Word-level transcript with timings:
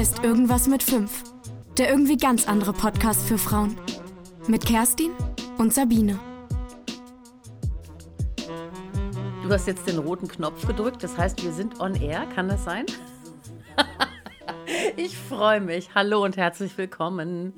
Hier 0.00 0.08
ist 0.08 0.24
Irgendwas 0.24 0.66
mit 0.66 0.82
5. 0.82 1.24
Der 1.76 1.90
irgendwie 1.90 2.16
ganz 2.16 2.48
andere 2.48 2.72
Podcast 2.72 3.20
für 3.28 3.36
Frauen. 3.36 3.78
Mit 4.48 4.64
Kerstin 4.64 5.10
und 5.58 5.74
Sabine. 5.74 6.18
Du 9.42 9.50
hast 9.50 9.66
jetzt 9.66 9.86
den 9.86 9.98
roten 9.98 10.26
Knopf 10.26 10.66
gedrückt, 10.66 11.02
das 11.02 11.18
heißt, 11.18 11.44
wir 11.44 11.52
sind 11.52 11.80
on 11.80 11.96
air, 11.96 12.24
kann 12.34 12.48
das 12.48 12.64
sein? 12.64 12.86
ich 14.96 15.18
freue 15.18 15.60
mich. 15.60 15.94
Hallo 15.94 16.24
und 16.24 16.38
herzlich 16.38 16.78
willkommen. 16.78 17.52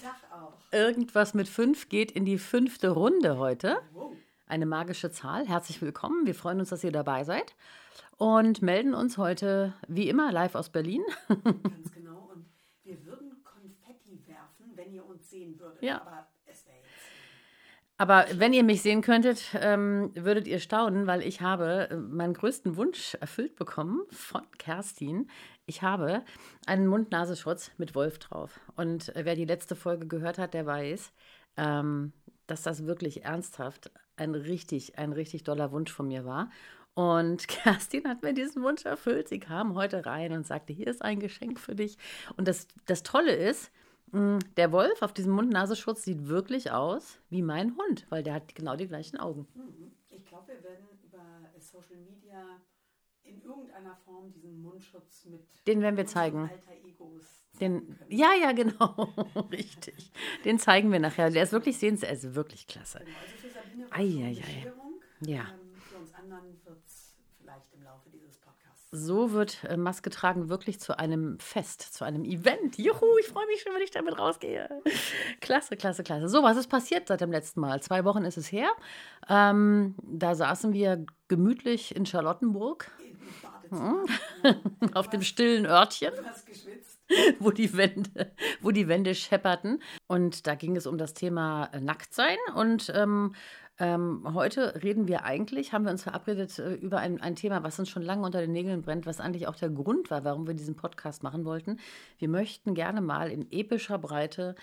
Tag 0.00 0.14
auch. 0.30 0.52
Irgendwas 0.70 1.34
mit 1.34 1.48
5 1.48 1.88
geht 1.88 2.12
in 2.12 2.24
die 2.24 2.38
fünfte 2.38 2.90
Runde 2.90 3.36
heute. 3.36 3.78
Eine 4.46 4.66
magische 4.66 5.10
Zahl. 5.10 5.48
Herzlich 5.48 5.82
willkommen. 5.82 6.24
Wir 6.24 6.36
freuen 6.36 6.60
uns, 6.60 6.68
dass 6.68 6.84
ihr 6.84 6.92
dabei 6.92 7.24
seid 7.24 7.52
und 8.18 8.62
melden 8.62 8.94
uns 8.94 9.18
heute 9.18 9.74
wie 9.88 10.08
immer 10.08 10.32
live 10.32 10.54
aus 10.54 10.70
Berlin. 10.70 11.02
Ganz 11.28 11.92
genau. 11.92 12.30
Und 12.32 12.46
wir 12.82 13.04
würden 13.04 13.42
Konfetti 13.42 14.22
werfen, 14.26 14.72
wenn 14.74 14.92
ihr 14.92 15.04
uns 15.04 15.28
sehen 15.30 15.58
würdet. 15.58 15.82
Ja. 15.82 16.00
Aber 16.00 16.26
es 16.46 16.66
wäre 16.66 16.76
jetzt. 16.76 16.88
Aber 17.96 18.26
wenn 18.34 18.52
ihr 18.52 18.64
mich 18.64 18.82
sehen 18.82 19.02
könntet, 19.02 19.54
ähm, 19.54 20.10
würdet 20.14 20.48
ihr 20.48 20.58
staunen, 20.58 21.06
weil 21.06 21.22
ich 21.22 21.40
habe 21.40 21.88
äh, 21.90 21.96
meinen 21.96 22.34
größten 22.34 22.76
Wunsch 22.76 23.14
erfüllt 23.20 23.54
bekommen 23.56 24.02
von 24.10 24.42
Kerstin. 24.58 25.30
Ich 25.66 25.82
habe 25.82 26.22
einen 26.66 26.86
Mund-Nasenschutz 26.88 27.70
mit 27.78 27.94
Wolf 27.94 28.18
drauf. 28.18 28.60
Und 28.76 29.14
äh, 29.14 29.24
wer 29.24 29.36
die 29.36 29.44
letzte 29.44 29.76
Folge 29.76 30.08
gehört 30.08 30.38
hat, 30.38 30.54
der 30.54 30.66
weiß, 30.66 31.12
ähm, 31.56 32.12
dass 32.46 32.62
das 32.62 32.84
wirklich 32.84 33.24
ernsthaft 33.24 33.90
ein 34.16 34.34
richtig, 34.34 34.98
ein 34.98 35.12
richtig 35.12 35.44
doller 35.44 35.72
Wunsch 35.72 35.92
von 35.92 36.08
mir 36.08 36.24
war. 36.24 36.50
Und 36.94 37.48
Kerstin 37.48 38.08
hat 38.08 38.22
mir 38.22 38.32
diesen 38.34 38.62
Wunsch 38.62 38.84
erfüllt. 38.84 39.28
Sie 39.28 39.40
kam 39.40 39.74
heute 39.74 40.06
rein 40.06 40.32
und 40.32 40.46
sagte, 40.46 40.72
hier 40.72 40.86
ist 40.86 41.02
ein 41.02 41.20
Geschenk 41.20 41.58
für 41.58 41.74
dich. 41.74 41.96
Und 42.36 42.46
das, 42.48 42.68
das 42.86 43.02
Tolle 43.02 43.34
ist, 43.34 43.70
mh, 44.12 44.38
der 44.56 44.70
Wolf 44.72 45.02
auf 45.02 45.12
diesem 45.12 45.32
Mund-Nasenschutz 45.32 46.04
sieht 46.04 46.28
wirklich 46.28 46.70
aus 46.70 47.18
wie 47.30 47.42
mein 47.42 47.76
Hund, 47.76 48.06
weil 48.10 48.22
der 48.22 48.34
hat 48.34 48.54
genau 48.54 48.76
die 48.76 48.86
gleichen 48.88 49.16
Augen. 49.18 49.46
Mhm. 49.54 49.92
Ich 50.10 50.24
glaube, 50.26 50.48
wir 50.48 50.62
werden 50.62 50.86
über 51.02 51.24
Social 51.58 51.96
Media 51.96 52.60
in 53.24 53.42
irgendeiner 53.42 53.96
Form 54.04 54.30
diesen 54.32 54.62
Mundschutz 54.62 55.24
mit 55.24 55.40
Den 55.66 55.80
werden 55.80 55.96
wir 55.96 56.06
zeigen. 56.06 56.42
Alter 56.48 56.72
Egos 56.86 57.22
zeigen 57.52 57.86
Den, 57.98 57.98
ja, 58.16 58.32
ja, 58.40 58.52
genau. 58.52 59.12
Richtig. 59.50 60.12
Den 60.44 60.58
zeigen 60.60 60.92
wir 60.92 61.00
nachher. 61.00 61.30
Der 61.30 61.42
ist 61.42 61.52
wirklich 61.52 61.78
sehenswert. 61.78 62.10
Er 62.12 62.16
ist 62.18 62.34
wirklich 62.34 62.66
klasse. 62.66 63.00
Genau, 63.00 63.16
Also 63.18 63.36
für 63.36 63.50
Sabine. 63.50 64.28
Bescherung. 64.34 65.00
Ja. 65.20 65.40
Ähm, 65.40 65.74
für 65.80 65.96
uns 65.98 66.14
anderen 66.14 66.64
wird 66.64 66.84
es 66.84 67.14
vielleicht 67.40 67.72
im 67.72 67.82
Laufe 67.82 68.10
dieses 68.10 68.38
Podcasts. 68.38 68.83
So 68.96 69.32
wird 69.32 69.64
äh, 69.64 69.76
Maske 69.76 70.08
tragen 70.08 70.48
wirklich 70.48 70.78
zu 70.78 70.96
einem 70.98 71.38
Fest, 71.40 71.82
zu 71.82 72.04
einem 72.04 72.24
Event. 72.24 72.78
Juhu, 72.78 73.18
ich 73.18 73.26
freue 73.26 73.46
mich 73.46 73.60
schon, 73.60 73.74
wenn 73.74 73.82
ich 73.82 73.90
damit 73.90 74.16
rausgehe. 74.18 74.68
Klasse, 75.40 75.76
klasse, 75.76 76.04
klasse. 76.04 76.28
So, 76.28 76.44
was 76.44 76.56
ist 76.56 76.68
passiert 76.68 77.08
seit 77.08 77.20
dem 77.20 77.32
letzten 77.32 77.60
Mal? 77.60 77.82
Zwei 77.82 78.04
Wochen 78.04 78.24
ist 78.24 78.36
es 78.36 78.52
her. 78.52 78.70
Ähm, 79.28 79.96
da 80.02 80.36
saßen 80.36 80.72
wir 80.72 81.04
gemütlich 81.26 81.96
in 81.96 82.06
Charlottenburg 82.06 82.90
Hm? 83.70 84.06
Auf 84.94 85.08
dem 85.10 85.22
stillen 85.22 85.66
Örtchen. 85.66 86.12
Wo 87.38 87.50
die 87.50 87.76
Wände, 87.76 88.32
wo 88.62 88.70
die 88.70 88.88
Wände 88.88 89.14
schepperten. 89.14 89.82
Und 90.06 90.46
da 90.46 90.54
ging 90.54 90.74
es 90.74 90.86
um 90.86 90.96
das 90.96 91.12
Thema 91.12 91.66
äh, 91.72 91.80
Nacktsein. 91.80 92.38
Und 92.54 92.90
ähm, 92.94 93.34
ähm, 93.78 94.22
heute 94.34 94.82
reden 94.82 95.08
wir 95.08 95.24
eigentlich, 95.24 95.72
haben 95.72 95.84
wir 95.84 95.90
uns 95.90 96.04
verabredet 96.04 96.58
äh, 96.58 96.74
über 96.74 96.98
ein, 96.98 97.20
ein 97.20 97.34
Thema, 97.34 97.62
was 97.64 97.78
uns 97.78 97.88
schon 97.88 98.02
lange 98.02 98.24
unter 98.24 98.40
den 98.40 98.52
Nägeln 98.52 98.82
brennt, 98.82 99.04
was 99.06 99.20
eigentlich 99.20 99.48
auch 99.48 99.56
der 99.56 99.70
Grund 99.70 100.10
war, 100.10 100.24
warum 100.24 100.46
wir 100.46 100.54
diesen 100.54 100.76
Podcast 100.76 101.22
machen 101.22 101.44
wollten. 101.44 101.78
Wir 102.18 102.28
möchten 102.28 102.74
gerne 102.74 103.00
mal 103.00 103.30
in 103.30 103.50
epischer 103.50 103.98
Breite 103.98 104.54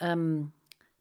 ähm, 0.00 0.52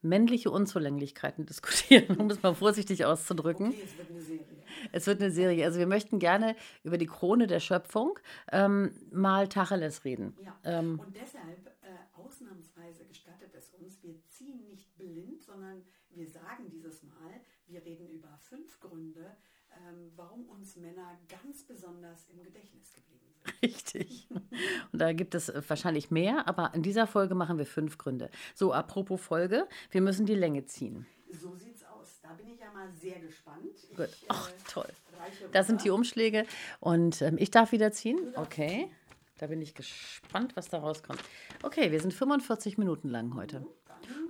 männliche 0.05 0.51
Unzulänglichkeiten 0.51 1.45
diskutieren, 1.47 2.17
um 2.17 2.29
es 2.29 2.41
mal 2.43 2.53
vorsichtig 2.53 3.03
auszudrücken. 3.05 3.69
Okay, 3.69 3.81
es 3.83 3.97
wird 3.97 4.09
eine 4.11 4.21
Serie. 4.21 4.45
Es 4.91 5.07
wird 5.07 5.21
eine 5.21 5.31
Serie. 5.31 5.65
Also 5.65 5.79
wir 5.79 5.87
möchten 5.87 6.19
gerne 6.19 6.55
über 6.83 6.97
die 6.97 7.07
Krone 7.07 7.47
der 7.47 7.59
Schöpfung 7.59 8.19
ähm, 8.51 8.91
mal 9.11 9.47
Tacheles 9.47 10.05
reden. 10.05 10.37
Ja. 10.43 10.55
Ähm, 10.63 10.99
Und 10.99 11.15
deshalb, 11.15 11.67
äh, 11.81 12.19
ausnahmsweise 12.21 13.05
gestattet 13.05 13.53
es 13.57 13.69
uns, 13.69 14.01
wir 14.03 14.15
ziehen 14.27 14.67
nicht 14.69 14.95
blind, 14.97 15.41
sondern 15.41 15.81
wir 16.11 16.27
sagen 16.27 16.69
dieses 16.69 17.03
Mal, 17.03 17.41
wir 17.67 17.83
reden 17.85 18.09
über 18.09 18.37
fünf 18.39 18.79
Gründe, 18.79 19.35
ähm, 19.87 20.11
warum 20.15 20.47
uns 20.49 20.75
Männer 20.75 21.17
ganz 21.29 21.63
besonders 21.63 22.27
im 22.29 22.41
Gedächtnis 22.43 22.93
geblieben 22.93 23.25
sind. 23.33 23.61
Richtig. 23.63 24.27
Und 24.91 24.99
da 24.99 25.13
gibt 25.13 25.35
es 25.35 25.49
äh, 25.49 25.61
wahrscheinlich 25.67 26.11
mehr, 26.11 26.47
aber 26.47 26.73
in 26.73 26.81
dieser 26.83 27.07
Folge 27.07 27.35
machen 27.35 27.57
wir 27.57 27.65
fünf 27.65 27.97
Gründe. 27.97 28.29
So, 28.53 28.73
apropos 28.73 29.19
Folge, 29.21 29.67
wir 29.91 30.01
müssen 30.01 30.25
die 30.25 30.35
Länge 30.35 30.65
ziehen. 30.65 31.05
So 31.31 31.55
sieht's 31.55 31.83
aus. 31.85 32.19
Da 32.21 32.33
bin 32.33 32.47
ich 32.47 32.59
ja 32.59 32.71
mal 32.71 32.91
sehr 32.93 33.19
gespannt. 33.19 33.65
Ich, 33.89 33.97
Gut. 33.97 34.09
Ach, 34.29 34.49
äh, 34.49 34.53
toll. 34.67 34.87
reiche 35.19 35.49
Da 35.51 35.63
sind 35.63 35.83
die. 35.83 35.89
Umschläge 35.89 36.45
und 36.79 37.21
ähm, 37.21 37.35
ich 37.37 37.51
darf 37.51 37.71
wieder 37.71 37.91
ziehen. 37.91 38.19
Okay. 38.35 38.89
Da 39.37 39.47
bin 39.47 39.61
ich 39.61 39.75
gespannt, 39.75 40.55
was 40.55 40.69
da 40.69 40.79
rauskommt. 40.79 41.19
Okay, 41.61 41.91
wir 41.91 41.99
sind 41.99 42.13
45 42.13 42.77
Minuten 42.77 43.09
lang 43.09 43.35
heute. 43.35 43.65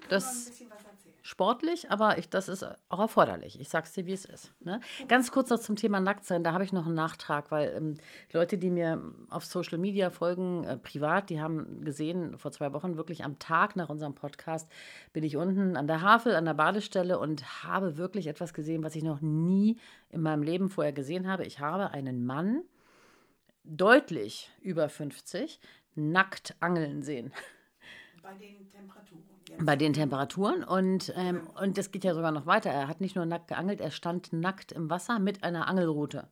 Das- 0.10 0.48
ein 0.48 0.50
bisschen 0.52 0.70
was 0.72 0.84
erzählen. 0.84 1.16
Sportlich, 1.36 1.92
aber 1.92 2.18
ich, 2.18 2.30
das 2.30 2.48
ist 2.48 2.66
auch 2.88 3.00
erforderlich. 3.00 3.60
Ich 3.60 3.68
sag's 3.68 3.92
dir, 3.92 4.06
wie 4.06 4.14
es 4.14 4.24
ist. 4.24 4.54
Ne? 4.62 4.80
Ganz 5.10 5.32
kurz 5.32 5.50
noch 5.50 5.60
zum 5.60 5.76
Thema 5.76 6.00
Nacktsein, 6.00 6.46
da 6.46 6.54
habe 6.54 6.64
ich 6.64 6.72
noch 6.72 6.86
einen 6.86 6.96
Nachtrag, 6.96 7.52
weil 7.52 7.74
ähm, 7.76 7.96
Leute, 8.32 8.58
die 8.58 8.70
mir 8.70 9.02
auf 9.30 9.44
Social 9.44 9.78
Media 9.78 10.12
folgen, 10.12 10.64
äh, 10.64 10.78
privat, 10.78 11.30
die 11.30 11.42
haben 11.42 11.84
gesehen, 11.84 12.38
vor 12.38 12.54
zwei 12.54 12.72
Wochen 12.72 12.96
wirklich 12.96 13.26
am 13.26 13.38
Tag 13.38 13.76
nach 13.76 13.90
unserem 13.90 14.16
Podcast 14.16 14.72
bin 15.12 15.26
ich 15.26 15.36
unten 15.36 15.76
an 15.76 15.88
der 15.88 16.02
Havel, 16.02 16.36
an 16.36 16.46
der 16.46 16.54
Badestelle 16.54 17.20
und 17.20 17.66
habe 17.66 17.98
wirklich 17.98 18.28
etwas 18.28 18.54
gesehen, 18.54 18.82
was 18.82 18.96
ich 18.96 19.04
noch 19.04 19.20
nie 19.20 19.78
in 20.08 20.22
meinem 20.22 20.42
Leben 20.42 20.70
vorher 20.70 20.94
gesehen 20.94 21.28
habe. 21.28 21.44
Ich 21.44 21.60
habe 21.60 21.92
einen 21.92 22.26
Mann, 22.26 22.62
deutlich 23.66 24.50
über 24.62 24.88
50, 24.88 25.60
nackt 25.96 26.56
angeln 26.62 27.04
sehen 27.04 27.34
Bei 28.24 28.36
den 28.36 28.72
Temperaturen. 28.72 29.35
Bei 29.60 29.76
den 29.76 29.94
Temperaturen. 29.94 30.64
Und, 30.64 31.14
ähm, 31.16 31.48
und 31.62 31.78
das 31.78 31.92
geht 31.92 32.04
ja 32.04 32.14
sogar 32.14 32.32
noch 32.32 32.46
weiter. 32.46 32.72
Er 32.72 32.88
hat 32.88 33.02
nicht 33.02 33.16
nur 33.16 33.26
nackt 33.26 33.48
geangelt, 33.48 33.80
er 33.80 33.92
stand 33.92 34.34
nackt 34.34 34.72
im 34.72 34.90
Wasser 34.90 35.20
mit 35.20 35.44
einer 35.44 35.68
Angelrute. 35.68 36.28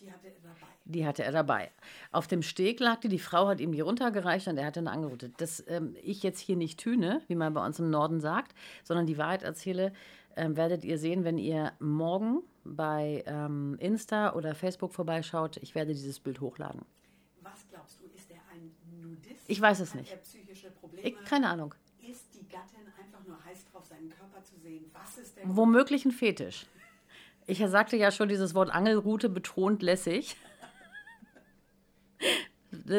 Die 0.00 0.12
hatte 0.12 0.28
er 0.28 0.40
dabei. 0.40 0.66
Die 0.84 1.06
hatte 1.06 1.22
er 1.22 1.32
dabei. 1.32 1.70
Auf 2.10 2.26
dem 2.26 2.42
Steg 2.42 2.80
lag 2.80 3.00
die, 3.00 3.08
die 3.08 3.18
Frau 3.18 3.46
hat 3.46 3.60
ihm 3.60 3.72
die 3.72 3.80
runtergereicht 3.80 4.48
und 4.48 4.58
er 4.58 4.66
hatte 4.66 4.80
eine 4.80 4.90
Angelrute. 4.90 5.30
Das 5.38 5.64
ähm, 5.68 5.96
ich 6.02 6.22
jetzt 6.22 6.40
hier 6.40 6.56
nicht 6.56 6.80
tüne, 6.80 7.22
wie 7.28 7.36
man 7.36 7.54
bei 7.54 7.64
uns 7.64 7.78
im 7.78 7.88
Norden 7.88 8.20
sagt, 8.20 8.54
sondern 8.82 9.06
die 9.06 9.16
Wahrheit 9.16 9.42
erzähle, 9.42 9.92
ähm, 10.36 10.56
werdet 10.56 10.84
ihr 10.84 10.98
sehen, 10.98 11.24
wenn 11.24 11.38
ihr 11.38 11.72
morgen 11.78 12.42
bei 12.64 13.22
ähm, 13.26 13.76
Insta 13.78 14.34
oder 14.34 14.54
Facebook 14.54 14.92
vorbeischaut. 14.92 15.56
Ich 15.58 15.74
werde 15.74 15.92
dieses 15.92 16.20
Bild 16.20 16.40
hochladen. 16.40 16.82
Was 17.42 17.66
glaubst 17.68 18.00
du, 18.00 18.06
ist 18.14 18.30
er 18.30 18.40
ein 18.52 18.74
Nudist? 19.00 19.44
Ich 19.46 19.60
weiß 19.60 19.80
es 19.80 19.90
Hat 19.90 20.00
nicht. 20.00 20.12
er 20.12 20.18
psychische 20.18 20.70
Probleme? 20.70 21.08
Ich, 21.08 21.24
keine 21.24 21.48
Ahnung. 21.48 21.74
Gattin 22.52 22.86
einfach 23.00 23.26
nur 23.26 23.42
heiß 23.44 23.64
drauf, 23.72 23.84
seinen 23.86 24.10
Körper 24.10 24.44
zu 24.44 24.56
sehen? 24.60 24.84
Was 24.92 25.18
ist 25.18 25.36
der 25.36 25.44
Womöglich 25.56 26.04
ein 26.04 26.12
Fetisch. 26.12 26.66
Ich 27.46 27.58
sagte 27.58 27.96
ja 27.96 28.12
schon, 28.12 28.28
dieses 28.28 28.54
Wort 28.54 28.70
Angelrute 28.70 29.28
betont 29.28 29.82
lässig. 29.82 30.36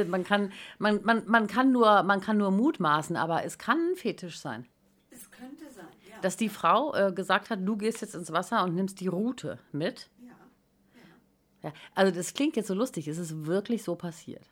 Man 0.08 0.24
kann, 0.24 0.54
man, 0.78 1.04
man, 1.04 1.28
man, 1.28 1.48
kann 1.48 1.72
nur, 1.72 2.04
man 2.04 2.22
kann 2.22 2.38
nur 2.38 2.52
mutmaßen, 2.52 3.16
aber 3.16 3.44
es 3.44 3.58
kann 3.58 3.80
ein 3.80 3.96
Fetisch 3.96 4.40
sein. 4.40 4.68
Es 5.10 5.32
könnte 5.32 5.68
sein, 5.72 5.88
ja. 6.08 6.20
Dass 6.22 6.38
die 6.38 6.48
Frau 6.48 6.94
äh, 6.94 7.12
gesagt 7.12 7.50
hat, 7.50 7.60
du 7.64 7.76
gehst 7.76 8.02
jetzt 8.02 8.14
ins 8.14 8.32
Wasser 8.32 8.64
und 8.64 8.76
nimmst 8.76 9.00
die 9.00 9.08
Rute 9.08 9.58
mit. 9.72 10.12
ja. 10.22 10.36
Ja, 11.64 11.74
also 11.96 12.16
das 12.16 12.36
klingt 12.36 12.56
jetzt 12.56 12.68
so 12.68 12.76
lustig, 12.76 13.08
es 13.08 13.18
ist 13.18 13.46
wirklich 13.48 13.82
so 13.84 13.96
passiert. 13.96 14.48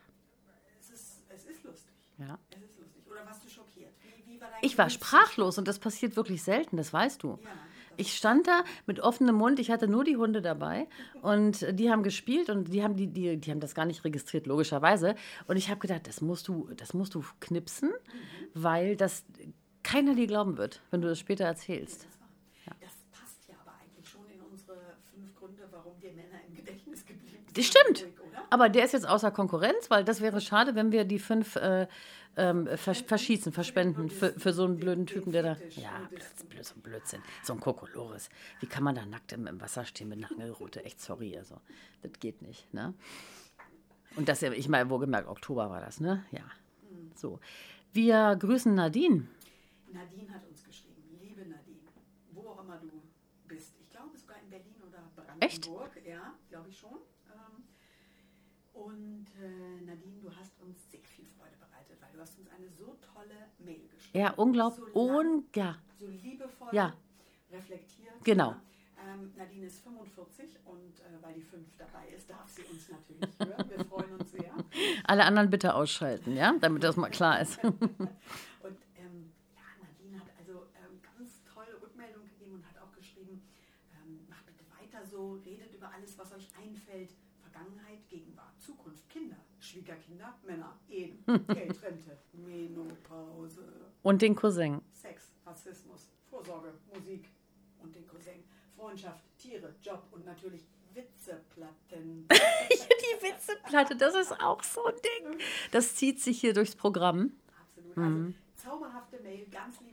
Es, 0.80 0.90
ist, 0.90 1.24
es 1.30 1.46
ist 1.46 1.64
lustig. 1.64 1.94
Ja. 2.18 2.40
Es 2.50 2.64
ist 2.64 2.80
lustig. 2.80 3.04
Oder 3.08 3.24
warst 3.25 3.46
du 3.46 3.50
schockiert? 3.50 3.91
Ich 4.62 4.78
war 4.78 4.90
sprachlos 4.90 5.58
und 5.58 5.68
das 5.68 5.80
passiert 5.80 6.16
wirklich 6.16 6.44
selten, 6.44 6.78
das 6.78 6.94
weißt 6.94 7.24
du. 7.24 7.40
Ich 7.98 8.16
stand 8.16 8.48
da 8.48 8.64
mit 8.86 9.00
offenem 9.00 9.36
Mund, 9.36 9.60
ich 9.60 9.70
hatte 9.70 9.88
nur 9.88 10.04
die 10.04 10.18
Hunde 10.18 10.42
dabei 10.42 10.88
und 11.22 11.66
die 11.78 11.92
haben 11.92 12.04
gespielt 12.04 12.50
und 12.50 12.74
die 12.74 12.84
haben, 12.84 12.96
die, 12.96 13.08
die, 13.08 13.38
die 13.38 13.52
haben 13.52 13.60
das 13.60 13.76
gar 13.76 13.86
nicht 13.86 14.04
registriert, 14.04 14.48
logischerweise. 14.48 15.16
Und 15.48 15.58
ich 15.58 15.70
habe 15.70 15.80
gedacht, 15.80 16.08
das 16.08 16.22
musst 16.22 16.48
du, 16.48 16.70
das 16.78 16.94
musst 16.94 17.16
du 17.16 17.24
knipsen, 17.40 17.92
weil 18.54 18.96
das 18.96 19.26
keiner 19.84 20.16
dir 20.16 20.28
glauben 20.28 20.58
wird, 20.58 20.82
wenn 20.90 21.02
du 21.02 21.10
das 21.10 21.20
später 21.20 21.46
erzählst. 21.46 22.08
Das 22.80 22.92
passt 23.12 23.48
ja 23.48 23.56
aber 23.62 23.74
eigentlich 23.82 24.08
schon 24.08 24.26
in 24.34 24.42
unsere 24.42 24.78
fünf 25.14 25.36
Gründe, 25.36 25.68
warum 25.72 25.94
wir 26.00 26.12
Männer 26.14 26.40
im 26.48 26.56
Gedächtnis 26.56 27.06
geblieben 27.06 27.44
sind. 27.46 27.58
Das 27.58 27.66
stimmt. 27.66 28.08
Aber 28.50 28.70
der 28.70 28.86
ist 28.86 28.94
jetzt 28.94 29.08
außer 29.08 29.32
Konkurrenz, 29.32 29.90
weil 29.90 30.04
das 30.04 30.22
wäre 30.22 30.42
schade, 30.42 30.76
wenn 30.76 30.92
wir 30.92 31.06
die 31.06 31.20
fünf 31.20 31.56
äh, 31.56 31.88
ähm, 32.38 32.68
vers 32.78 33.01
verschießen, 33.01 33.51
verspenden 33.51 34.10
für, 34.10 34.31
für 34.39 34.54
so 34.54 34.63
einen 34.66 34.78
blöden 34.78 35.06
Typen, 35.06 35.31
der 35.31 35.44
da. 35.44 35.57
Ja, 35.72 36.07
Blödsinn, 36.10 36.48
Blödsinn, 36.50 36.63
so 36.63 36.75
ein 36.75 36.81
Blödsinn. 36.81 37.22
So 37.44 37.54
ein 37.54 37.60
Kokolores. 37.60 38.30
Wie 38.60 38.68
kann 38.68 38.83
man 38.83 38.95
da 38.95 39.06
nackt 39.06 39.33
im, 39.33 39.48
im 39.48 39.60
Wasser 39.60 39.86
stehen 39.86 40.10
mit 40.10 40.19
einer 40.19 40.31
Angelrute? 40.31 40.83
Echt 40.86 41.01
sorry, 41.01 41.38
also. 41.38 41.60
Das 42.01 42.12
geht 42.19 42.42
nicht, 42.42 42.74
ne? 42.74 42.94
Und 44.16 44.28
das, 44.28 44.42
ich 44.42 44.68
meine, 44.69 44.89
wohlgemerkt, 44.89 45.28
Oktober 45.28 45.69
war 45.69 45.81
das, 45.81 46.00
ne? 46.00 46.25
Ja. 46.31 46.44
So. 47.16 47.39
Wir 47.94 48.36
grüßen 48.38 48.74
Nadine. 48.74 49.27
Nadine 49.92 50.34
hat 50.34 50.48
uns 50.48 50.63
geschrieben. 50.63 51.04
Liebe 51.22 51.42
Nadine, 51.42 51.80
wo 52.31 52.48
auch 52.50 52.63
immer 52.63 52.77
du 52.77 52.89
bist. 53.48 53.74
Ich 53.81 53.89
glaube 53.89 54.18
sogar 54.18 54.38
in 54.42 54.50
Berlin 54.50 54.75
oder 54.88 55.04
Brandenburg. 55.16 55.44
Echt? 55.44 55.69
Ja, 56.07 56.34
glaube 56.50 56.69
ich 56.69 56.77
schon. 56.77 56.98
Ähm, 57.27 57.63
Und 58.74 59.27
äh, 59.42 59.81
Nadine, 59.86 60.19
du 60.22 60.34
hast 60.34 60.60
uns 60.62 60.89
sehr 60.89 61.01
viel 61.04 61.25
Freude 61.38 61.57
bereitet, 61.60 62.00
weil 62.00 62.00
du 62.13 62.19
hast 62.22 62.38
uns 62.40 62.48
eine 62.50 62.69
so 62.69 62.96
tolle 63.13 63.50
Mail 63.60 63.88
geschrieben. 63.90 64.19
Ja, 64.19 64.31
unglaublich. 64.34 64.94
So 64.94 65.12
lang, 65.12 65.44
ja. 65.56 65.78
so 66.00 66.08
liebevoll 66.08 66.69
Ja. 66.72 66.94
reflektiert. 67.52 68.13
Genau. 68.24 68.52
Ja. 68.52 68.62
Ähm, 69.13 69.34
Nadine 69.36 69.66
ist 69.66 69.81
45 69.84 70.60
und 70.66 71.00
äh, 71.00 71.22
weil 71.22 71.34
die 71.34 71.42
5 71.42 71.68
dabei 71.78 72.08
ist, 72.16 72.30
darf 72.30 72.48
sie 72.50 72.62
uns 72.63 72.88
natürlich 72.90 73.30
hören. 73.40 73.69
Wir 73.69 73.86
freuen 73.86 74.13
uns 74.13 74.31
sehr. 74.31 74.54
Alle 75.06 75.25
anderen 75.25 75.50
bitte 75.50 75.74
ausschalten, 75.74 76.36
ja? 76.36 76.54
Damit 76.60 76.84
das 76.84 76.96
mal 76.98 77.10
klar 77.10 77.42
ist. 77.42 77.62
Und 77.63 78.78
ähm, 78.96 79.31
ja, 79.56 79.63
Nadine 79.81 80.19
hat 80.19 80.28
also 80.38 80.68
ähm, 80.78 81.02
ganz 81.02 81.44
tolle 81.52 81.81
Rückmeldung 81.81 82.24
gegeben 82.25 82.54
und 82.56 82.66
hat 82.68 82.78
auch 82.81 82.92
geschrieben, 82.96 83.42
ähm, 83.96 84.25
macht 84.30 84.46
bitte 84.46 84.63
weiter 84.69 85.04
so, 85.06 85.34
redet 85.44 85.74
über 85.74 85.92
alles, 85.92 86.18
was 86.19 86.31
euch 86.34 86.48
einfällt. 86.62 87.10
Vergangenheit, 87.42 88.08
Gegenwart, 88.08 88.54
Zukunft, 88.62 89.10
Kinder, 89.10 89.38
Schwiegerkinder, 89.72 90.38
Männer, 90.46 90.78
Ehen, 90.90 91.24
Geld, 91.48 91.82
Rente, 91.82 92.18
Menopause, 92.34 93.64
Und 94.04 94.22
den 94.22 94.36
Cousin. 94.36 94.82
Sex, 94.92 95.32
Rassismus, 95.46 96.12
Vorsorge, 96.30 96.74
Musik 96.94 97.30
und 97.80 97.96
den 97.96 98.06
Cousin, 98.06 98.44
Freundschaft, 98.76 99.24
Tiere, 99.38 99.74
Job 99.82 100.04
und 100.12 100.26
natürlich 100.26 100.66
Witzeplatten. 100.94 102.28
Die 102.30 103.24
Witzeplatte, 103.26 103.96
das 103.96 104.14
ist 104.16 104.34
auch 104.42 104.62
so 104.62 104.84
ein 104.84 104.96
Ding. 104.96 105.40
Das 105.72 105.96
zieht 105.96 106.20
sich 106.20 106.42
hier 106.42 106.54
durchs 106.54 106.76
Programm. 106.76 107.32
Absolut. 107.62 107.98
Also 107.98 108.34
zauberhafte 108.58 109.22
Mail, 109.22 109.46
ganz. 109.50 109.80
Ähm, 109.80 109.91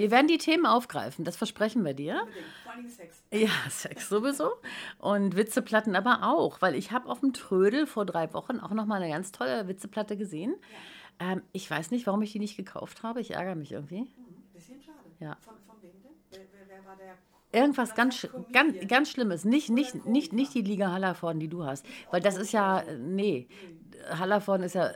Wir 0.00 0.10
werden 0.10 0.28
die 0.28 0.38
Themen 0.38 0.64
aufgreifen, 0.64 1.24
das 1.24 1.36
versprechen 1.36 1.84
wir 1.84 1.92
dir. 1.92 2.22
unbedingt. 2.22 2.46
Vor 2.62 2.72
allem 2.72 2.88
Sex. 2.88 3.22
Ja, 3.32 3.50
Sex 3.68 4.08
sowieso. 4.08 4.50
Und 4.98 5.36
Witzeplatten 5.36 5.94
aber 5.94 6.20
auch, 6.22 6.62
weil 6.62 6.74
ich 6.74 6.90
habe 6.90 7.08
auf 7.08 7.20
dem 7.20 7.34
Trödel 7.34 7.86
vor 7.86 8.06
drei 8.06 8.32
Wochen 8.32 8.60
auch 8.60 8.70
nochmal 8.70 9.02
eine 9.02 9.12
ganz 9.12 9.30
tolle 9.30 9.68
Witzeplatte 9.68 10.16
gesehen. 10.16 10.54
Ähm, 11.18 11.42
ich 11.52 11.70
weiß 11.70 11.90
nicht, 11.90 12.06
warum 12.06 12.22
ich 12.22 12.32
die 12.32 12.38
nicht 12.38 12.56
gekauft 12.56 13.02
habe. 13.02 13.20
Ich 13.20 13.32
ärgere 13.32 13.54
mich 13.54 13.72
irgendwie. 13.72 14.00
Mhm, 14.00 14.42
bisschen 14.54 14.80
schade. 14.82 14.96
Ja. 15.18 15.36
Von, 15.42 15.54
von 15.66 15.76
wem 15.82 15.92
denn? 16.02 16.12
Wer, 16.30 16.40
wer, 16.66 16.86
war 16.86 16.96
der? 16.96 17.14
Irgendwas 17.52 17.90
Was 17.90 17.96
ganz, 17.96 18.28
ganz, 18.52 18.76
ganz 18.88 19.10
Schlimmes. 19.10 19.44
Nicht, 19.44 19.68
nicht, 19.68 20.06
nicht, 20.06 20.32
nicht 20.32 20.54
die 20.54 20.62
Liga 20.62 20.92
Hallervorden, 20.92 21.40
die 21.40 21.48
du 21.48 21.64
hast. 21.64 21.84
Weil 22.10 22.22
das 22.22 22.36
ist 22.38 22.52
ja, 22.52 22.80
äh, 22.80 22.96
nee, 22.96 23.48
Hallervorden 24.08 24.64
ist 24.64 24.74
ja 24.74 24.92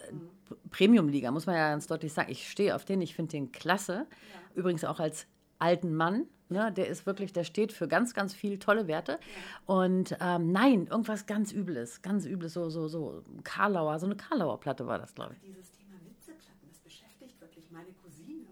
Premium-Liga, 0.71 1.31
muss 1.31 1.47
man 1.47 1.57
ja 1.57 1.71
ganz 1.71 1.87
deutlich 1.87 2.13
sagen. 2.13 2.31
Ich 2.31 2.51
stehe 2.51 2.75
auf 2.75 2.85
den, 2.85 3.01
ich 3.01 3.15
finde 3.15 3.33
den 3.33 3.53
klasse. 3.53 4.07
Übrigens 4.55 4.85
auch 4.85 5.01
als 5.01 5.27
alten 5.59 5.95
Mann. 5.95 6.27
Ne, 6.51 6.71
der 6.71 6.89
ist 6.89 7.07
wirklich, 7.07 7.33
der 7.33 7.43
steht 7.45 7.73
für 7.73 7.89
ganz, 7.89 8.13
ganz 8.13 8.35
viel 8.35 8.59
tolle 8.59 8.87
Werte. 8.87 9.19
Und 9.65 10.15
ähm, 10.21 10.53
nein, 10.53 10.87
irgendwas 10.89 11.25
ganz 11.25 11.53
Übles, 11.53 12.03
ganz 12.03 12.27
Übles, 12.27 12.53
so, 12.53 12.69
so, 12.69 12.87
so 12.87 13.25
Karlauer, 13.45 13.99
so 13.99 14.05
eine 14.05 14.15
Karlauer 14.15 14.61
Platte 14.61 14.87
war 14.87 14.99
das, 14.99 15.15
glaube 15.15 15.33
ich. 15.35 15.41
Dieses 15.41 15.73
Thema 15.73 15.97
Witzeplatten, 16.05 16.69
das 16.69 16.79
beschäftigt 16.81 17.41
wirklich 17.41 17.71
meine 17.71 17.93
Cousine. 17.95 18.45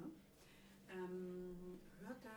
Ähm, 0.88 1.78
hörte 2.00 2.30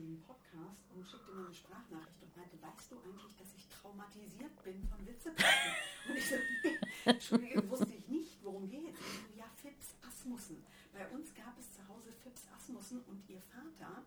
den 0.00 0.22
Podcast 0.22 0.88
und 0.96 1.06
schickte 1.06 1.32
mir 1.32 1.44
eine 1.44 1.54
Sprachnachricht 1.54 2.22
und 2.22 2.36
meinte, 2.36 2.56
weißt 2.62 2.90
du 2.90 2.96
eigentlich, 3.04 3.36
dass 3.36 3.52
ich 3.54 3.68
traumatisiert 3.68 4.56
bin 4.64 4.88
von 4.88 5.06
Witzeplatten? 5.06 5.70
und 6.08 6.16
ich 6.16 6.28
so, 6.30 6.36
nee, 6.64 6.78
Entschuldige, 7.04 7.70
wusste 7.70 7.92
ich 7.92 8.08
nicht, 8.08 8.38
worum 8.42 8.68
geht's. 8.70 8.98
Und 8.98 9.12
ich 9.12 9.20
so, 9.20 9.38
ja, 9.38 9.44
Fips 9.60 9.94
Asmussen. 10.00 10.64
Bei 10.92 11.06
uns 11.08 11.34
gab 11.34 11.52
es 11.58 11.72
zu 11.72 11.86
Hause 11.88 12.12
Fips 12.22 12.48
Asmussen 12.54 13.02
und 13.08 13.28
ihr 13.28 13.40
Vater 13.52 14.02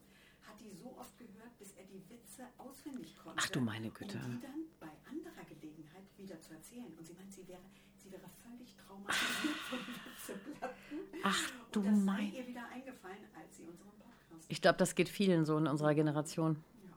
hat 0.48 0.60
die 0.60 0.72
so 0.72 0.96
oft 0.98 1.18
gehört, 1.18 1.58
bis 1.60 1.74
er 1.74 1.84
die 1.98 2.10
Witze 2.10 2.44
auswendig 2.58 3.16
konnte. 3.18 3.40
Ach 3.42 3.50
du 3.50 3.60
meine 3.62 3.90
Güte. 3.90 4.18
Um 4.24 4.32
die 4.32 4.42
dann 4.42 4.62
bei 4.80 4.88
anderer 5.10 5.44
Gelegenheit 5.50 6.04
wieder 6.18 6.40
zu 6.42 6.54
erzählen. 6.54 6.86
Und 6.98 7.06
sie 7.06 7.14
meint, 7.14 7.34
sie 7.34 7.48
wäre, 7.48 7.62
sie 7.98 8.12
wäre 8.12 8.30
völlig 8.44 8.76
traumatisiert 8.76 9.56
von 9.70 9.80
Witzeplatten. 9.80 10.98
Ach 11.24 11.42
du 11.72 11.80
und 11.80 11.86
das 11.88 12.00
mein- 12.00 12.32
sei 12.32 12.38
ihr 12.40 12.48
wieder 12.48 12.66
eingefallen, 12.72 13.24
als 13.36 13.58
sie 13.58 13.64
unseren 13.64 13.90
Podcast 13.98 14.46
Ich 14.50 14.62
glaube, 14.62 14.78
das 14.78 14.96
geht 14.96 15.10
vielen 15.10 15.46
so 15.46 15.58
in 15.58 15.68
unserer 15.68 15.96
Generation. 15.96 16.58
Ja. 16.84 16.90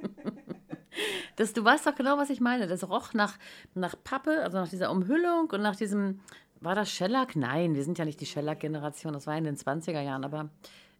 Das, 1.36 1.54
du 1.54 1.64
weißt 1.64 1.88
doch 1.88 1.96
genau, 1.96 2.18
was 2.18 2.30
ich 2.30 2.42
meine. 2.42 2.68
Das 2.68 2.88
roch 2.90 3.14
nach, 3.14 3.38
nach 3.74 3.96
Pappe, 4.04 4.42
also 4.44 4.58
nach 4.58 4.70
dieser 4.70 4.92
Umhüllung 4.92 5.50
und 5.50 5.62
nach 5.62 5.76
diesem, 5.76 6.20
war 6.62 6.76
das 6.76 6.92
Shellac? 6.92 7.36
Nein, 7.36 7.76
wir 7.76 7.84
sind 7.84 7.98
ja 7.98 8.06
nicht 8.06 8.20
die 8.20 8.26
Shellac-Generation, 8.26 9.14
das 9.14 9.28
war 9.28 9.38
in 9.38 9.46
den 9.46 9.56
20er 9.56 10.02
Jahren, 10.02 10.24
aber 10.24 10.50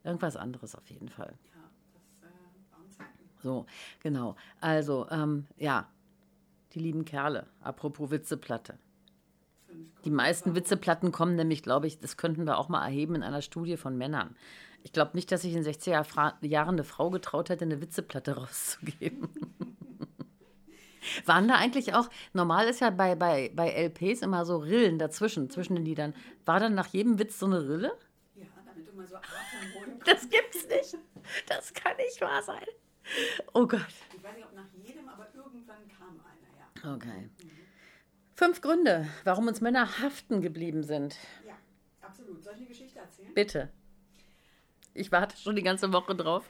irgendwas 0.04 0.36
anderes 0.36 0.74
auf 0.74 0.88
jeden 0.90 1.08
Fall. 1.08 1.34
Ja, 1.54 1.60
das 1.92 2.30
äh, 2.30 2.72
waren 2.72 2.90
Zeiten. 2.90 3.28
So, 3.42 3.66
genau. 4.02 4.36
Also, 4.60 5.06
ähm, 5.10 5.46
ja, 5.56 5.88
die 6.72 6.80
lieben 6.80 7.04
Kerle, 7.04 7.46
apropos 7.60 8.10
Witzeplatte. 8.10 8.78
Die 10.04 10.10
meisten 10.10 10.54
Witzeplatten 10.54 11.12
kommen 11.12 11.36
nämlich, 11.36 11.62
glaube 11.62 11.86
ich, 11.86 12.00
das 12.00 12.16
könnten 12.16 12.46
wir 12.46 12.58
auch 12.58 12.68
mal 12.68 12.84
erheben 12.84 13.14
in 13.14 13.22
einer 13.22 13.42
Studie 13.42 13.76
von 13.76 13.96
Männern. 13.96 14.34
Ich 14.82 14.92
glaube 14.92 15.12
nicht, 15.14 15.30
dass 15.30 15.42
sich 15.42 15.54
in 15.54 15.62
60er 15.62 16.04
Fra 16.04 16.38
Jahren 16.40 16.76
eine 16.76 16.84
Frau 16.84 17.10
getraut 17.10 17.50
hätte, 17.50 17.64
eine 17.64 17.80
Witzeplatte 17.80 18.36
rauszugeben. 18.36 19.28
Waren 21.26 21.48
da 21.48 21.54
eigentlich 21.56 21.94
auch, 21.94 22.08
normal 22.32 22.68
ist 22.68 22.80
ja 22.80 22.90
bei, 22.90 23.14
bei, 23.14 23.50
bei 23.54 23.70
LPs 23.70 24.22
immer 24.22 24.44
so 24.44 24.56
Rillen 24.58 24.98
dazwischen, 24.98 25.50
zwischen 25.50 25.74
den 25.76 25.84
Liedern. 25.84 26.14
War 26.44 26.60
dann 26.60 26.74
nach 26.74 26.86
jedem 26.88 27.18
Witz 27.18 27.38
so 27.38 27.46
eine 27.46 27.60
Rille? 27.68 27.92
Ja, 28.36 28.44
damit 28.66 28.88
du 28.88 28.92
mal 28.96 29.06
so 29.06 29.16
Atem 29.16 29.74
holen 29.74 29.98
kannst. 30.04 30.24
Das 30.24 30.30
gibt's 30.30 30.66
nicht. 30.68 30.96
Das 31.48 31.72
kann 31.74 31.96
nicht 31.96 32.20
wahr 32.20 32.42
sein. 32.42 32.64
Oh 33.54 33.66
Gott. 33.66 33.80
Ich 34.16 34.22
weiß 34.22 34.34
nicht, 34.36 34.44
ob 34.44 34.54
nach 34.54 34.68
jedem, 34.84 35.08
aber 35.08 35.26
irgendwann 35.34 35.88
kam 35.88 36.20
einer, 36.20 36.84
ja. 36.88 36.94
Okay. 36.94 37.30
Fünf 38.34 38.60
Gründe, 38.62 39.06
warum 39.24 39.48
uns 39.48 39.60
Männer 39.60 39.98
haften 40.00 40.40
geblieben 40.40 40.82
sind. 40.82 41.16
Ja, 41.46 41.54
absolut. 42.00 42.42
Soll 42.42 42.54
ich 42.54 42.60
eine 42.60 42.68
Geschichte 42.68 42.98
erzählen? 42.98 43.34
Bitte. 43.34 43.68
Ich 44.94 45.12
warte 45.12 45.36
schon 45.36 45.56
die 45.56 45.62
ganze 45.62 45.92
Woche 45.92 46.14
drauf. 46.14 46.48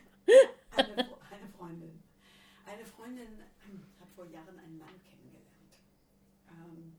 Eine, 0.76 0.86
Fro- 1.04 1.18
eine 1.30 1.48
Freundin. 1.58 2.02
Eine 2.64 2.84
Freundin 2.86 3.26
hm, 3.66 3.82
hat 4.00 4.08
vor 4.14 4.24
Jahren 4.26 4.58
einen 4.58 4.78
Mann 4.78 4.88
kennengelernt. 5.02 5.74
Ähm, 6.48 6.92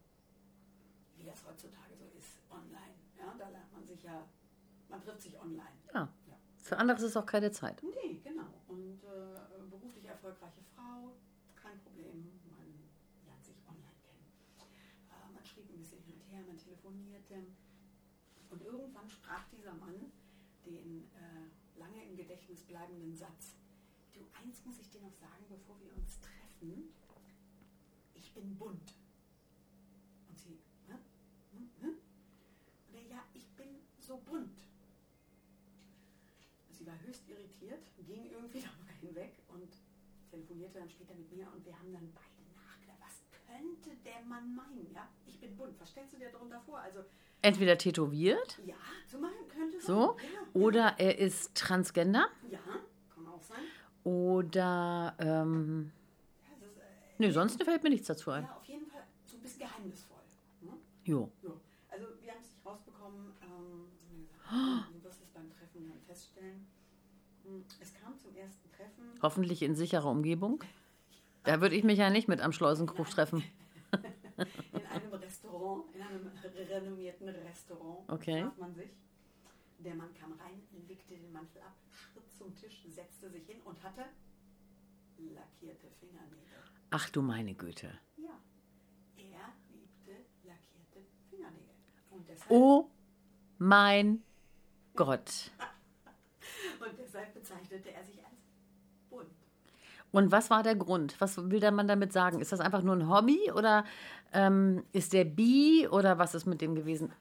wie 1.17 1.23
das 1.23 1.39
heutzutage 1.47 1.95
so 1.97 2.05
ist, 2.19 2.37
online. 2.51 2.93
Ja, 3.17 3.33
da 3.39 3.49
lernt 3.49 3.71
man 3.71 3.85
sich 4.01 4.09
ja, 4.09 4.27
man 4.89 5.01
trifft 5.01 5.21
sich 5.21 5.39
online. 5.39 5.77
Ja. 5.93 6.09
Für 6.57 6.77
anderes 6.77 7.01
ist 7.01 7.17
auch 7.17 7.25
keine 7.25 7.51
Zeit. 7.51 7.81
Nee, 7.83 8.21
genau. 8.23 8.53
Und 8.67 9.03
äh, 9.03 9.69
beruflich 9.69 10.05
erfolgreiche 10.05 10.61
Frau, 10.75 11.15
kein 11.55 11.79
Problem. 11.79 12.39
Man 12.49 12.67
lernt 13.25 13.43
sich 13.43 13.57
online 13.67 13.97
kennen. 14.05 14.25
Äh, 15.09 15.33
man 15.33 15.43
schrieb 15.43 15.69
ein 15.69 15.77
bisschen 15.79 16.01
hin 16.03 16.15
und 16.15 16.31
her, 16.31 16.43
man 16.45 16.57
telefonierte. 16.57 17.45
Und 18.49 18.61
irgendwann 18.61 19.09
sprach 19.09 19.43
dieser 19.49 19.73
Mann 19.73 20.11
den 20.65 21.09
äh, 21.15 21.79
lange 21.79 22.03
im 22.05 22.15
Gedächtnis 22.15 22.63
bleibenden 22.63 23.15
Satz. 23.15 23.55
Du, 24.13 24.21
eins 24.43 24.63
muss 24.65 24.79
ich 24.79 24.89
dir 24.89 25.01
noch 25.01 25.13
sagen, 25.13 25.45
bevor 25.49 25.79
wir 25.81 25.93
uns 25.95 26.19
treffen. 26.19 26.93
Ich 28.13 28.33
bin 28.33 28.55
bunt. 28.57 28.95
Und 30.29 30.39
sie, 30.39 30.59
hä? 30.87 30.93
Hm, 31.53 31.69
hm? 31.81 31.97
Und 32.87 32.95
er, 32.95 33.07
ja, 33.07 33.23
ich 33.33 33.47
bin 33.55 33.81
so 34.11 34.17
bunt. 34.29 34.59
Sie 36.69 36.85
war 36.85 36.99
höchst 37.05 37.23
irritiert, 37.29 37.79
ging 38.05 38.25
irgendwie 38.29 38.59
darüber 38.67 38.91
hinweg 38.99 39.37
und 39.47 39.69
telefonierte 40.29 40.79
dann 40.79 40.89
später 40.89 41.13
mit 41.15 41.31
mir 41.31 41.47
und 41.53 41.65
wir 41.65 41.77
haben 41.79 41.93
dann 41.93 42.11
beide 42.13 42.43
nachgedacht, 42.55 42.97
was 42.99 43.21
könnte 43.47 43.95
der 44.03 44.21
Mann 44.27 44.53
meinen? 44.53 44.91
Ja, 44.93 45.07
ich 45.25 45.39
bin 45.39 45.55
bunt. 45.55 45.79
Was 45.79 45.89
stellst 45.91 46.13
du 46.13 46.17
dir 46.17 46.29
darunter 46.29 46.59
vor? 46.61 46.79
Also, 46.79 46.99
Entweder 47.41 47.77
tätowiert, 47.77 48.59
ja, 48.65 48.75
zum 49.07 49.21
Beispiel 49.21 49.47
könnte 49.47 49.79
so, 49.81 50.17
sein. 50.17 50.25
Ja, 50.33 50.61
oder 50.61 50.95
er 50.99 51.17
ist 51.17 51.55
Transgender, 51.55 52.27
ja, 52.49 52.59
kann 53.15 53.27
auch 53.27 53.41
sein. 53.41 53.63
oder, 54.03 55.15
ähm, 55.19 55.91
Ja, 56.43 56.65
ist, 56.67 56.77
äh, 56.77 56.81
nee, 57.17 57.31
sonst 57.31 57.63
fällt 57.63 57.81
mir 57.81 57.89
nichts 57.89 58.07
dazu 58.07 58.29
ein. 58.31 58.43
ja, 58.43 58.55
auf 58.57 58.65
jeden 58.65 58.85
Fall 58.87 59.03
so 59.25 59.37
ein 59.37 59.41
bisschen 59.41 59.59
geheimnisvoll. 59.59 60.19
Ne? 60.61 60.71
Jo. 61.05 61.31
So. 61.41 61.59
Also 61.89 62.05
wir 62.21 62.31
haben 62.31 62.41
es 62.41 62.49
nicht 62.51 62.63
rausbekommen. 62.65 63.33
Ähm, 63.41 63.87
wie 64.11 64.21
gesagt, 64.21 64.40
du 64.51 65.03
wirst 65.03 65.21
es 65.21 65.29
beim 65.29 65.49
Treffen 65.49 65.87
dann 65.89 66.01
feststellen. 66.05 66.67
Hm, 67.43 67.63
Es 67.79 67.93
kam 67.93 68.17
zum 68.19 68.35
ersten 68.35 68.69
Treffen. 68.71 69.03
Hoffentlich 69.21 69.61
in 69.61 69.75
sicherer 69.75 70.09
Umgebung. 70.09 70.63
Da 71.43 71.61
würde 71.61 71.75
ich 71.75 71.83
mich 71.83 71.97
ja 71.97 72.09
nicht 72.09 72.27
mit 72.27 72.41
am 72.41 72.51
Schleusenkrug 72.51 73.09
treffen. 73.09 73.43
in 74.73 74.85
einem 74.85 75.13
Restaurant, 75.13 75.85
in 75.95 76.01
einem 76.01 76.29
renommierten 76.69 77.29
Restaurant 77.29 78.09
Okay. 78.09 78.41
traf 78.43 78.57
man 78.57 78.75
sich. 78.75 78.89
Der 79.79 79.95
Mann 79.95 80.13
kam 80.13 80.33
rein, 80.33 80.61
legte 80.87 81.15
den 81.15 81.31
Mantel 81.31 81.61
ab, 81.61 81.75
schritt 81.89 82.31
zum 82.37 82.55
Tisch, 82.55 82.83
setzte 82.87 83.29
sich 83.31 83.45
hin 83.47 83.59
und 83.65 83.81
hatte 83.81 84.05
lackierte 85.17 85.87
Fingernägel. 85.99 86.37
Ach 86.91 87.09
du 87.09 87.21
meine 87.21 87.53
Güte. 87.55 87.87
Ja, 88.17 88.39
er 89.17 89.53
liebte 89.73 90.23
lackierte 90.43 91.07
Fingernägel. 91.29 91.75
Oh 92.49 92.89
mein 93.57 94.23
Gott. 94.95 95.51
und 96.79 96.97
deshalb 96.97 97.33
bezeichnete 97.33 97.91
er 97.91 98.03
sich 98.03 98.17
als 98.19 98.35
bunt. 99.09 99.29
Und 100.11 100.31
was 100.31 100.49
war 100.49 100.63
der 100.63 100.75
Grund? 100.75 101.15
Was 101.19 101.37
will 101.37 101.59
der 101.59 101.71
Mann 101.71 101.87
damit 101.87 102.11
sagen? 102.11 102.41
Ist 102.41 102.51
das 102.51 102.59
einfach 102.59 102.81
nur 102.81 102.95
ein 102.95 103.09
Hobby 103.09 103.51
oder 103.53 103.85
ähm, 104.33 104.83
ist 104.91 105.13
der 105.13 105.23
bi 105.25 105.87
oder 105.89 106.17
was 106.17 106.35
ist 106.35 106.45
mit 106.45 106.61
dem 106.61 106.75
gewesen? 106.75 107.13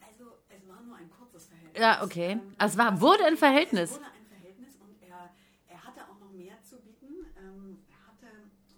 Also, 0.00 0.24
es 0.48 0.68
war 0.68 0.80
nur 0.82 0.96
ein 0.96 1.10
kurzes 1.10 1.46
Verhältnis. 1.46 1.80
Ja, 1.80 2.02
okay. 2.04 2.32
Ähm, 2.32 2.54
Also 2.58 2.72
es 2.74 2.78
war, 2.78 3.00
wurde 3.00 3.24
ein 3.24 3.36
Verhältnis. 3.36 3.90
Es 3.90 3.96
wurde 3.96 4.06
ein 4.06 4.26
Verhältnis 4.26 4.76
und 4.80 5.02
er, 5.02 5.30
er 5.68 5.84
hatte 5.84 6.02
auch 6.08 6.18
noch 6.20 6.30
mehr 6.30 6.62
zu 6.62 6.76
bieten. 6.80 7.26
Ähm, 7.36 7.78
er 7.88 8.06
hatte 8.06 8.28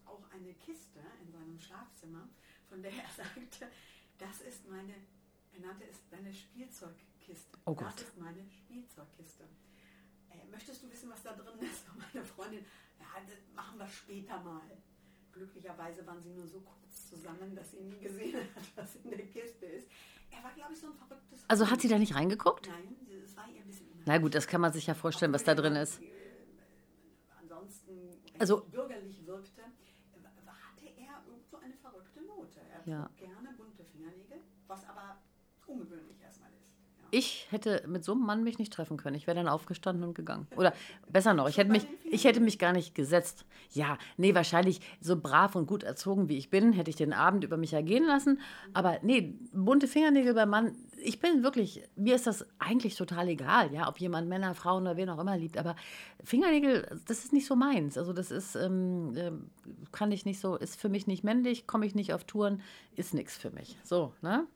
auch 0.07 0.23
eine 0.35 0.55
Kiste 0.55 1.01
in 1.25 1.31
seinem 1.33 1.59
Schlafzimmer, 1.59 2.29
von 2.69 2.81
der 2.83 2.93
er 2.93 3.09
sagte, 3.17 3.67
das 4.19 4.41
ist 4.41 4.67
meine, 4.71 4.95
er 5.53 5.61
nannte 5.61 5.85
es 5.91 5.99
seine 6.11 6.33
Spielzeugkiste. 6.33 7.12
Oh 7.65 7.75
Gott. 7.75 7.95
Das 7.95 8.03
ist 8.03 8.19
meine 8.19 8.45
Spielzeugkiste. 8.51 9.45
Äh, 10.31 10.47
möchtest 10.51 10.83
du 10.83 10.91
wissen, 10.91 11.11
was 11.11 11.23
da 11.23 11.33
drin 11.33 11.59
ist? 11.61 11.89
Und 11.91 11.99
meine 12.15 12.25
Freundin, 12.25 12.65
ja, 12.99 13.07
das 13.27 13.37
machen 13.55 13.79
wir 13.79 13.89
später 13.89 14.41
mal. 14.41 14.61
Glücklicherweise 15.33 16.07
waren 16.07 16.23
sie 16.23 16.31
nur 16.31 16.47
so 16.47 16.61
kurz 16.61 17.09
zusammen, 17.09 17.55
dass 17.55 17.71
sie 17.71 17.81
nie 17.81 17.99
gesehen 17.99 18.37
hat, 18.55 18.65
was 18.77 18.97
in 18.97 19.11
der 19.11 19.27
Kiste 19.27 19.67
ist. 19.67 19.89
Er 20.31 20.43
war, 20.45 20.53
glaube 20.55 20.73
ich, 20.73 20.79
so 20.81 20.89
ein 20.89 20.95
verrücktes 20.95 21.45
Also 21.49 21.71
hat 21.71 21.81
sie 21.81 21.89
da 21.89 21.99
nicht 21.99 22.15
reingeguckt? 22.15 22.69
Nein, 22.69 22.97
es 23.25 23.37
war 23.37 23.49
ihr 23.49 23.61
ein 23.61 23.67
bisschen 23.67 23.87
Na 24.07 24.19
gut, 24.19 24.35
das 24.35 24.47
kann 24.47 24.61
man 24.61 24.73
sich 24.73 24.87
ja 24.87 24.95
vorstellen, 24.95 25.33
was 25.33 25.45
da 25.45 25.55
drin 25.55 25.77
ist. 25.77 26.01
Ansonsten 27.41 27.93
recht 28.25 28.41
Also- 28.41 28.63
bürgerlich 28.65 29.25
wirkte, 29.27 29.63
hatte 29.63 30.87
er 30.97 31.23
irgend 31.27 31.47
so 31.49 31.57
eine 31.59 31.75
verrückte 31.77 32.23
Note. 32.23 32.61
Er 32.61 32.83
Ja. 32.91 33.11
gerne 33.17 33.53
bunte 33.57 33.85
Fingernägel, 33.85 34.41
was 34.67 34.85
aber 34.87 35.17
ungewöhnlich. 35.67 36.02
Ich 37.13 37.47
hätte 37.51 37.85
mit 37.87 38.05
so 38.05 38.13
einem 38.13 38.23
Mann 38.23 38.43
mich 38.43 38.59
nicht 38.59 38.73
treffen 38.73 38.97
können. 38.97 39.17
Ich 39.17 39.27
wäre 39.27 39.37
dann 39.37 39.47
aufgestanden 39.47 40.03
und 40.03 40.15
gegangen. 40.15 40.49
Oder 40.57 40.73
besser 41.09 41.35
noch, 41.35 41.49
ich 41.49 41.59
hätte 41.59 41.71
mich, 41.71 41.87
ich 42.11 42.25
hätte 42.25 42.41
mich 42.41 42.59
gar 42.59 42.73
nicht 42.73 42.95
gesetzt. 42.95 43.45
Ja, 43.71 43.99
nee, 44.17 44.35
wahrscheinlich 44.35 44.81
so 45.01 45.17
brav 45.17 45.55
und 45.55 45.67
gut 45.67 45.83
erzogen 45.85 46.29
wie 46.29 46.39
ich 46.39 46.51
bin, 46.51 46.73
hätte 46.73 46.91
ich 46.91 46.97
den 46.97 47.13
Abend 47.13 47.45
über 47.45 47.57
mich 47.57 47.73
ergehen 47.73 48.05
lassen. 48.05 48.41
Aber 48.73 48.99
nee, 49.03 49.35
bunte 49.53 49.87
Fingernägel 49.87 50.35
beim 50.35 50.49
Mann, 50.51 50.77
ich 51.05 51.21
bin 51.21 51.43
wirklich, 51.43 51.83
mir 51.97 52.15
ist 52.15 52.27
das 52.27 52.47
eigentlich 52.59 52.97
total 52.97 53.29
egal, 53.29 53.73
ja, 53.73 53.89
ob 53.89 53.99
jemand 53.99 54.29
Männer, 54.29 54.55
Frauen 54.55 54.83
oder 54.83 54.97
wen 54.97 55.09
auch 55.09 55.19
immer 55.19 55.37
liebt. 55.37 55.59
Aber 55.59 55.77
Fingernägel, 56.25 57.01
das 57.07 57.25
ist 57.25 57.33
nicht 57.33 57.47
so 57.47 57.57
meins. 57.57 57.99
Also 57.99 58.13
das 58.13 58.31
ist, 58.31 58.55
ähm, 58.57 59.15
ähm, 59.17 59.51
kann 59.91 60.13
ich 60.13 60.25
nicht 60.25 60.41
so, 60.41 60.57
ist 60.57 60.81
für 60.81 60.89
mich 60.89 61.07
nicht 61.07 61.25
männlich, 61.25 61.67
komme 61.67 61.87
ich 61.87 61.95
nicht 61.95 62.15
auf 62.15 62.25
Touren, 62.25 62.63
ist 62.97 63.15
nichts 63.15 63.37
für 63.37 63.51
mich. 63.51 63.77
So, 63.85 64.15
ne? 64.23 64.47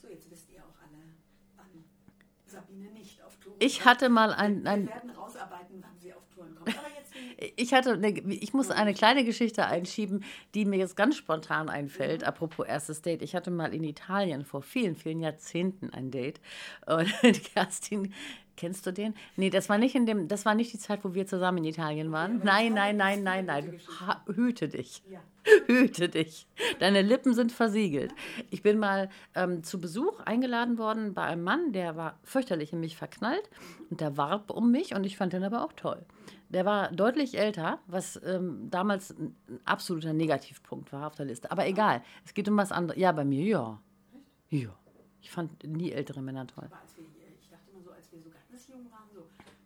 So, 0.00 0.08
jetzt 0.08 0.30
wisst 0.30 0.50
ihr 0.50 0.60
auch 0.60 0.78
alle, 0.82 1.02
wann 1.56 1.66
Sabine 1.66 1.84
nicht 1.84 2.08
auf 2.08 2.18
Touren 2.18 2.41
Ich 3.58 3.84
hatte 3.84 4.08
mal 4.08 4.32
ein, 4.32 4.66
ein 4.66 4.90
Ich 7.56 7.72
hatte, 7.74 7.92
eine, 7.92 8.10
ich 8.10 8.52
muss 8.52 8.70
eine 8.70 8.94
kleine 8.94 9.24
Geschichte 9.24 9.66
einschieben, 9.66 10.24
die 10.54 10.64
mir 10.64 10.78
jetzt 10.78 10.96
ganz 10.96 11.16
spontan 11.16 11.68
einfällt. 11.68 12.24
Apropos 12.24 12.66
erstes 12.66 13.02
Date. 13.02 13.22
Ich 13.22 13.34
hatte 13.34 13.50
mal 13.50 13.74
in 13.74 13.84
Italien 13.84 14.44
vor 14.44 14.62
vielen, 14.62 14.96
vielen 14.96 15.20
Jahrzehnten 15.20 15.90
ein 15.90 16.10
Date. 16.10 16.40
Und 16.86 17.12
Kerstin, 17.44 18.12
kennst 18.56 18.86
du 18.86 18.92
den? 18.92 19.14
Nee, 19.36 19.50
das 19.50 19.68
war 19.68 19.78
nicht 19.78 19.94
in 19.94 20.06
dem, 20.06 20.28
das 20.28 20.44
war 20.44 20.54
nicht 20.54 20.72
die 20.72 20.78
Zeit, 20.78 21.04
wo 21.04 21.14
wir 21.14 21.26
zusammen 21.26 21.58
in 21.58 21.64
Italien 21.64 22.12
waren. 22.12 22.40
Nein, 22.44 22.74
nein, 22.74 22.96
nein, 22.96 23.22
nein, 23.22 23.46
nein. 23.46 23.80
Hüte 24.26 24.68
dich. 24.68 25.02
Hüte 25.66 26.08
dich. 26.08 26.46
Deine 26.78 27.02
Lippen 27.02 27.34
sind 27.34 27.52
versiegelt. 27.52 28.14
Ich 28.50 28.62
bin 28.62 28.78
mal 28.78 29.10
ähm, 29.34 29.64
zu 29.64 29.80
Besuch 29.80 30.20
eingeladen 30.20 30.78
worden 30.78 31.14
bei 31.14 31.22
einem 31.22 31.42
Mann, 31.42 31.72
der 31.72 31.96
war 31.96 32.18
fürchterlich 32.22 32.72
in 32.72 32.80
mich 32.80 32.96
verknallt 32.96 33.48
und 33.90 34.00
der 34.00 34.16
warb 34.16 34.50
um 34.50 34.70
mich 34.70 34.94
und 34.94 35.04
ich 35.04 35.16
fand 35.16 35.32
den 35.32 35.44
aber 35.44 35.64
auch 35.64 35.72
toll. 35.72 36.04
Der 36.52 36.66
war 36.66 36.90
deutlich 36.92 37.38
älter, 37.38 37.78
was 37.86 38.20
ähm, 38.24 38.68
damals 38.70 39.10
ein, 39.10 39.34
absoluter 39.64 40.12
Negativpunkt 40.12 40.92
war 40.92 41.06
auf 41.06 41.14
der 41.14 41.26
Liste. 41.26 41.50
Aber 41.50 41.66
egal, 41.66 42.02
es 42.24 42.34
geht 42.34 42.48
um 42.48 42.56
was 42.56 42.72
anderes. 42.72 43.00
Ja, 43.00 43.12
bei 43.12 43.24
mir 43.24 43.44
ja. 43.44 43.80
Ja. 44.50 44.68
Ich 45.22 45.30
fand 45.30 45.64
nie 45.64 45.92
ältere 45.92 46.20
Männer 46.20 46.46
toll. 46.46 46.64
Aber 46.66 46.80
als 46.80 46.96
wir, 46.96 47.04
ich 47.40 47.48
dachte 47.48 47.70
immer 47.70 47.82
so, 47.82 47.90
als 47.90 48.12
wir 48.12 48.20
so 48.20 48.28
ganz 48.28 48.68
jung 48.68 48.90
waren, 48.90 49.08
so, 49.14 49.20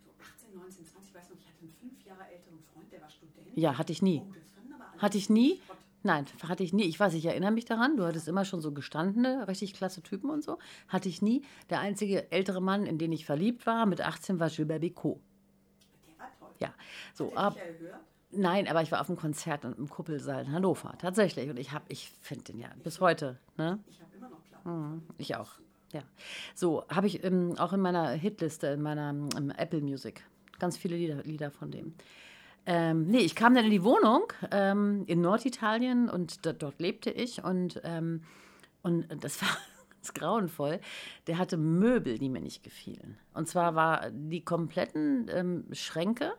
so 0.05 0.11
18, 0.21 0.55
19, 0.55 0.87
20, 0.87 1.09
ich 1.09 1.15
weiß 1.15 1.31
noch, 1.31 1.37
ich 1.39 1.47
hatte 1.47 1.61
einen 1.63 1.73
fünf 1.73 2.05
Jahre 2.05 2.25
älteren 2.31 2.61
Freund, 2.73 2.93
der 2.93 3.01
war 3.01 3.11
Student. 3.11 3.49
Ja, 3.57 3.79
hatte 3.79 3.93
ich 3.93 4.03
nie. 4.03 4.23
Oh, 4.25 4.33
das 4.33 4.51
fanden 4.53 4.73
aber 4.73 4.85
alle 4.93 5.03
Hatte 5.03 5.19
ich 5.19 5.29
nie? 5.29 5.61
Schrott. 5.67 5.77
Nein, 6.07 6.27
hatte 6.47 6.63
ich 6.63 6.73
nie. 6.73 6.85
Ich 6.85 7.01
weiß, 7.01 7.15
ich 7.15 7.27
erinnere 7.27 7.51
mich 7.51 7.65
daran. 7.65 7.97
Du 7.97 8.05
hattest 8.05 8.29
immer 8.29 8.45
schon 8.45 8.61
so 8.61 8.71
gestandene, 8.71 9.49
richtig 9.49 9.75
klasse 9.75 10.03
Typen 10.03 10.31
und 10.31 10.45
so. 10.45 10.59
Hatte 10.87 11.09
ich 11.09 11.21
nie. 11.21 11.43
Der 11.69 11.81
einzige 11.81 12.31
ältere 12.31 12.63
Mann, 12.63 12.87
in 12.87 12.97
den 12.97 13.11
ich 13.11 13.27
verliebt 13.27 13.67
war, 13.67 13.87
mit 13.87 14.01
18, 14.01 14.39
war 14.39 14.49
Gilbert 14.49 14.83
Bicot. 14.83 15.21
Ja, 16.59 16.73
so. 17.15 17.35
Ab, 17.35 17.57
nein, 18.31 18.69
aber 18.69 18.83
ich 18.83 18.93
war 18.93 19.01
auf 19.01 19.09
einem 19.09 19.19
Konzert 19.19 19.65
im 19.65 19.89
Kuppelsaal 19.89 20.45
in 20.45 20.53
Hannover, 20.53 20.95
tatsächlich. 20.99 21.51
Und 21.51 21.59
ich 21.59 21.73
habe, 21.73 21.85
ich 21.89 22.11
finde 22.21 22.45
den 22.45 22.59
ja 22.59 22.69
bis 22.83 23.01
heute. 23.01 23.39
Ne? 23.57 23.79
Ich 23.89 24.01
habe 24.01 24.11
immer 24.17 24.29
noch 24.29 24.43
Platten. 24.45 25.03
Ich 25.19 25.37
auch. 25.37 25.53
Ja. 25.93 26.03
So, 26.55 26.85
habe 26.89 27.07
ich 27.07 27.23
ähm, 27.25 27.55
auch 27.59 27.73
in 27.73 27.81
meiner 27.81 28.11
Hitliste, 28.11 28.69
in 28.69 28.83
meiner 28.83 29.11
ähm, 29.11 29.51
Apple 29.57 29.81
Music, 29.81 30.23
ganz 30.59 30.77
viele 30.77 30.97
Lieder, 30.97 31.23
Lieder 31.23 31.51
von 31.51 31.71
dem. 31.71 31.95
Ähm, 32.67 33.07
nee, 33.07 33.19
ich 33.19 33.37
kam 33.37 33.55
dann 33.55 33.65
in 33.65 33.71
die 33.71 33.85
Wohnung 33.85 34.33
ähm, 34.51 35.05
in 35.07 35.21
Norditalien 35.21 36.11
und 36.11 36.45
dort 36.61 36.81
lebte 36.81 37.11
ich 37.11 37.45
und, 37.45 37.81
ähm, 37.85 38.25
und 38.83 39.07
das 39.23 39.41
war 39.41 39.57
ganz 40.07 40.15
grauenvoll. 40.15 40.81
Der 41.27 41.39
hatte 41.39 41.57
Möbel, 41.57 42.19
die 42.19 42.29
mir 42.29 42.41
nicht 42.41 42.63
gefielen. 42.63 43.19
Und 43.35 43.49
zwar 43.49 43.75
war 43.75 44.11
die 44.11 44.45
kompletten 44.45 45.29
ähm, 45.31 45.65
Schränke 45.73 46.33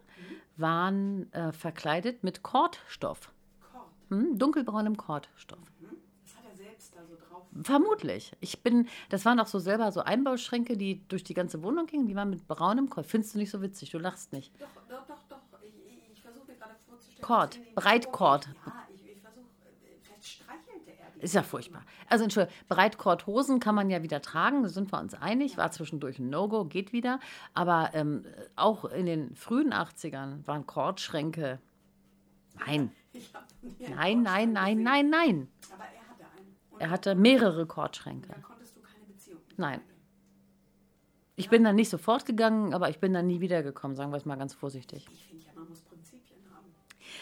waren 0.55 1.31
äh, 1.33 1.51
verkleidet 1.51 2.23
mit 2.23 2.41
Kordstoff, 2.41 3.31
Kord. 3.71 3.85
hm? 4.09 4.39
dunkelbraunem 4.39 4.97
Kordstoff. 4.97 5.71
Das 6.23 6.35
hat 6.35 6.45
er 6.49 6.55
selbst 6.55 6.95
da 6.95 7.05
so 7.05 7.15
drauf. 7.15 7.43
Vermutlich. 7.61 8.31
Ich 8.39 8.63
bin, 8.63 8.87
das 9.09 9.23
waren 9.23 9.39
auch 9.39 9.45
so 9.45 9.59
selber 9.59 9.91
so 9.91 10.01
Einbauschränke, 10.01 10.75
die 10.75 11.07
durch 11.09 11.23
die 11.23 11.35
ganze 11.35 11.61
Wohnung 11.61 11.85
gingen. 11.85 12.07
Die 12.07 12.15
waren 12.15 12.31
mit 12.31 12.47
braunem 12.47 12.89
Kord. 12.89 13.05
Findest 13.05 13.35
du 13.35 13.37
nicht 13.37 13.51
so 13.51 13.61
witzig? 13.61 13.91
Du 13.91 13.99
lachst 13.99 14.33
nicht. 14.33 14.51
Doch, 14.59 14.67
doch, 14.89 15.05
doch, 15.05 15.21
doch. 15.29 15.61
Ich, 15.61 15.75
ich, 16.11 16.21
versuche 16.21 16.47
mir 16.47 16.55
gerade 16.55 16.75
vorzustellen. 16.89 17.21
Kord, 17.21 17.59
Breitkord. 17.75 18.47
Ja, 18.65 18.87
ich, 18.91 19.11
ich 19.11 19.21
versuche, 19.21 19.45
äh, 19.63 19.99
vielleicht 20.01 20.25
streichelte 20.25 20.89
er 20.89 21.06
die. 21.06 21.06
Ist 21.19 21.33
ja 21.33 21.41
furchtbar. 21.41 21.83
Also 22.07 22.23
Entschuldigung, 22.23 22.55
Breitkordhosen 22.67 23.59
kann 23.59 23.75
man 23.75 23.89
ja 23.89 24.03
wieder 24.03 24.21
tragen, 24.21 24.63
da 24.63 24.69
sind 24.69 24.91
wir 24.91 24.99
uns 24.99 25.13
einig. 25.13 25.57
War 25.57 25.71
zwischendurch 25.71 26.19
ein 26.19 26.29
No-Go, 26.29 26.65
geht 26.65 26.93
wieder. 26.93 27.19
Aber 27.53 27.91
ähm, 27.93 28.23
auch 28.55 28.85
in 28.85 29.05
den 29.05 29.35
frühen 29.35 29.73
80ern 29.73 30.45
waren 30.45 30.65
Kordschränke. 30.65 31.59
Nein, 32.65 32.91
nein, 33.79 34.21
nein, 34.21 34.53
nein, 34.53 34.83
nein, 34.83 35.09
nein. 35.09 35.47
Aber 35.73 35.83
er 35.83 36.09
hatte 36.09 36.25
einen. 36.37 36.55
Er 36.79 36.89
hatte 36.89 37.15
mehrere 37.15 37.65
Kordschränke. 37.65 38.29
da 38.29 38.39
konntest 38.39 38.75
du 38.75 38.81
keine 38.81 39.05
Beziehung. 39.05 39.41
Nein. 39.57 39.81
Ich 41.35 41.49
bin 41.49 41.63
dann 41.63 41.75
nicht 41.75 41.89
sofort 41.89 42.25
gegangen, 42.25 42.73
aber 42.73 42.89
ich 42.89 42.99
bin 42.99 43.13
dann 43.13 43.27
nie 43.27 43.41
wiedergekommen, 43.41 43.95
sagen 43.95 44.11
wir 44.11 44.17
es 44.17 44.25
mal 44.25 44.37
ganz 44.37 44.55
vorsichtig. 44.55 45.07
Ich 45.11 45.25
finde 45.25 45.45
ja, 45.45 45.51
man 45.53 45.69
muss 45.69 45.81
Prinzipien 45.81 46.41
haben. 46.51 46.65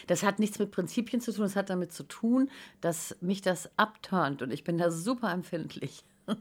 Das 0.08 0.24
hat 0.24 0.40
nichts 0.40 0.60
mit 0.60 0.72
Prinzipien 0.72 1.22
zu 1.22 1.32
tun, 1.34 1.44
das 1.44 1.56
hat 1.56 1.70
damit 1.70 1.92
zu 1.92 2.04
tun, 2.04 2.50
dass 2.82 3.16
mich 3.22 3.42
das 3.42 3.70
abturnt 3.78 4.42
und 4.42 4.52
ich 4.52 4.64
bin 4.64 4.78
da 4.78 4.92
super 4.92 5.32
empfindlich. 5.32 6.04
Ein 6.28 6.38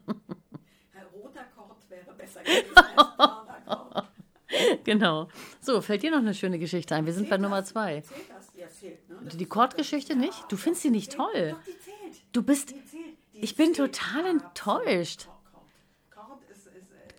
roter 1.12 1.44
Kord 1.56 1.78
wäre 1.88 2.12
besser 2.16 2.42
gewesen 2.42 2.76
als 2.76 3.16
brauner 3.16 3.60
Kord. 3.66 4.08
genau. 4.84 5.28
So, 5.60 5.80
fällt 5.80 6.02
dir 6.02 6.10
noch 6.10 6.18
eine 6.18 6.34
schöne 6.34 6.58
Geschichte 6.58 6.94
ein? 6.94 7.06
Wir 7.06 7.12
sind 7.12 7.24
bei 7.24 7.36
Zählt 7.36 7.42
Nummer 7.42 7.60
das? 7.60 7.70
zwei. 7.70 8.00
Zählt 8.02 8.30
das? 8.30 8.52
Ja, 8.54 8.68
zählt, 8.68 9.08
ne? 9.08 9.28
Die 9.34 9.46
Kordgeschichte 9.46 10.14
nicht? 10.16 10.44
Du 10.48 10.56
findest 10.56 10.82
sie 10.82 10.90
nicht 10.90 11.12
toll. 11.12 11.50
Doch, 11.52 11.64
die 11.64 11.78
zählt. 11.78 12.24
Du 12.32 12.42
bist. 12.42 12.70
Die 12.70 12.84
zählt. 12.84 13.04
Die 13.34 13.40
Ich 13.40 13.56
bin 13.56 13.72
total 13.72 14.26
enttäuscht. 14.26 15.28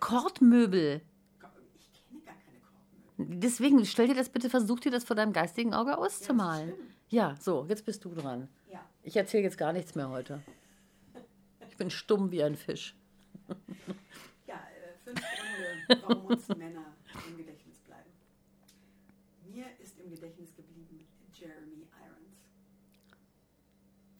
Kordmöbel. 0.00 1.00
ich 1.74 1.92
kenne 2.08 2.20
gar 2.24 2.34
keine 2.34 2.60
Kordmöbel. 2.60 3.05
Deswegen 3.18 3.84
stell 3.86 4.08
dir 4.08 4.14
das 4.14 4.28
bitte, 4.28 4.50
versuch 4.50 4.80
dir 4.80 4.90
das 4.90 5.04
vor 5.04 5.16
deinem 5.16 5.32
geistigen 5.32 5.72
Auge 5.74 5.96
auszumalen. 5.98 6.72
stimmt. 6.72 6.90
Ja, 7.08 7.36
so, 7.40 7.64
jetzt 7.68 7.84
bist 7.84 8.04
du 8.04 8.14
dran. 8.14 8.48
Ja. 8.70 8.84
Ich 9.02 9.16
erzähle 9.16 9.44
jetzt 9.44 9.56
gar 9.56 9.72
nichts 9.72 9.94
mehr 9.94 10.10
heute. 10.10 10.42
Ich 11.68 11.76
bin 11.76 11.90
stumm 11.90 12.30
wie 12.30 12.42
ein 12.42 12.56
Fisch. 12.56 12.94
Ja, 14.46 14.54
äh, 14.56 14.94
fünf 15.04 15.20
Gründe, 15.20 16.02
warum 16.06 16.26
uns 16.26 16.48
Männer 16.56 16.94
im 17.28 17.36
Gedächtnis 17.36 17.78
bleiben. 17.80 18.10
Mir 19.52 19.66
ist 19.80 19.98
im 20.00 20.10
Gedächtnis 20.10 20.54
geblieben 20.54 21.06
Jeremy 21.32 21.86
Irons. 22.04 22.36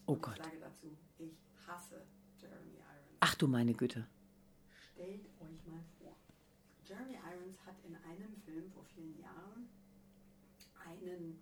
Oh 0.06 0.16
Gott. 0.16 0.36
Ich 0.38 0.44
sage 0.44 0.58
dazu, 0.60 0.96
ich 1.18 1.32
hasse 1.66 2.02
Jeremy 2.40 2.74
Irons. 2.76 3.16
Ach 3.20 3.34
du 3.34 3.48
meine 3.48 3.74
Güte. 3.74 4.06
Stellt 4.92 5.24
euch 5.40 5.66
mal 5.66 5.82
vor. 5.98 6.16
Jeremy 6.84 7.14
Irons 7.14 7.58
hat 7.66 7.74
in 7.84 7.96
einem 7.96 8.36
Film 8.44 8.70
vor 8.70 8.84
vielen 8.96 9.18
Jahren 9.20 9.68
einen 10.88 11.38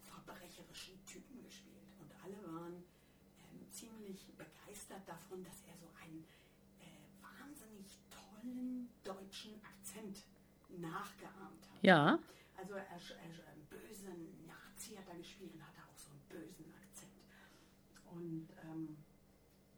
verbrecherischen 0.00 1.04
Typen 1.04 1.42
gespielt. 1.42 1.90
Und 1.98 2.10
alle 2.22 2.38
waren 2.46 2.74
ähm, 2.74 3.70
ziemlich 3.70 4.26
begeistert 4.36 5.06
davon, 5.06 5.42
dass 5.42 5.62
er 5.66 5.76
so 5.76 5.88
einen 6.00 6.24
äh, 6.78 7.02
wahnsinnig 7.20 7.98
tollen 8.10 8.88
deutschen 9.02 9.54
Akzent 9.64 10.22
nachgeahmt 10.68 11.66
hat. 11.74 11.82
Ja. 11.82 12.18
Also 12.56 12.74
er, 12.74 12.84
er, 12.84 13.52
einen 13.52 13.66
bösen 13.68 14.46
Nazi 14.46 14.94
hat 14.94 15.08
er 15.08 15.16
gespielt 15.16 15.54
und 15.54 15.62
hatte 15.66 15.80
auch 15.82 15.98
so 15.98 16.10
einen 16.10 16.22
bösen 16.28 16.72
Akzent. 16.74 17.12
Und 18.12 18.48
ähm, 18.64 18.96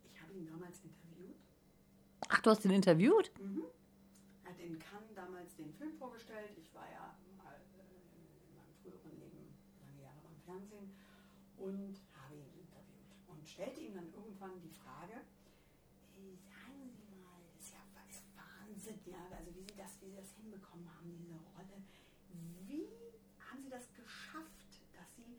ich 0.05 0.21
habe 0.21 0.33
ihn 0.35 0.47
damals 0.47 0.81
interviewt. 0.85 1.37
Ach, 2.29 2.41
du 2.41 2.51
hast 2.51 2.65
ihn 2.65 2.71
interviewt? 2.71 3.31
Mhm. 3.39 3.65
Er 4.45 4.51
hat 4.51 4.61
in 4.61 4.79
Cannes 4.79 5.10
damals 5.21 5.55
den 5.57 5.73
Film 5.75 5.93
vorgestellt. 5.99 6.57
Ich 6.57 6.73
war 6.75 6.89
ja 6.91 7.15
mal 7.37 7.61
äh, 7.77 8.49
in 8.49 8.57
meinem 8.57 8.75
früheren 8.81 9.13
Leben 9.21 9.53
lange 9.85 10.01
Jahre 10.03 10.21
beim 10.25 10.41
Fernsehen 10.41 10.97
und 11.59 12.01
habe 12.17 12.37
ihn 12.37 12.49
interviewt 12.57 13.13
und 13.29 13.47
stellte 13.47 13.81
ihm 13.81 13.95
dann 13.95 14.09
irgendwann 14.15 14.59
die 14.63 14.73
Frage, 14.73 15.21
"Hey, 16.17 16.39
sagen 16.49 16.89
Sie 16.97 17.15
mal, 17.21 17.37
das 17.45 17.67
ist 17.67 17.75
ja 17.75 17.85
das 17.93 18.25
Wahnsinn, 18.33 18.99
ja, 19.05 19.21
also 19.37 19.55
wie 19.55 19.63
Sie 19.63 19.77
das, 19.77 20.01
wie 20.01 20.09
Sie 20.09 20.17
das 20.17 20.33
hinbekommen 20.41 20.89
haben, 20.89 21.13
diese 21.13 21.37
Rolle. 21.53 21.85
Wie 22.67 22.89
haben 23.45 23.63
Sie 23.63 23.69
das 23.71 23.93
geschafft, 23.93 24.71
dass 24.97 25.09
Sie 25.17 25.37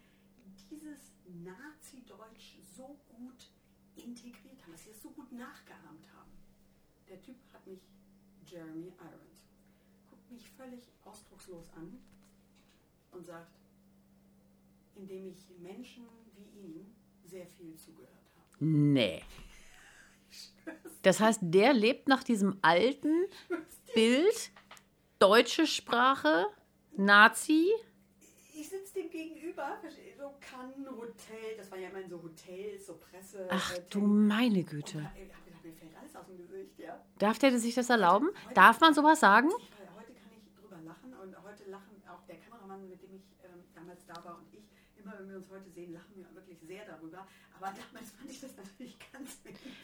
dieses 0.70 1.12
Nazi-Deutsch 1.26 2.60
so 2.76 3.00
gut 3.10 3.50
integriert 3.96 4.62
haben, 4.62 4.74
dass 4.74 4.84
Sie 4.84 4.92
es 4.92 5.02
so 5.02 5.10
gut 5.10 5.32
nachgeahmt 5.32 6.06
haben? 6.14 6.32
Der 7.10 7.22
Typ 7.22 7.38
hat 7.52 7.66
mich, 7.66 7.82
Jeremy 8.46 8.94
Irons, 9.00 9.31
mich 10.32 10.50
völlig 10.52 10.82
ausdruckslos 11.06 11.66
an 11.76 11.98
und 13.12 13.26
sagt, 13.26 13.52
indem 14.96 15.28
ich 15.28 15.46
Menschen 15.60 16.06
wie 16.36 16.60
ihm 16.66 16.86
sehr 17.26 17.46
viel 17.46 17.76
zugehört 17.76 18.10
habe. 18.36 18.66
Nee. 18.66 19.22
Das 21.04 21.20
heißt, 21.20 21.40
der 21.42 21.74
lebt 21.74 22.08
nach 22.08 22.24
diesem 22.24 22.60
alten 22.62 23.26
Bild, 23.96 24.52
deutsche 25.18 25.66
Sprache, 25.66 26.46
Nazi. 26.96 27.72
Ich 28.54 28.70
sitze 28.70 28.94
dem 28.94 29.10
gegenüber, 29.10 29.82
so 30.16 30.36
Cannes, 30.40 30.88
Hotel, 30.88 31.58
das 31.58 31.72
war 31.72 31.80
ja 31.80 31.90
immer 31.90 32.08
so 32.08 32.22
Hotels, 32.22 32.86
so 32.86 32.98
Presse. 32.98 33.48
Ach 33.50 33.74
äh, 33.76 33.82
du 33.90 34.02
meine 34.02 34.60
Und 34.60 34.68
Güte. 34.70 35.00
ich 35.00 35.04
hab 35.04 35.16
gedacht, 35.16 35.64
mir 35.64 35.74
fällt 35.74 35.98
alles 36.00 36.16
aus 36.16 36.28
dem 36.28 36.38
Gesicht, 36.38 36.78
ja. 36.78 37.04
Darf 37.18 37.40
der 37.40 37.58
sich 37.58 37.74
das 37.74 37.90
erlauben? 37.90 38.30
Darf 38.54 38.80
man 38.80 38.94
sowas 38.94 39.20
sagen? 39.20 39.50
Ich, 39.58 39.72
weil 39.72 39.90
heute 39.98 40.14
kann 40.14 40.32
ich 40.38 40.54
drüber 40.54 40.78
lachen 40.86 41.11
und 41.22 41.36
heute 41.44 41.70
lachen 41.70 42.02
auch 42.10 42.24
der 42.28 42.38
Kameramann, 42.38 42.90
mit 42.90 43.02
dem 43.02 43.16
ich 43.16 43.24
ähm, 43.44 43.64
damals 43.76 44.06
da 44.06 44.16
war 44.24 44.38
und 44.38 44.54
ich, 44.54 44.64
immer 44.98 45.14
wenn 45.20 45.30
wir 45.30 45.38
uns 45.38 45.50
heute 45.50 45.70
sehen, 45.70 45.94
lachen 45.94 46.16
wir 46.16 46.26
wirklich 46.36 46.60
sehr 46.60 46.86
darüber. 46.86 47.26
Aber 47.58 47.68
damals 47.68 48.12
fand 48.12 48.30
ich 48.30 48.42
das 48.42 48.56
natürlich 48.58 48.98
ganz 49.12 49.40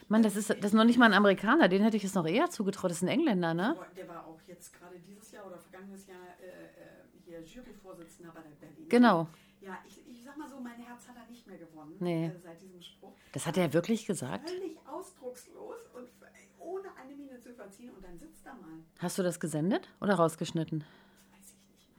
Mann, 0.08 0.24
das 0.24 0.36
ist, 0.36 0.50
das 0.50 0.58
ist 0.58 0.74
noch 0.74 0.84
nicht 0.84 0.98
mal 0.98 1.06
ein 1.06 1.14
Amerikaner, 1.14 1.68
den 1.68 1.84
hätte 1.84 1.98
ich 1.98 2.04
es 2.04 2.14
noch 2.16 2.26
eher 2.28 2.50
zugetraut. 2.50 2.92
Das 2.92 2.98
ist 2.98 3.04
ein 3.04 3.10
Engländer, 3.10 3.54
ne? 3.54 3.76
Der 3.96 4.08
war 4.08 4.26
auch 4.26 4.40
jetzt 4.48 4.74
gerade 4.74 4.98
dieses 5.00 5.32
Jahr 5.32 5.46
oder 5.46 5.58
vergangenes 5.58 6.08
Jahr 6.08 6.18
äh, 6.42 6.46
äh, 6.48 7.04
hier 7.26 7.42
Juryvorsitzender 7.42 8.32
bei 8.34 8.42
der 8.42 8.50
Berlin. 8.68 8.90
Genau. 8.90 9.28
Ja, 9.62 9.78
ich, 9.88 10.08
ich 10.08 10.24
sag 10.24 10.38
mal 10.38 10.48
so, 10.48 10.60
mein 10.60 10.80
Herz 10.80 11.08
hat 11.08 11.16
er 11.18 11.26
nicht 11.30 11.46
mehr 11.48 11.58
gewonnen 11.58 11.96
Nee. 12.00 12.28
äh, 12.28 12.40
seit 12.40 12.62
diesem 12.62 12.82
Spruch. 12.82 13.14
Das 13.34 13.46
hat 13.46 13.58
er 13.58 13.74
wirklich 13.74 14.06
gesagt. 14.06 14.50
Völlig 14.50 14.78
ausdruckslos 14.88 15.78
und 15.96 16.08
ohne 16.60 16.96
eine 16.96 17.16
Miene 17.16 17.40
zu 17.40 17.54
verziehen 17.54 17.92
und 17.92 18.04
dann 18.04 18.18
sitzt 18.20 18.46
er 18.46 18.54
mal. 18.54 18.80
Hast 19.00 19.18
du 19.18 19.24
das 19.24 19.40
gesendet 19.40 19.90
oder 20.00 20.16
rausgeschnitten? 20.16 20.84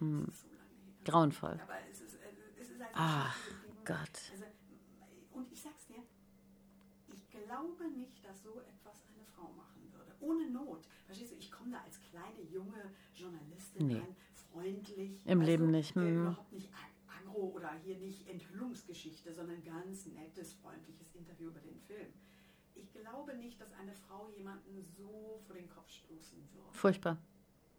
Das 0.01 0.35
ist 0.35 0.41
so 0.43 0.49
lange 0.49 0.59
her. 0.59 1.05
Grauenvoll. 1.05 1.61
Aber 1.63 1.75
es 1.91 2.01
ist, 2.01 2.19
es 2.61 2.71
ist 2.71 2.81
einfach 2.81 2.93
Ach. 2.95 3.37
Gott. 3.85 4.21
Also, 4.33 4.45
und 5.33 5.51
ich 5.53 5.61
sag's 5.63 5.87
dir, 5.87 6.03
ich 7.13 7.31
glaube 7.31 7.91
nicht, 7.91 8.25
dass 8.25 8.43
so 8.43 8.61
etwas 8.61 9.03
eine 9.15 9.25
Frau 9.25 9.51
machen 9.53 9.91
würde. 9.93 10.13
Ohne 10.21 10.51
Not. 10.51 10.87
Verstehst 11.07 11.33
du, 11.33 11.37
ich 11.37 11.51
komme 11.51 11.71
da 11.73 11.81
als 11.83 12.01
kleine, 12.01 12.43
junge 12.51 12.93
Journalistin 13.15 13.87
Nee. 13.87 13.95
rein, 14.01 14.17
freundlich. 14.53 15.25
Im 15.27 15.39
weißt 15.41 15.47
Leben 15.49 15.71
nicht, 15.71 15.97
äh, 15.97 16.01
hm. 16.01 16.23
Überhaupt 16.27 16.53
nicht 16.53 16.69
ag- 16.73 17.19
aggro 17.21 17.53
oder 17.55 17.73
hier 17.85 17.97
nicht 17.99 18.29
Enthüllungsgeschichte, 18.29 19.33
sondern 19.33 19.63
ganz 19.65 20.07
nettes, 20.07 20.53
freundliches 20.55 21.15
Interview 21.15 21.49
über 21.49 21.61
den 21.61 21.81
Film. 21.81 22.13
Ich 22.75 22.93
glaube 22.93 23.35
nicht, 23.37 23.61
dass 23.61 23.73
eine 23.73 23.95
Frau 23.95 24.29
jemanden 24.37 24.83
so 24.97 25.41
vor 25.47 25.55
den 25.57 25.69
Kopf 25.69 25.91
stoßen 25.91 26.39
würde. 26.53 26.69
Furchtbar. 26.73 27.17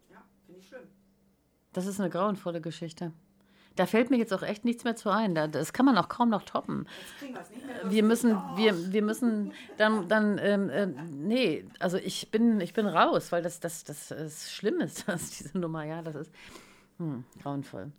Ja, 0.09 0.25
finde 0.45 0.59
ich 0.59 0.67
schlimm. 0.67 0.87
Das 1.73 1.85
ist 1.85 1.99
eine 1.99 2.09
grauenvolle 2.09 2.61
Geschichte. 2.61 3.11
Da 3.75 3.85
fällt 3.85 4.09
mir 4.09 4.17
jetzt 4.17 4.33
auch 4.33 4.41
echt 4.41 4.65
nichts 4.65 4.83
mehr 4.83 4.95
zu 4.95 5.09
ein. 5.09 5.35
Da- 5.35 5.47
Das 5.47 5.71
kann 5.71 5.85
man 5.85 5.97
auch 5.97 6.09
kaum 6.09 6.29
noch 6.29 6.43
toppen. 6.43 6.87
Wir 7.85 8.03
müssen, 8.03 8.31
wir, 8.55 8.91
wir 8.91 9.01
müssen 9.01 9.53
dann, 9.77 10.09
dann 10.09 10.37
ähm, 10.39 10.69
äh, 10.69 10.87
nee, 10.87 11.65
also 11.79 11.97
ich 11.97 12.29
bin, 12.31 12.59
ich 12.59 12.73
bin 12.73 12.87
raus, 12.87 13.31
weil 13.31 13.41
das, 13.41 13.59
das, 13.59 13.83
das 13.85 14.11
ist 14.11 14.51
schlimm 14.51 14.81
ist, 14.81 15.07
dass 15.07 15.29
diese 15.29 15.57
Nummer, 15.57 15.85
ja, 15.85 16.01
das 16.01 16.15
ist 16.15 16.31
hm, 16.97 17.23
grauenvoll. 17.41 17.91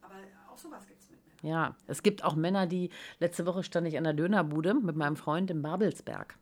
Aber 0.00 0.14
auch 0.50 0.56
sowas 0.56 0.86
gibt 0.86 1.00
es 1.02 1.10
mit 1.10 1.18
Männern. 1.42 1.42
Ja, 1.42 1.76
es 1.88 2.02
gibt 2.02 2.24
auch 2.24 2.34
Männer, 2.36 2.66
die, 2.66 2.88
letzte 3.18 3.44
Woche 3.44 3.64
stand 3.64 3.86
ich 3.88 3.98
an 3.98 4.04
der 4.04 4.14
Dönerbude 4.14 4.72
mit 4.74 4.96
meinem 4.96 5.16
Freund 5.16 5.50
im 5.50 5.60
Babelsberg. 5.60 6.36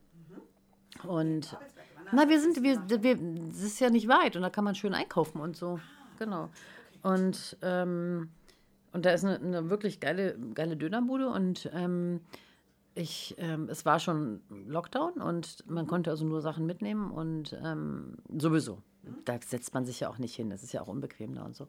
Und, 1.02 1.50
Babelsberg, 1.50 1.86
na, 2.12 2.28
wir 2.28 2.40
sind, 2.40 2.58
das 2.58 2.62
wir, 2.62 3.02
wir, 3.02 3.48
es 3.50 3.62
ist 3.62 3.80
ja 3.80 3.90
nicht 3.90 4.06
weit 4.06 4.36
und 4.36 4.42
da 4.42 4.50
kann 4.50 4.62
man 4.62 4.74
schön 4.76 4.94
einkaufen 4.94 5.40
und 5.40 5.56
so. 5.56 5.80
Genau. 6.18 6.50
Und, 7.02 7.56
ähm, 7.62 8.30
und 8.92 9.04
da 9.04 9.10
ist 9.10 9.24
eine, 9.24 9.36
eine 9.36 9.70
wirklich 9.70 10.00
geile, 10.00 10.38
geile 10.54 10.76
Dönerbude 10.76 11.28
und 11.28 11.70
ähm, 11.74 12.20
ich, 12.94 13.34
ähm, 13.38 13.68
es 13.68 13.84
war 13.84 13.98
schon 13.98 14.40
Lockdown 14.66 15.14
und 15.14 15.68
man 15.68 15.86
konnte 15.86 16.10
also 16.10 16.24
nur 16.24 16.40
Sachen 16.40 16.64
mitnehmen 16.64 17.10
und 17.10 17.56
ähm, 17.62 18.16
sowieso. 18.38 18.78
Da 19.24 19.38
setzt 19.44 19.74
man 19.74 19.84
sich 19.84 20.00
ja 20.00 20.08
auch 20.08 20.18
nicht 20.18 20.34
hin, 20.34 20.48
das 20.48 20.62
ist 20.62 20.72
ja 20.72 20.80
auch 20.80 20.88
unbequem 20.88 21.34
da 21.34 21.44
und 21.44 21.56
so. 21.56 21.66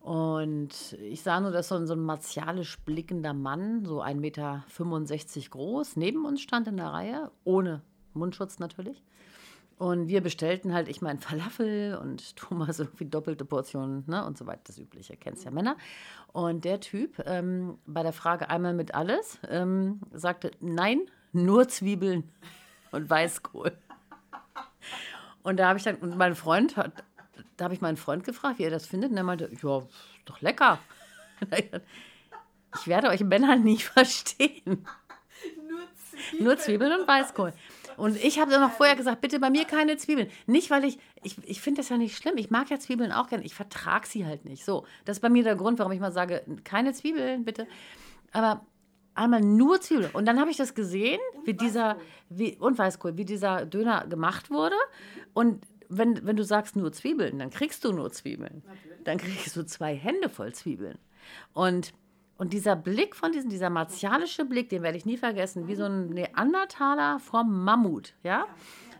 Und 0.00 0.96
ich 1.02 1.22
sah 1.22 1.40
nur, 1.40 1.50
dass 1.50 1.68
so 1.68 1.74
ein, 1.74 1.86
so 1.86 1.94
ein 1.94 2.00
martialisch 2.00 2.78
blickender 2.80 3.34
Mann, 3.34 3.84
so 3.84 4.02
1,65 4.02 4.14
Meter 4.16 4.64
groß, 5.50 5.96
neben 5.96 6.24
uns 6.24 6.40
stand 6.40 6.68
in 6.68 6.78
der 6.78 6.88
Reihe, 6.88 7.30
ohne 7.44 7.82
Mundschutz 8.14 8.58
natürlich. 8.58 9.02
Und 9.80 10.08
wir 10.08 10.20
bestellten 10.20 10.74
halt, 10.74 10.88
ich 10.88 11.00
meine, 11.00 11.20
Falafel 11.20 11.96
und 11.96 12.36
Thomas 12.36 12.80
irgendwie 12.80 13.06
doppelte 13.06 13.46
Portionen 13.46 14.04
ne, 14.06 14.26
und 14.26 14.36
so 14.36 14.46
weiter, 14.46 14.60
das 14.66 14.78
Übliche, 14.78 15.16
kennst 15.16 15.42
ja 15.42 15.50
Männer. 15.50 15.78
Und 16.34 16.66
der 16.66 16.80
Typ 16.80 17.18
ähm, 17.24 17.78
bei 17.86 18.02
der 18.02 18.12
Frage 18.12 18.50
einmal 18.50 18.74
mit 18.74 18.94
alles 18.94 19.38
ähm, 19.48 20.00
sagte, 20.12 20.50
nein, 20.60 21.00
nur 21.32 21.66
Zwiebeln 21.66 22.30
und 22.92 23.08
Weißkohl. 23.08 23.72
Und 25.42 25.56
da 25.56 25.68
habe 25.68 25.78
ich 25.78 25.84
dann, 25.84 25.96
und 25.96 26.14
mein 26.18 26.34
Freund 26.34 26.76
hat, 26.76 27.02
da 27.56 27.64
habe 27.64 27.72
ich 27.72 27.80
meinen 27.80 27.96
Freund 27.96 28.24
gefragt, 28.24 28.58
wie 28.58 28.64
er 28.64 28.70
das 28.70 28.84
findet. 28.84 29.12
Und 29.12 29.16
er 29.16 29.24
meinte, 29.24 29.50
ja, 29.62 29.82
doch 30.26 30.40
lecker. 30.42 30.78
Ich 32.76 32.86
werde 32.86 33.08
euch 33.08 33.24
Männer 33.24 33.56
nie 33.56 33.78
verstehen. 33.78 34.86
Nur 35.68 35.80
Zwiebeln. 35.96 36.44
Nur 36.44 36.56
Zwiebeln 36.58 37.00
und 37.00 37.08
Weißkohl. 37.08 37.52
Und 38.00 38.16
ich 38.16 38.40
habe 38.40 38.50
dann 38.50 38.62
noch 38.62 38.72
vorher 38.72 38.96
gesagt, 38.96 39.20
bitte 39.20 39.38
bei 39.38 39.50
mir 39.50 39.64
keine 39.66 39.96
Zwiebeln. 39.98 40.28
Nicht, 40.46 40.70
weil 40.70 40.84
ich, 40.84 40.98
ich, 41.22 41.36
ich 41.44 41.60
finde 41.60 41.82
das 41.82 41.90
ja 41.90 41.98
nicht 41.98 42.16
schlimm. 42.16 42.38
Ich 42.38 42.50
mag 42.50 42.70
ja 42.70 42.78
Zwiebeln 42.78 43.12
auch 43.12 43.28
gerne. 43.28 43.44
Ich 43.44 43.54
vertrage 43.54 44.06
sie 44.06 44.24
halt 44.24 44.46
nicht. 44.46 44.64
So, 44.64 44.86
das 45.04 45.18
ist 45.18 45.20
bei 45.20 45.28
mir 45.28 45.44
der 45.44 45.54
Grund, 45.54 45.78
warum 45.78 45.92
ich 45.92 46.00
mal 46.00 46.10
sage, 46.10 46.42
keine 46.64 46.94
Zwiebeln, 46.94 47.44
bitte. 47.44 47.66
Aber 48.32 48.64
einmal 49.14 49.42
nur 49.42 49.82
Zwiebeln. 49.82 50.10
Und 50.12 50.26
dann 50.26 50.40
habe 50.40 50.50
ich 50.50 50.56
das 50.56 50.74
gesehen, 50.74 51.20
wie 51.44 51.52
dieser, 51.52 51.98
wie, 52.30 52.56
und 52.56 52.78
Weißkohl, 52.78 53.18
wie 53.18 53.26
dieser 53.26 53.66
Döner 53.66 54.06
gemacht 54.06 54.50
wurde. 54.50 54.76
Und 55.34 55.62
wenn, 55.90 56.24
wenn 56.26 56.36
du 56.36 56.44
sagst 56.44 56.76
nur 56.76 56.92
Zwiebeln, 56.92 57.38
dann 57.38 57.50
kriegst 57.50 57.84
du 57.84 57.92
nur 57.92 58.10
Zwiebeln. 58.10 58.62
Dann 59.04 59.18
kriegst 59.18 59.54
du 59.56 59.66
zwei 59.66 59.94
Hände 59.94 60.30
voll 60.30 60.54
Zwiebeln. 60.54 60.98
Und, 61.52 61.92
und 62.40 62.54
dieser 62.54 62.74
Blick 62.74 63.16
von 63.16 63.32
diesem, 63.32 63.50
dieser 63.50 63.68
martialische 63.68 64.46
Blick, 64.46 64.70
den 64.70 64.82
werde 64.82 64.96
ich 64.96 65.04
nie 65.04 65.18
vergessen, 65.18 65.68
wie 65.68 65.74
so 65.74 65.84
ein 65.84 66.08
Neandertaler 66.08 67.18
vom 67.18 67.64
Mammut, 67.64 68.14
ja? 68.22 68.46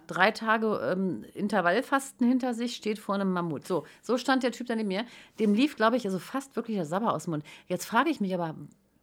Drei 0.06 0.30
Tage 0.30 0.78
ähm, 0.92 1.24
Intervallfasten 1.32 2.28
hinter 2.28 2.52
sich, 2.52 2.76
steht 2.76 2.98
vor 2.98 3.14
einem 3.14 3.32
Mammut. 3.32 3.66
So, 3.66 3.86
so 4.02 4.18
stand 4.18 4.42
der 4.42 4.52
Typ 4.52 4.66
dann 4.66 4.76
neben 4.76 4.88
mir. 4.88 5.06
Dem 5.38 5.54
lief, 5.54 5.76
glaube 5.76 5.96
ich, 5.96 6.04
also 6.04 6.18
fast 6.18 6.54
wirklich 6.54 6.76
der 6.76 6.84
Sabber 6.84 7.14
aus 7.14 7.24
dem 7.24 7.30
Mund. 7.30 7.44
Jetzt 7.66 7.86
frage 7.86 8.10
ich 8.10 8.20
mich 8.20 8.34
aber, 8.34 8.54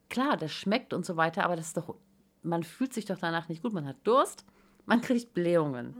klar, 0.07 0.37
das 0.37 0.51
schmeckt 0.51 0.93
und 0.93 1.03
so 1.03 1.17
weiter, 1.17 1.43
aber 1.43 1.55
das 1.55 1.69
ist 1.69 1.77
doch, 1.77 1.95
man 2.43 2.61
fühlt 2.61 2.93
sich 2.93 3.05
doch 3.05 3.17
danach 3.17 3.49
nicht 3.49 3.63
gut. 3.63 3.73
Man 3.73 3.87
hat 3.87 3.97
Durst, 4.03 4.45
man 4.85 5.01
kriegt 5.01 5.33
Blähungen, 5.33 5.95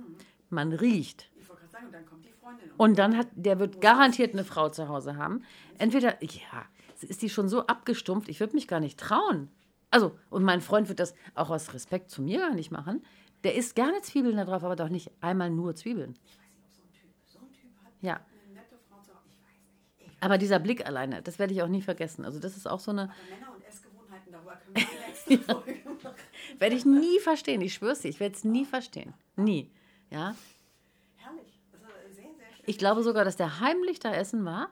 man 0.52 0.74
riecht. 0.74 1.32
Ich 1.40 1.50
wollte 1.50 1.62
gerade 1.62 1.72
sagen, 1.72 1.86
und 1.88 1.94
dann 1.96 2.06
kommt 2.06 2.24
die 2.24 2.34
Freundin. 2.34 2.70
Und 2.78 3.00
dann 3.00 3.18
hat, 3.18 3.30
der 3.34 3.58
wird 3.58 3.82
garantiert 3.82 4.34
eine 4.34 4.44
Frau 4.44 4.70
zu 4.70 4.90
Hause 4.90 5.16
haben. 5.16 5.42
Entweder, 5.80 6.24
ja, 6.24 6.68
ist 7.04 7.22
die 7.22 7.30
schon 7.30 7.50
so 7.50 7.66
abgestumpft, 7.68 8.30
ich 8.30 8.40
würde 8.40 8.56
mich 8.56 8.68
gar 8.68 8.80
nicht 8.80 9.00
trauen. 9.00 9.50
Also, 9.92 10.18
und 10.30 10.44
mein 10.44 10.62
Freund 10.62 10.90
wird 10.90 11.00
das 11.00 11.14
auch 11.36 11.50
aus 11.50 11.74
Respekt 11.74 12.10
zu 12.12 12.22
mir 12.22 12.40
gar 12.40 12.54
nicht 12.54 12.72
machen. 12.72 13.04
Der 13.44 13.56
isst 13.56 13.76
gerne 13.76 14.02
Zwiebeln 14.02 14.36
da 14.36 14.46
drauf, 14.46 14.64
aber 14.64 14.76
doch 14.76 14.90
nicht 14.90 15.12
einmal 15.22 15.50
nur 15.50 15.76
Zwiebeln. 15.76 16.18
ich 16.26 16.38
weiß 16.38 16.46
nicht, 16.54 16.64
ob 16.66 16.72
so 16.76 16.82
ein 16.82 16.92
Typ, 16.92 17.10
so 17.26 17.40
ein 17.40 17.52
Typ 17.54 17.70
hat 17.86 17.94
Ja. 18.02 18.16
eine 18.46 18.54
nette 18.54 18.76
Frau 18.90 19.00
zu. 19.02 19.12
Ich 19.30 19.38
weiß 19.42 19.54
nicht. 20.00 20.12
Ich 20.18 20.24
Aber 20.24 20.38
dieser 20.38 20.60
Blick 20.60 20.86
alleine, 20.86 21.22
das 21.22 21.40
werde 21.40 21.54
ich 21.54 21.62
auch 21.62 21.68
nie 21.68 21.82
vergessen. 21.82 22.26
Also 22.26 22.40
das 22.40 22.58
ist 22.58 22.68
auch 22.68 22.80
so 22.80 22.92
eine, 22.92 23.04
Aber 23.04 23.12
Männer 23.30 23.54
und 23.56 23.64
Essgewohnheiten, 23.66 24.32
darüber 24.32 24.56
können 24.56 24.76
wir 24.76 24.88
eine 24.88 25.38
extra 25.38 25.54
Folge 25.62 25.80
machen. 26.04 26.16
werde 26.60 26.76
ich 26.76 26.86
nie 26.86 27.20
verstehen. 27.20 27.62
Ich 27.62 27.76
schwör's 27.76 28.02
dir, 28.02 28.10
ich 28.10 28.20
werde 28.20 28.36
es 28.36 28.44
nie 28.44 28.66
verstehen. 28.66 29.14
Nie. 29.36 29.72
Ja. 30.10 30.36
Herrlich. 31.18 31.60
Also 31.72 31.86
sehr, 32.14 32.24
sehr 32.24 32.24
schön. 32.56 32.64
Ich 32.66 32.78
glaube 32.78 33.04
sogar, 33.04 33.24
dass 33.24 33.38
der 33.38 33.60
heimlich 33.62 34.00
da 34.00 34.14
essen 34.14 34.44
war. 34.46 34.70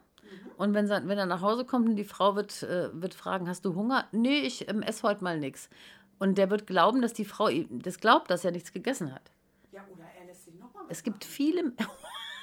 Und 0.58 0.74
wenn, 0.74 0.90
wenn 0.90 1.18
er 1.18 1.26
nach 1.26 1.42
Hause 1.42 1.66
kommt 1.66 1.90
und 1.90 1.96
die 1.96 2.04
Frau 2.06 2.36
wird, 2.36 2.64
äh, 2.64 2.90
wird 2.94 3.14
fragen, 3.14 3.48
hast 3.50 3.66
du 3.66 3.76
Hunger? 3.76 4.08
Nee, 4.12 4.40
ich 4.40 4.68
ähm, 4.70 4.82
esse 4.82 5.04
heute 5.04 5.24
mal 5.24 5.40
nichts. 5.40 5.70
Und 6.18 6.38
der 6.38 6.50
wird 6.50 6.66
glauben, 6.66 7.02
dass 7.02 7.14
die 7.14 7.26
Frau 7.26 7.50
ihm 7.50 7.82
das 7.82 8.00
glaubt, 8.00 8.30
dass 8.30 8.46
er 8.46 8.52
nichts 8.52 8.72
gegessen 8.72 9.14
hat. 9.14 9.32
ja, 9.72 9.86
oder 9.94 10.06
er 10.20 10.26
lässt 10.28 10.46
sich 10.46 10.56
nochmal 10.56 10.84
Es 10.88 11.04
gibt 11.04 11.26
viele, 11.26 11.74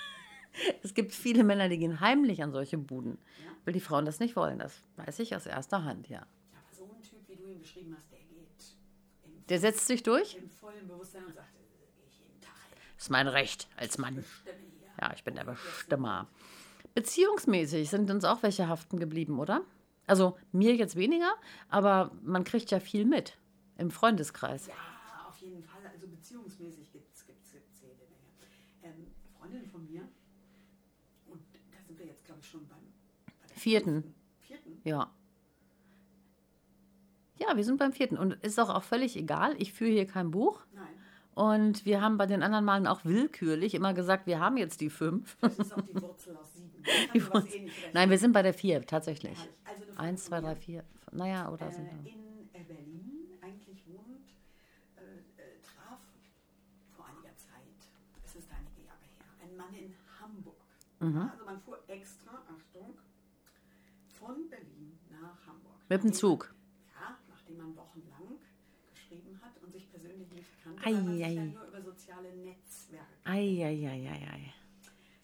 es 0.83 0.93
gibt 0.95 1.15
viele 1.15 1.43
Männer, 1.45 1.69
die 1.71 1.79
gehen 1.79 2.01
heimlich 2.01 2.43
an 2.43 2.53
solche 2.53 2.77
Buden, 2.77 3.19
weil 3.65 3.73
die 3.73 3.81
Frauen 3.81 4.05
das 4.05 4.21
nicht 4.21 4.37
wollen. 4.37 4.59
Das 4.59 4.83
weiß 4.97 5.19
ich 5.21 5.35
aus 5.35 5.47
erster 5.47 5.85
Hand, 5.85 6.09
ja. 6.09 6.19
Aber 6.19 6.75
so 6.77 6.85
ein 6.85 7.03
Typ, 7.03 7.21
wie 7.29 7.37
du 7.37 7.49
ihn 7.49 7.61
beschrieben 7.61 7.97
hast, 7.97 8.11
der 8.13 8.19
geht 8.19 8.77
im, 9.25 9.47
Der 9.49 9.59
setzt 9.59 9.87
sich 9.87 10.03
durch. 10.03 10.37
im 10.37 10.51
vollen 10.51 10.87
Bewusstsein 10.87 11.25
und 11.25 11.35
sagt, 11.35 11.49
äh, 11.49 12.47
Das 12.95 13.05
ist 13.05 13.11
mein 13.11 13.29
Recht 13.29 13.69
als 13.77 13.97
Mann. 13.97 14.23
Ja, 15.01 15.13
ich 15.15 15.25
bin 15.25 15.35
der 15.35 15.45
Bestimmer. 15.45 16.29
Beziehungsmäßig 16.95 17.91
sind 17.91 18.11
uns 18.11 18.25
auch 18.25 18.43
welche 18.43 18.69
haften 18.69 18.99
geblieben, 18.99 19.39
oder? 19.39 19.63
Also 20.07 20.37
mir 20.51 20.75
jetzt 20.75 20.97
weniger, 20.97 21.33
aber 21.69 22.11
man 22.23 22.45
kriegt 22.45 22.71
ja 22.71 22.81
viel 22.81 23.05
mit 23.05 23.39
im 23.79 23.91
Freundeskreis. 23.91 24.67
Ja, 24.67 24.75
auf 25.29 25.39
jeden 25.39 25.63
Fall. 25.63 25.81
Also 25.93 26.07
beziehungsmäßig 26.07 26.93
gibt 26.93 27.15
es 27.15 27.25
gibt's, 27.25 27.53
gibt's 27.53 27.81
jede 27.81 27.95
Menge. 27.95 28.97
Ähm, 28.97 29.07
Freundin 29.39 29.65
von 29.67 29.87
mir, 29.87 30.03
und 31.27 31.41
da 31.73 31.83
sind 31.87 31.99
wir 31.99 32.07
jetzt, 32.07 32.25
glaube 32.25 32.41
ich, 32.41 32.49
schon 32.49 32.67
beim 32.67 32.79
bei 33.27 33.55
Vierten. 33.55 34.15
Vierten? 34.41 34.81
Ja. 34.85 35.11
Ja, 37.39 37.57
wir 37.57 37.65
sind 37.65 37.79
beim 37.79 37.93
vierten. 37.93 38.17
Und 38.17 38.35
ist 38.45 38.61
auch, 38.61 38.71
auch 38.71 38.85
völlig 38.85 39.17
egal. 39.17 39.55
Ich 39.59 39.73
führe 39.73 39.91
hier 39.91 40.07
kein 40.07 40.31
Buch. 40.31 40.61
Nein. 40.75 40.87
Und 41.35 41.87
wir 41.87 42.03
haben 42.03 42.19
bei 42.19 42.27
den 42.27 42.43
anderen 42.43 42.65
Malen 42.65 42.87
auch 42.87 43.05
willkürlich 43.05 43.75
immer 43.75 43.95
gesagt, 43.95 44.27
wir 44.27 44.39
haben 44.39 44.59
jetzt 44.59 44.81
die 44.81 44.91
fünf. 44.91 45.37
Das 45.41 45.59
ist 45.59 45.73
auch 45.73 45.81
die 45.81 46.01
Wurzel 46.01 46.37
aus 46.37 46.52
rechnen. 46.87 47.71
Nein, 47.93 48.11
wir 48.11 48.19
sind 48.19 48.33
bei 48.33 48.43
der 48.43 48.55
vier, 48.55 48.85
tatsächlich. 48.87 49.39
Herrlich. 49.39 49.89
Also 49.89 49.99
Eins, 50.01 50.25
zwei, 50.25 50.41
drei, 50.41 50.57
vier. 50.57 50.85
Naja, 51.13 51.51
oder 51.51 51.67
mir, 51.67 51.73
sind 51.73 51.87
äh, 51.87 52.05
wir. 52.05 52.13
in 52.13 52.49
äh, 52.55 52.65
Berlin 52.65 53.29
eigentlich 53.43 53.87
wohnt, 53.87 54.29
äh, 54.97 55.01
äh, 55.41 55.61
traf 55.63 55.99
vor 56.97 57.07
einiger 57.07 57.37
Zeit, 57.37 57.79
es 58.25 58.35
ist 58.37 58.49
einige 58.51 58.87
Jahre 58.87 59.05
her, 59.05 59.27
ein 59.43 59.57
Mann 59.57 59.75
in 59.75 59.95
Hamburg. 60.21 60.57
Mhm. 61.01 61.29
Also 61.31 61.45
man 61.45 61.61
fuhr 61.61 61.79
extra, 61.89 62.43
Achtung, 62.49 62.97
von 64.19 64.49
Berlin 64.49 64.99
nach 65.11 65.47
Hamburg. 65.47 65.75
Mit 65.89 66.03
dem 66.03 66.13
Zug. 66.13 66.55
Ja, 66.95 67.19
nachdem 67.29 67.59
man 67.59 67.77
wochenlang 67.77 68.39
geschrieben 68.95 69.39
hat 69.43 69.53
und 69.63 69.73
sich 69.73 69.91
persönlich 69.91 70.31
nicht 70.33 70.49
kannte, 70.63 70.83
Ei, 70.87 70.93
man 70.93 71.13
sich 71.13 71.25
ei. 71.25 71.33
ja 71.33 71.45
nur 71.45 71.65
über 71.67 71.83
soziale 71.83 72.35
Netzwerke. 72.37 73.07
Eieieiei. 73.25 74.55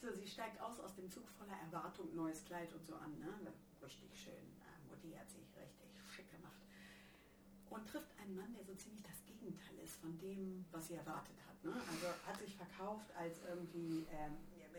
So, 0.02 0.12
sie 0.12 0.26
steigt 0.26 0.60
aus 0.60 0.78
aus 0.80 0.94
dem 0.96 1.10
Zug 1.10 1.24
voller 1.48 1.60
Erwartung, 1.62 2.14
neues 2.14 2.44
Kleid 2.44 2.72
und 2.72 2.84
so 2.84 2.94
an, 2.96 3.18
ne? 3.18 3.52
Richtig 3.82 4.10
schön. 4.14 4.34
Äh, 4.34 4.88
Mutti 4.88 5.12
hat 5.12 5.30
sich 5.30 5.46
richtig 5.56 5.88
schick 6.14 6.30
gemacht. 6.30 6.60
Und 7.70 7.88
trifft 7.88 8.12
einen 8.20 8.36
Mann, 8.36 8.52
der 8.54 8.64
so 8.64 8.74
ziemlich 8.74 9.02
das 9.02 9.24
Gegenteil 9.24 9.78
ist 9.82 9.96
von 9.96 10.18
dem, 10.18 10.64
was 10.70 10.88
sie 10.88 10.94
erwartet 10.94 11.36
hat. 11.46 11.64
Ne? 11.64 11.72
Also 11.72 12.06
hat 12.26 12.38
sich 12.38 12.54
verkauft 12.54 13.10
als 13.16 13.40
irgendwie 13.48 14.06
ähm, 14.12 14.36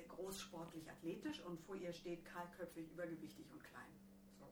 großsportlich 0.07 0.89
athletisch 0.89 1.39
und 1.41 1.59
vor 1.61 1.75
ihr 1.75 1.93
steht 1.93 2.25
kahlköpfig, 2.25 2.91
übergewichtig 2.91 3.45
und 3.51 3.63
klein. 3.63 3.93
So. 4.37 4.45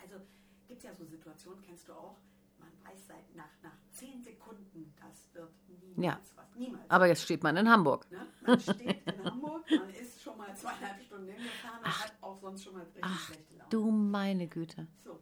Also 0.00 0.24
gibt 0.66 0.78
es 0.78 0.84
ja 0.84 0.94
so 0.94 1.04
Situationen, 1.04 1.62
kennst 1.62 1.88
du 1.88 1.92
auch, 1.92 2.16
man 2.64 2.72
weiß 2.92 3.06
seit 3.06 3.34
nach, 3.36 3.50
nach 3.62 3.76
zehn 3.90 4.22
Sekunden, 4.22 4.94
das 5.00 5.32
wird 5.34 5.52
niemals 5.68 5.96
Ja. 6.04 6.20
was. 6.36 6.54
Niemals. 6.56 6.90
Aber 6.90 7.06
jetzt 7.06 7.22
steht 7.22 7.42
man 7.42 7.56
in 7.56 7.68
Hamburg. 7.68 8.10
Ne? 8.10 8.26
Man 8.46 8.60
steht 8.60 9.06
in 9.06 9.24
Hamburg, 9.24 9.64
man 9.70 9.90
ist 9.90 10.22
schon 10.22 10.36
mal 10.38 10.54
zweieinhalb 10.56 11.00
Stunden 11.02 11.28
hingefahren 11.28 11.80
und 11.84 12.00
hat 12.04 12.12
auch 12.20 12.36
sonst 12.40 12.64
schon 12.64 12.74
mal 12.74 12.82
richtig 12.82 13.02
Ach, 13.04 13.26
schlechte 13.26 13.54
Laune. 13.56 13.70
du 13.70 13.90
meine 13.90 14.46
Güte. 14.48 14.86
So, 15.02 15.12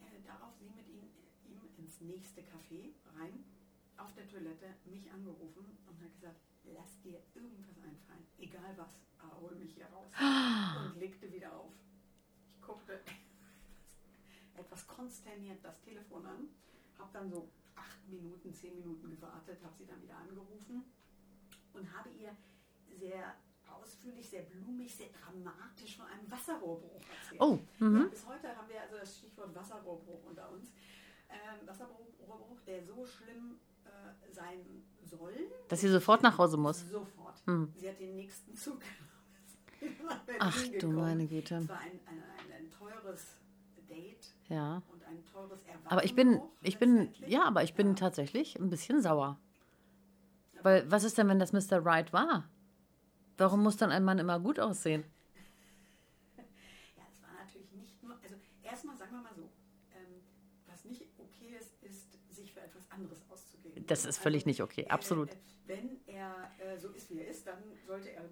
äh, 0.00 0.20
darauf 0.26 0.52
sie 0.58 0.66
mit 0.66 0.88
ihm, 0.88 1.02
ihm 1.46 1.60
ins 1.78 2.00
nächste 2.00 2.40
Café 2.42 2.90
rein, 3.18 3.44
auf 3.98 4.12
der 4.14 4.28
Toilette 4.28 4.66
mich 4.86 5.10
angerufen 5.12 5.64
und 5.86 6.00
hat 6.02 6.12
gesagt, 6.14 6.40
lass 6.64 7.00
dir 7.02 7.20
irgendwas 7.34 7.76
einfallen, 7.78 8.26
egal 8.38 8.74
was, 8.76 8.90
aber 9.18 9.40
hol 9.40 9.54
mich 9.56 9.74
hier 9.74 9.86
raus. 9.86 10.08
Und 10.94 10.98
legte 10.98 11.30
wieder 11.32 11.52
auf. 11.54 11.72
Ich 12.54 12.60
guckte 12.62 13.00
etwas 14.56 14.86
konsterniert 14.86 15.58
das 15.62 15.80
Telefon 15.82 16.24
an, 16.26 16.48
habe 17.00 17.10
dann 17.12 17.30
so 17.30 17.48
acht 17.74 18.08
Minuten, 18.08 18.52
zehn 18.52 18.74
Minuten 18.76 19.10
gewartet, 19.10 19.58
habe 19.62 19.74
sie 19.76 19.86
dann 19.86 20.02
wieder 20.02 20.16
angerufen 20.16 20.84
und 21.72 21.96
habe 21.96 22.10
ihr 22.10 22.36
sehr 22.98 23.34
ausführlich, 23.66 24.28
sehr 24.28 24.42
blumig, 24.42 24.94
sehr 24.94 25.08
dramatisch 25.08 25.96
von 25.96 26.06
einem 26.06 26.30
Wasserrohrbruch 26.30 27.00
erzählt. 27.00 27.40
Oh, 27.40 27.58
mhm. 27.78 28.02
ja, 28.02 28.06
bis 28.08 28.26
heute 28.26 28.56
haben 28.56 28.68
wir 28.68 28.80
also 28.82 28.96
das 28.96 29.16
Stichwort 29.16 29.54
Wasserrohrbruch 29.54 30.24
unter 30.28 30.50
uns. 30.50 30.72
Ähm, 31.28 31.66
Wasserrohrbruch, 31.66 32.60
der 32.66 32.84
so 32.84 33.06
schlimm 33.06 33.60
äh, 33.84 34.32
sein 34.32 34.82
soll. 35.04 35.34
Dass 35.68 35.80
sie 35.80 35.88
sofort 35.88 36.22
nach 36.22 36.36
Hause 36.38 36.56
muss. 36.56 36.80
Sofort. 36.90 37.46
Mhm. 37.46 37.72
Sie 37.76 37.88
hat 37.88 38.00
den 38.00 38.16
nächsten 38.16 38.54
Zug. 38.56 38.80
Ach 40.38 40.68
du 40.80 40.88
meine 40.88 41.26
Güte. 41.26 41.56
Es 41.56 41.68
war 41.68 41.78
ein, 41.78 42.00
ein, 42.06 42.22
ein, 42.22 42.52
ein 42.52 42.70
teures 42.70 43.36
Date 43.88 44.34
Ja. 44.48 44.82
und 44.92 44.99
ein 45.10 45.24
teures 45.26 45.60
Aber 45.88 46.04
ich 46.04 46.14
bin, 46.14 46.40
ich 46.62 46.78
bin, 46.78 47.12
ja, 47.26 47.44
aber 47.44 47.62
ich 47.62 47.74
bin 47.74 47.88
Ja. 47.88 47.94
tatsächlich 47.94 48.58
ein 48.58 48.70
bisschen 48.70 49.00
sauer. 49.02 49.38
Weil, 50.62 50.90
was 50.90 51.04
ist 51.04 51.18
denn, 51.18 51.28
wenn 51.28 51.38
das 51.38 51.52
Mr. 51.52 51.84
Right 51.84 52.12
war? 52.12 52.48
Warum 53.38 53.62
muss 53.62 53.76
dann 53.76 53.90
ein 53.90 54.04
Mann 54.04 54.18
immer 54.18 54.38
gut 54.40 54.60
aussehen? 54.60 55.04
Ja, 56.96 57.04
es 57.10 57.22
war 57.22 57.30
natürlich 57.42 57.72
nicht 57.72 58.02
nur, 58.02 58.14
also 58.22 58.36
erstmal 58.62 58.96
sagen 58.96 59.12
wir 59.12 59.22
mal 59.22 59.34
so, 59.34 59.42
ähm, 59.94 60.20
was 60.66 60.84
nicht 60.84 61.02
okay 61.18 61.56
ist, 61.58 61.82
ist, 61.82 62.18
sich 62.34 62.52
für 62.52 62.60
etwas 62.60 62.90
anderes 62.90 63.22
auszugeben. 63.30 63.86
Das 63.86 64.04
ist 64.04 64.18
völlig 64.18 64.44
nicht 64.46 64.62
okay, 64.62 64.86
absolut. 64.88 65.30
Äh, 65.30 65.36
wenn 65.66 66.00
er 66.06 66.50
äh, 66.58 66.78
so 66.78 66.88
ist, 66.90 67.10
wie 67.10 67.20
er 67.20 67.28
ist, 67.28 67.46
dann 67.46 67.62
sollte 67.86 68.10
er 68.10 68.28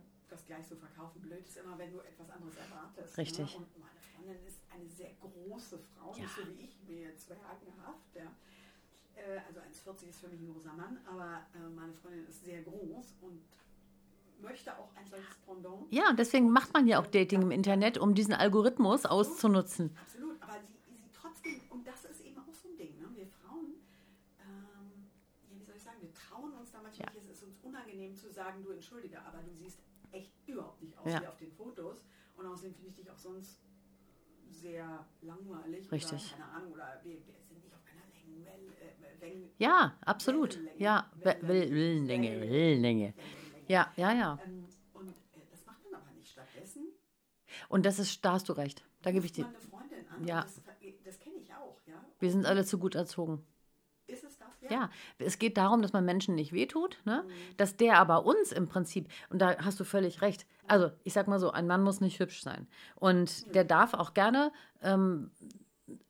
gleich 0.49 0.67
so 0.67 0.75
verkaufen. 0.77 1.21
Blöd 1.21 1.47
ist 1.47 1.57
immer, 1.59 1.79
wenn 1.79 1.93
du 1.93 2.01
etwas 2.01 2.29
anderes 2.31 2.57
erwartest. 2.57 3.17
Richtig. 3.17 3.55
Ne? 3.55 3.61
Und 3.65 3.79
meine 3.79 4.01
Freundin 4.17 4.47
ist 4.47 4.61
eine 4.75 4.89
sehr 4.89 5.13
große 5.21 5.79
Frau, 5.79 6.13
Ja. 6.17 6.23
nicht 6.23 6.35
so 6.35 6.43
wie 6.49 6.65
ich, 6.65 6.77
mir 6.89 7.17
zwergenhaft. 7.17 8.17
Ja. 8.17 8.33
Äh, 9.15 9.39
also 9.47 9.61
1,40 9.61 10.09
ist 10.09 10.21
für 10.21 10.29
mich 10.29 10.41
ein 10.41 10.53
großer 10.53 10.73
Mann, 10.73 10.99
aber 11.07 11.47
äh, 11.55 11.69
meine 11.69 11.93
Freundin 11.95 12.27
ist 12.27 12.45
sehr 12.45 12.63
groß 12.63 13.15
und 13.21 13.43
möchte 14.41 14.77
auch 14.79 14.89
ein 14.97 15.07
solches 15.07 15.37
Pendant. 15.47 15.93
Ja, 15.93 16.11
und 16.11 16.19
deswegen 16.19 16.51
macht 16.51 16.73
man 16.73 16.87
ja 16.87 17.01
auch 17.01 17.07
Dating 17.07 17.43
im 17.43 17.51
Internet, 17.51 17.99
um 17.99 18.15
diesen 18.15 18.35
Algorithmus 18.35 19.05
auszunutzen. 19.07 19.95
Absolut, 20.01 20.41
aber 20.43 20.55
sie, 20.65 20.79
sie 20.97 21.11
trotzdem, 21.13 21.61
und 21.71 21.87
das 21.87 22.05
ist 22.05 22.21
eben 22.21 22.39
auch 22.39 22.55
so 22.55 22.69
ein 22.69 22.77
Ding, 22.77 22.97
ne? 22.99 23.09
wir 23.17 23.27
Frauen, 23.27 23.75
ähm, 24.41 25.09
ja, 25.51 25.59
wie 25.59 25.65
soll 25.65 25.75
ich 25.77 25.83
sagen, 25.83 25.99
wir 26.01 26.13
trauen 26.15 26.53
uns 26.55 26.71
da 26.71 26.81
manchmal 26.81 27.09
Ja. 27.13 27.21
es 27.21 27.27
ist 27.29 27.43
uns 27.43 27.57
unangenehm 27.63 28.15
zu 28.15 28.31
sagen, 28.31 28.63
du 28.63 28.71
entschuldige, 28.71 29.21
aber 29.23 29.39
du 29.43 29.53
siehst 29.53 29.81
echt 30.13 30.33
überhaupt 30.47 30.83
nicht 30.83 30.97
aus 30.99 31.13
Ja. 31.13 31.21
wie 31.23 31.27
auf 31.27 31.37
den 31.37 31.53
Fotos 31.53 32.05
und 32.37 32.47
außerdem 32.47 32.75
finde 32.75 32.89
ich 32.91 32.95
dich 32.97 33.11
auch 33.11 33.19
sonst 33.19 33.61
sehr 34.51 35.07
langweilig 35.23 35.91
Richtig. 35.93 36.33
oder 36.35 36.43
keine 36.43 36.53
Ahnung, 36.53 36.73
oder 36.73 37.01
wir, 37.05 37.13
wir 37.27 37.35
sind 37.49 37.63
nicht 37.63 37.75
auf 37.75 37.81
einer 37.85 38.07
Längenwelle. 38.13 38.73
Äh, 39.21 39.49
Ja, 39.59 39.97
absolut. 40.05 40.55
Wellenlänge. 40.57 40.81
Ja, 40.83 41.11
We- 41.17 41.37
Will- 41.43 41.71
Wellenlänge, 41.71 42.31
Wellenlänge. 42.41 42.51
Wellenlänge. 42.51 43.15
Ja, 43.69 43.93
ja, 43.97 44.13
ja. 44.13 44.39
Ähm, 44.45 44.65
und 44.95 45.09
äh, 45.11 45.13
das 45.51 45.65
macht 45.67 45.83
man 45.91 46.01
aber 46.01 46.11
nicht. 46.13 46.31
Stattdessen 46.31 46.87
Und 47.69 47.85
das 47.87 47.99
ist, 47.99 48.25
da 48.25 48.33
hast 48.33 48.49
du 48.49 48.53
recht. 48.55 48.83
Da 49.03 49.11
gebe 49.13 49.27
ich 49.27 49.33
dir. 49.33 49.47
eine 49.47 49.59
Freundin 49.61 50.09
an, 50.09 50.27
Ja. 50.27 50.43
das, 50.43 50.61
das 51.05 51.19
kenne 51.19 51.37
ich 51.37 51.53
auch, 51.55 51.79
ja. 51.87 52.03
Wir 52.19 52.31
sind 52.31 52.47
alle 52.47 52.65
zu 52.65 52.79
gut 52.79 52.95
erzogen. 52.95 53.45
Ja, 54.71 54.91
es 55.19 55.39
geht 55.39 55.57
darum, 55.57 55.83
dass 55.83 55.93
man 55.93 56.05
Menschen 56.05 56.35
nicht 56.35 56.53
wehtut, 56.53 56.99
ne? 57.05 57.25
Mhm. 57.27 57.57
dass 57.57 57.77
der 57.77 57.99
aber 57.99 58.25
uns 58.25 58.53
im 58.53 58.69
Prinzip, 58.69 59.09
und 59.31 59.41
da 59.41 59.57
hast 59.59 59.79
du 59.81 59.85
völlig 59.85 60.23
recht, 60.23 60.47
also 60.67 60.91
ich 61.05 61.13
sag 61.13 61.29
mal 61.29 61.39
so, 61.39 61.51
ein 61.51 61.67
Mann 61.67 61.83
muss 61.83 62.01
nicht 62.01 62.21
hübsch 62.21 62.43
sein. 62.43 62.67
Und 62.95 63.55
der 63.55 63.65
darf 63.65 63.95
auch 63.95 64.15
gerne 64.15 64.53
ähm, 64.83 65.31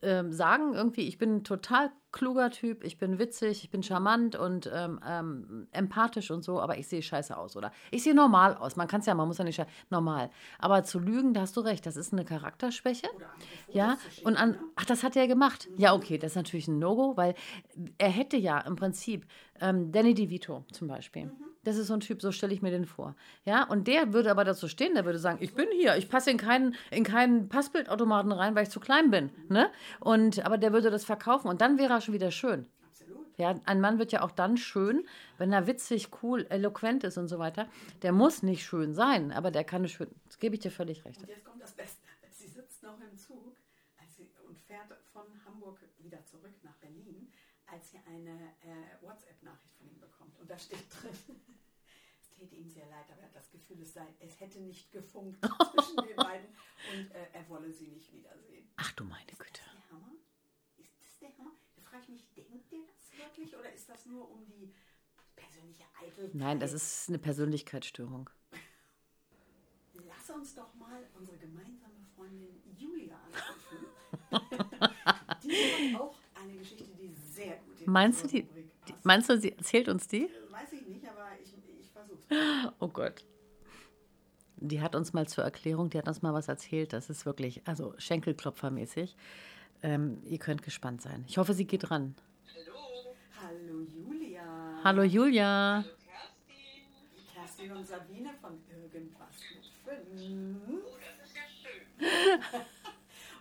ähm, 0.03 0.33
sagen, 0.33 0.75
irgendwie, 0.75 1.07
ich 1.07 1.19
bin 1.19 1.45
total 1.45 1.91
kluger 2.13 2.51
Typ, 2.51 2.85
ich 2.85 2.99
bin 2.99 3.19
witzig, 3.19 3.65
ich 3.65 3.71
bin 3.71 3.83
charmant 3.83 4.37
und 4.37 4.71
ähm, 4.73 5.01
ähm, 5.07 5.69
empathisch 5.73 6.31
und 6.31 6.43
so, 6.43 6.61
aber 6.61 6.79
ich 6.79 6.89
sehe 6.89 7.03
scheiße 7.03 7.37
aus, 7.37 7.57
oder? 7.57 7.73
Ich 7.91 8.03
sehe 8.03 8.15
normal 8.15 8.57
aus. 8.57 8.77
Man 8.77 8.89
kann 8.89 9.01
es 9.01 9.07
ja, 9.07 9.15
man 9.15 9.29
muss 9.29 9.39
ja 9.39 9.45
nicht 9.45 9.65
normal. 9.91 10.31
Aber 10.59 10.85
zu 10.85 10.99
lügen, 10.99 11.35
da 11.35 11.43
hast 11.43 11.57
du 11.57 11.61
recht, 11.61 11.85
das 11.87 11.97
ist 11.97 12.13
eine 12.13 12.25
Charakterschwäche. 12.25 13.09
Ja, 13.73 13.99
und 14.25 14.37
an, 14.37 14.59
ach, 14.77 14.87
das 14.87 15.03
hat 15.03 15.17
er 15.17 15.29
gemacht. 15.29 15.69
Ja, 15.77 15.95
okay, 15.95 16.19
das 16.19 16.33
ist 16.33 16.37
natürlich 16.37 16.69
ein 16.69 16.79
No-Go, 16.79 17.17
weil 17.17 17.35
er 17.99 18.11
hätte 18.11 18.37
ja 18.37 18.61
im 18.61 18.77
Prinzip 18.77 19.27
ähm, 19.61 19.93
Danny 19.93 20.15
DeVito 20.15 20.65
zum 20.73 20.89
Beispiel. 20.89 21.27
Mhm. 21.27 21.49
Das 21.65 21.77
ist 21.77 21.89
so 21.89 21.95
ein 21.95 22.01
Typ, 22.01 22.23
so 22.23 22.33
stelle 22.33 22.55
ich 22.55 22.63
mir 22.63 22.71
den 22.71 22.87
vor. 22.87 23.15
Ja, 23.45 23.65
und 23.65 23.89
der 23.89 24.15
würde 24.15 24.31
aber 24.31 24.45
dazu 24.45 24.69
stehen, 24.69 24.95
der 24.95 25.05
würde 25.05 25.19
sagen, 25.19 25.39
ich 25.43 25.55
bin 25.55 25.67
hier, 25.73 25.97
ich 25.97 26.09
passe 26.09 26.31
in 26.31 26.39
keinen, 26.39 26.75
in 26.91 27.05
keinen 27.05 27.51
Passbildautomaten 27.51 28.33
rein, 28.33 28.55
weil 28.55 28.63
ich 28.63 28.71
zu 28.71 28.81
klein 28.81 29.11
bin. 29.11 29.31
Ne? 29.49 29.69
Und, 30.01 30.45
aber 30.47 30.57
der 30.57 30.73
würde 30.73 30.91
das 30.91 31.05
verkaufen 31.05 31.49
und 31.49 31.61
dann 31.61 31.77
wäre 31.77 31.93
er 31.93 31.98
schon 32.01 32.15
wieder 32.15 32.31
schön. 32.31 32.67
Absolut. 32.87 33.27
Ja, 33.39 33.59
ein 33.65 33.81
Mann 33.81 33.99
wird 33.99 34.13
ja 34.13 34.23
auch 34.23 34.31
dann 34.31 34.57
schön, 34.57 35.07
wenn 35.39 35.53
er 35.53 35.67
witzig, 35.67 36.09
cool, 36.23 36.47
eloquent 36.51 37.05
ist 37.05 37.19
und 37.19 37.29
so 37.29 37.39
weiter. 37.39 37.69
Der 38.03 38.13
muss 38.13 38.43
nicht 38.43 38.65
schön 38.65 38.95
sein, 38.95 39.33
aber 39.33 39.51
der 39.51 39.65
kann 39.65 39.87
schön. 39.89 40.11
Das 40.27 40.39
gebe 40.39 40.55
ich 40.55 40.61
dir 40.61 40.71
völlig 40.71 41.05
recht. 41.05 41.21
Und 41.21 41.29
jetzt 41.29 41.45
kommt 41.45 41.63
das 41.63 41.73
Beste. 41.73 42.03
Sie 42.31 42.49
sitzt 42.49 42.83
noch 42.83 43.01
im 43.01 43.17
Zug 43.17 43.57
sie, 44.19 44.31
und 44.47 44.59
fährt 44.59 44.93
von 45.13 45.27
Hamburg 45.45 45.79
wieder 45.99 46.25
zurück 46.25 46.55
nach 46.63 46.77
Berlin, 46.77 47.33
als 47.67 47.91
sie 47.91 47.99
eine 48.07 48.55
äh, 48.63 49.03
WhatsApp-Nachricht 49.03 49.75
von 49.77 49.89
ihm 49.89 50.01
bekommt. 50.01 50.39
Und 50.39 50.51
da 50.51 50.59
steht 50.59 50.85
drin, 51.01 51.13
es 52.21 52.31
täte 52.31 52.55
ihm 52.57 52.69
sehr 52.69 52.87
leid, 52.87 53.07
aber 53.11 53.21
er 53.23 53.29
hat 53.29 53.37
das 53.37 53.51
Gefühl, 53.51 53.81
es, 53.83 53.95
sei, 53.95 54.07
es 54.21 54.41
hätte 54.41 54.61
nicht 54.61 54.91
gefunkt 54.93 55.39
zwischen 55.73 55.97
den 56.09 56.17
beiden 56.17 56.49
und 56.93 57.11
äh, 57.13 57.27
er 57.33 57.49
wolle 57.49 57.73
sie 57.73 57.89
nicht 57.89 58.13
wiedersehen. 58.13 58.69
Ach 58.77 58.93
du 58.93 59.05
meine 59.05 59.31
Ist 59.31 59.39
Güte. 59.39 59.63
das 59.65 59.73
der 59.73 59.91
Hammer? 59.91 60.13
Ist 60.79 61.01
das 61.01 61.19
der 61.19 61.39
Hammer? 61.39 61.53
Frage 61.91 62.03
ich 62.03 62.09
mich, 62.11 62.25
denkt 62.35 62.71
der 62.71 62.81
das 62.81 63.19
wirklich 63.19 63.57
oder 63.57 63.73
ist 63.73 63.89
das 63.89 64.05
nur 64.05 64.31
um 64.31 64.45
die 64.45 64.75
persönliche 65.37 65.85
Eitelkeit? 65.99 66.35
Nein, 66.35 66.61
das 66.61 66.73
ist 66.73 67.09
eine 67.09 67.19
Persönlichkeitsstörung. 67.19 68.29
Lass 69.95 70.37
uns 70.37 70.55
doch 70.55 70.75
mal 70.75 71.03
unsere 71.19 71.39
gemeinsame 71.39 71.95
Freundin 72.15 72.61
Julia 72.77 73.19
anrufen. 73.25 73.87
die 75.43 75.95
hat 75.95 76.01
auch 76.01 76.15
eine 76.35 76.59
Geschichte, 76.59 76.85
die 77.01 77.09
sehr 77.09 77.57
gut 77.57 77.81
in 77.81 77.91
Meinst 77.91 78.25
du, 78.25 78.29
die, 78.29 78.41
Rubrik 78.41 78.71
die, 78.87 78.93
passt. 78.93 79.05
meinst 79.07 79.31
du, 79.31 79.41
sie 79.41 79.53
erzählt 79.53 79.89
uns 79.89 80.07
die? 80.09 80.29
Weiß 80.51 80.73
ich 80.73 80.87
nicht, 80.87 81.09
aber 81.09 81.29
ich, 81.43 81.55
ich 81.81 81.91
versuch's. 81.91 82.23
Oh 82.81 82.89
Gott. 82.89 83.25
Die 84.57 84.83
hat 84.83 84.95
uns 84.95 85.13
mal 85.15 85.27
zur 85.27 85.45
Erklärung, 85.45 85.89
die 85.89 85.99
hat 85.99 86.09
uns 86.09 86.21
mal 86.21 86.35
was 86.35 86.49
erzählt. 86.49 86.93
Das 86.93 87.09
ist 87.09 87.25
wirklich, 87.25 87.67
also 87.67 87.95
Schenkelklopfermäßig. 87.97 89.17
Ähm, 89.83 90.21
ihr 90.25 90.39
könnt 90.39 90.63
gespannt 90.63 91.03
sein. 91.03 91.25
Ich 91.29 91.39
hoffe, 91.39 91.55
sie 91.55 91.67
geht 91.67 91.91
ran. 91.91 92.15
Hallo 93.41 93.83
Julia. 93.83 94.81
Hallo 94.83 95.03
Julia. 95.03 95.85
Kerstin 97.33 97.73
und 97.73 97.87
Sabine 97.87 98.31
von 98.41 98.59
Irgendwas 98.69 99.37
mit 99.55 99.67
fünf. 99.85 100.85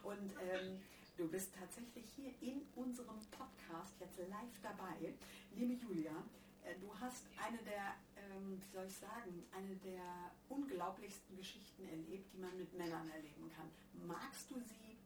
Und 0.04 0.32
ähm, 0.42 0.80
du 1.18 1.28
bist 1.28 1.54
tatsächlich 1.54 2.06
hier 2.16 2.32
in 2.42 2.62
unserem 2.76 3.20
Podcast 3.30 3.94
jetzt 4.00 4.18
live 4.18 4.60
dabei. 4.64 5.14
Liebe 5.56 5.74
Julia, 5.74 6.24
äh, 6.64 6.76
du 6.80 6.90
hast 7.00 7.26
eine 7.46 7.58
der, 7.60 7.96
ähm, 8.16 8.62
wie 8.62 8.72
soll 8.72 8.86
ich 8.88 8.96
sagen, 8.96 9.44
eine 9.52 9.76
der 9.76 10.32
unglaublichsten 10.50 11.36
Geschichten 11.38 11.88
erlebt, 11.88 12.34
die 12.34 12.40
man 12.40 12.58
mit 12.58 12.74
Männern 12.74 13.10
erleben 13.10 13.52
kann. 13.56 13.70
Magst 14.08 14.50
du 14.50 14.56
sie? 14.60 14.97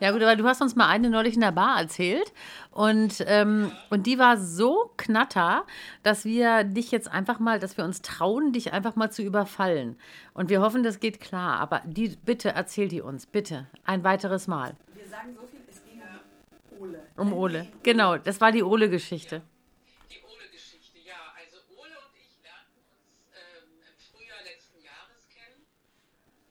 Ja 0.00 0.10
gut, 0.10 0.22
aber 0.22 0.36
du 0.36 0.44
hast 0.44 0.60
uns 0.60 0.76
mal 0.76 0.88
eine 0.88 1.08
neulich 1.08 1.34
in 1.34 1.40
der 1.40 1.52
Bar 1.52 1.80
erzählt 1.80 2.30
und, 2.70 3.24
ähm, 3.26 3.72
und 3.88 4.06
die 4.06 4.18
war 4.18 4.36
so 4.36 4.92
knatter, 4.98 5.64
dass 6.02 6.26
wir 6.26 6.64
dich 6.64 6.90
jetzt 6.90 7.10
einfach 7.10 7.38
mal, 7.38 7.58
dass 7.58 7.78
wir 7.78 7.84
uns 7.84 8.02
trauen, 8.02 8.52
dich 8.52 8.74
einfach 8.74 8.94
mal 8.96 9.10
zu 9.10 9.22
überfallen. 9.22 9.96
Und 10.34 10.50
wir 10.50 10.60
hoffen, 10.60 10.82
das 10.82 11.00
geht 11.00 11.20
klar. 11.20 11.58
Aber 11.58 11.80
die, 11.86 12.18
bitte 12.24 12.50
erzähl 12.50 12.88
die 12.88 13.00
uns, 13.00 13.24
bitte, 13.24 13.66
ein 13.84 14.04
weiteres 14.04 14.46
Mal. 14.46 14.76
Wir 14.92 15.06
sagen 15.08 15.34
so 15.34 15.46
viel, 15.46 15.60
es 15.70 15.82
ging 15.82 16.02
um 16.70 16.82
Ole. 16.82 17.02
Um 17.16 17.32
Ole. 17.32 17.66
Genau, 17.82 18.18
das 18.18 18.38
war 18.42 18.52
die 18.52 18.62
Ole-Geschichte. 18.62 19.40
Die 20.10 20.20
Ole-Geschichte, 20.22 20.98
ja. 20.98 21.32
Also 21.40 21.56
Ole 21.80 21.96
und 21.96 22.12
ich 22.20 22.36
lernten 22.44 22.76
uns 22.84 23.00
ähm, 23.32 23.80
im 23.80 23.96
Frühjahr 23.96 24.42
letzten 24.44 24.84
Jahres 24.84 25.24
kennen 25.32 25.64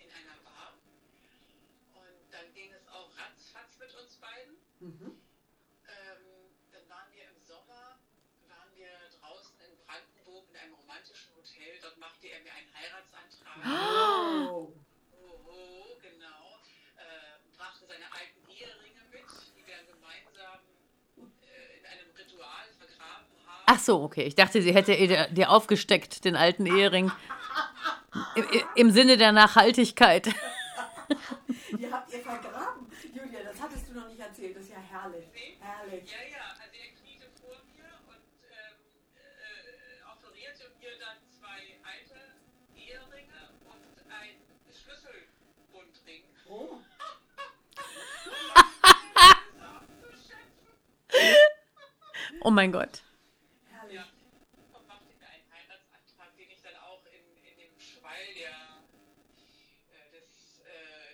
in 0.02 0.10
einer 0.10 0.42
Bar. 0.42 0.74
Und 1.94 2.34
dann 2.34 2.50
ging 2.58 2.74
es 2.74 2.88
auch 2.90 3.14
ratzfatz 3.14 3.78
mit 3.78 3.94
uns 3.94 4.18
beiden. 4.18 4.58
Ähm, 4.82 6.26
dann 6.74 6.86
waren 6.90 7.10
wir 7.14 7.26
im 7.30 7.40
Sommer, 7.46 8.02
waren 8.50 8.72
wir 8.74 8.90
draußen 9.22 9.54
in 9.62 9.74
Brandenburg 9.86 10.50
in 10.50 10.58
einem 10.58 10.74
romantischen 10.74 11.30
Hotel. 11.38 11.78
Dort 11.82 11.98
machte 12.02 12.28
er 12.34 12.42
mir 12.42 12.54
einen 12.54 12.70
Oh. 13.66 14.72
Genau. 16.02 16.60
Äh, 16.98 17.58
brachte 17.58 17.86
seine 17.88 18.06
alten 18.12 18.50
Eheringe 18.50 19.02
mit, 19.12 19.26
die 19.56 19.66
wir 19.66 19.78
gemeinsam 19.92 20.60
äh, 21.18 21.78
in 21.80 21.86
einem 21.86 22.12
Ritual 22.18 22.68
vergraben 22.78 23.26
haben. 23.48 23.64
Ach 23.66 23.80
so, 23.80 24.02
okay. 24.04 24.24
Ich 24.24 24.36
dachte, 24.36 24.62
sie 24.62 24.74
hätte 24.74 24.94
ihr- 24.94 25.28
dir 25.30 25.50
aufgesteckt, 25.50 26.24
den 26.26 26.36
alten 26.36 26.66
Ehering. 26.66 27.12
Im, 28.36 28.46
Im 28.76 28.92
Sinne 28.92 29.18
der 29.18 29.32
Nachhaltigkeit. 29.32 30.28
Die 30.28 31.92
habt 31.92 32.12
ihr 32.14 32.20
vergraben. 32.22 32.90
Julia, 33.14 33.44
das 33.44 33.62
hattest 33.62 33.90
du 33.90 33.94
noch 33.94 34.08
nicht 34.08 34.20
erzählt. 34.20 34.56
Das 34.56 34.64
ist 34.64 34.72
ja 34.72 34.80
herrlich. 34.80 35.26
Herrlich. 35.60 36.12
Ja, 36.12 36.18
ja, 36.32 36.44
also 36.52 36.64
er 36.74 36.92
kniete 37.02 37.28
vor 37.40 37.58
mir 37.76 37.86
und 38.08 38.24
ähm, 38.50 38.78
äh, 39.16 40.04
offerierte 40.12 40.72
mir 40.80 40.98
dann 41.00 41.18
zwei 41.30 41.78
alte 41.84 42.20
Eheringe 42.76 43.50
und 43.66 44.12
ein 44.12 44.36
Schlüsselbundring. 44.72 46.24
Oh. 46.50 46.80
Oh 52.46 52.52
mein 52.52 52.72
Gott. 52.72 53.02
Herrlich. 53.72 53.96
Ja, 53.96 54.06
und 54.72 54.86
einen 54.86 55.50
Heiratsantrag, 55.50 56.30
den 56.38 56.52
ich 56.52 56.62
dann 56.62 56.76
auch 56.76 57.04
in, 57.08 57.26
in 57.42 57.58
dem 57.58 57.80
Schwall 57.80 58.22
der, 58.38 58.86
des, 60.14 60.62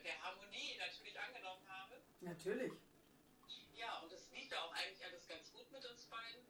der 0.04 0.22
Harmonie 0.24 0.76
natürlich 0.78 1.18
angenommen 1.18 1.64
habe. 1.70 2.02
Natürlich. 2.20 2.74
Ja, 3.76 4.00
und 4.00 4.12
es 4.12 4.30
lief 4.32 4.50
da 4.50 4.60
auch 4.60 4.74
eigentlich 4.74 5.06
alles 5.06 5.26
ganz 5.26 5.54
gut 5.54 5.72
mit 5.72 5.86
uns 5.86 6.04
beiden. 6.08 6.44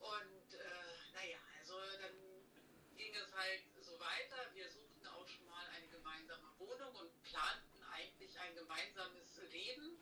Und 0.00 0.54
äh, 0.58 1.14
naja, 1.14 1.38
also 1.60 1.78
dann 2.02 2.18
ging 2.96 3.14
es 3.14 3.32
halt 3.36 3.62
so 3.78 4.00
weiter. 4.00 4.50
Wir 4.52 4.68
suchten 4.68 5.06
auch 5.06 5.28
schon 5.28 5.46
mal 5.46 5.64
eine 5.76 5.86
gemeinsame 5.86 6.50
Wohnung 6.58 6.92
und 6.96 7.22
planten 7.22 7.84
eigentlich 7.94 8.36
ein 8.40 8.56
gemeinsames 8.56 9.38
Leben. 9.52 9.96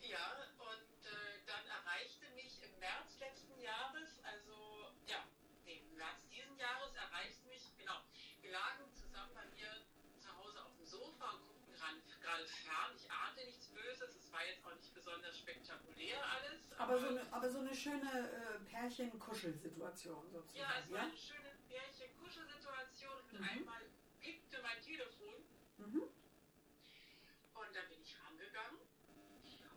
Ja, 0.00 0.46
und 0.58 1.06
äh, 1.06 1.42
dann 1.44 1.66
erreichte 1.66 2.30
mich 2.30 2.62
im 2.62 2.78
März 2.78 3.18
letzten 3.18 3.60
Jahres, 3.60 4.20
also 4.22 4.92
ja, 5.06 5.26
nee, 5.64 5.82
im 5.90 5.96
März 5.96 6.22
diesen 6.30 6.56
Jahres 6.56 6.94
erreichte 6.94 7.46
mich, 7.48 7.62
genau, 7.76 8.00
wir 8.40 8.52
lagen 8.52 8.90
zusammen 8.94 9.34
bei 9.34 9.44
mir 9.56 9.68
zu 10.20 10.34
Hause 10.38 10.64
auf 10.64 10.74
dem 10.76 10.86
Sofa 10.86 11.32
und 11.32 11.46
guckten 11.46 11.74
gerade, 11.74 12.00
gerade 12.22 12.46
fern. 12.46 12.94
Ich 12.96 13.10
ahnte 13.10 13.44
nichts 13.44 13.66
Böses, 13.68 14.14
es 14.14 14.32
war 14.32 14.46
jetzt 14.46 14.64
auch 14.64 14.74
nicht 14.76 14.94
besonders 14.94 15.36
spektakulär 15.36 16.24
alles. 16.24 16.67
Aber 16.78 16.98
so 16.98 17.08
eine, 17.08 17.32
aber 17.32 17.50
so 17.50 17.58
eine 17.58 17.74
schöne 17.74 18.30
äh, 18.30 18.58
Pärchen-Kuschelsituation 18.70 20.30
sozusagen. 20.30 20.58
ja, 20.58 20.78
es 20.80 20.90
war 20.90 20.98
Ja? 20.98 21.04
eine 21.04 21.16
schöne 21.16 21.50
Pärchen-Kuschelsituation 21.68 23.12
und 23.32 23.40
Mhm. 23.40 23.44
einmal 23.48 23.82
piepte 24.20 24.62
mein 24.62 24.80
Telefon 24.82 25.34
Mhm. 25.78 26.02
und 26.02 27.68
dann 27.74 27.88
bin 27.88 28.00
ich 28.02 28.16
rangegangen 28.24 28.78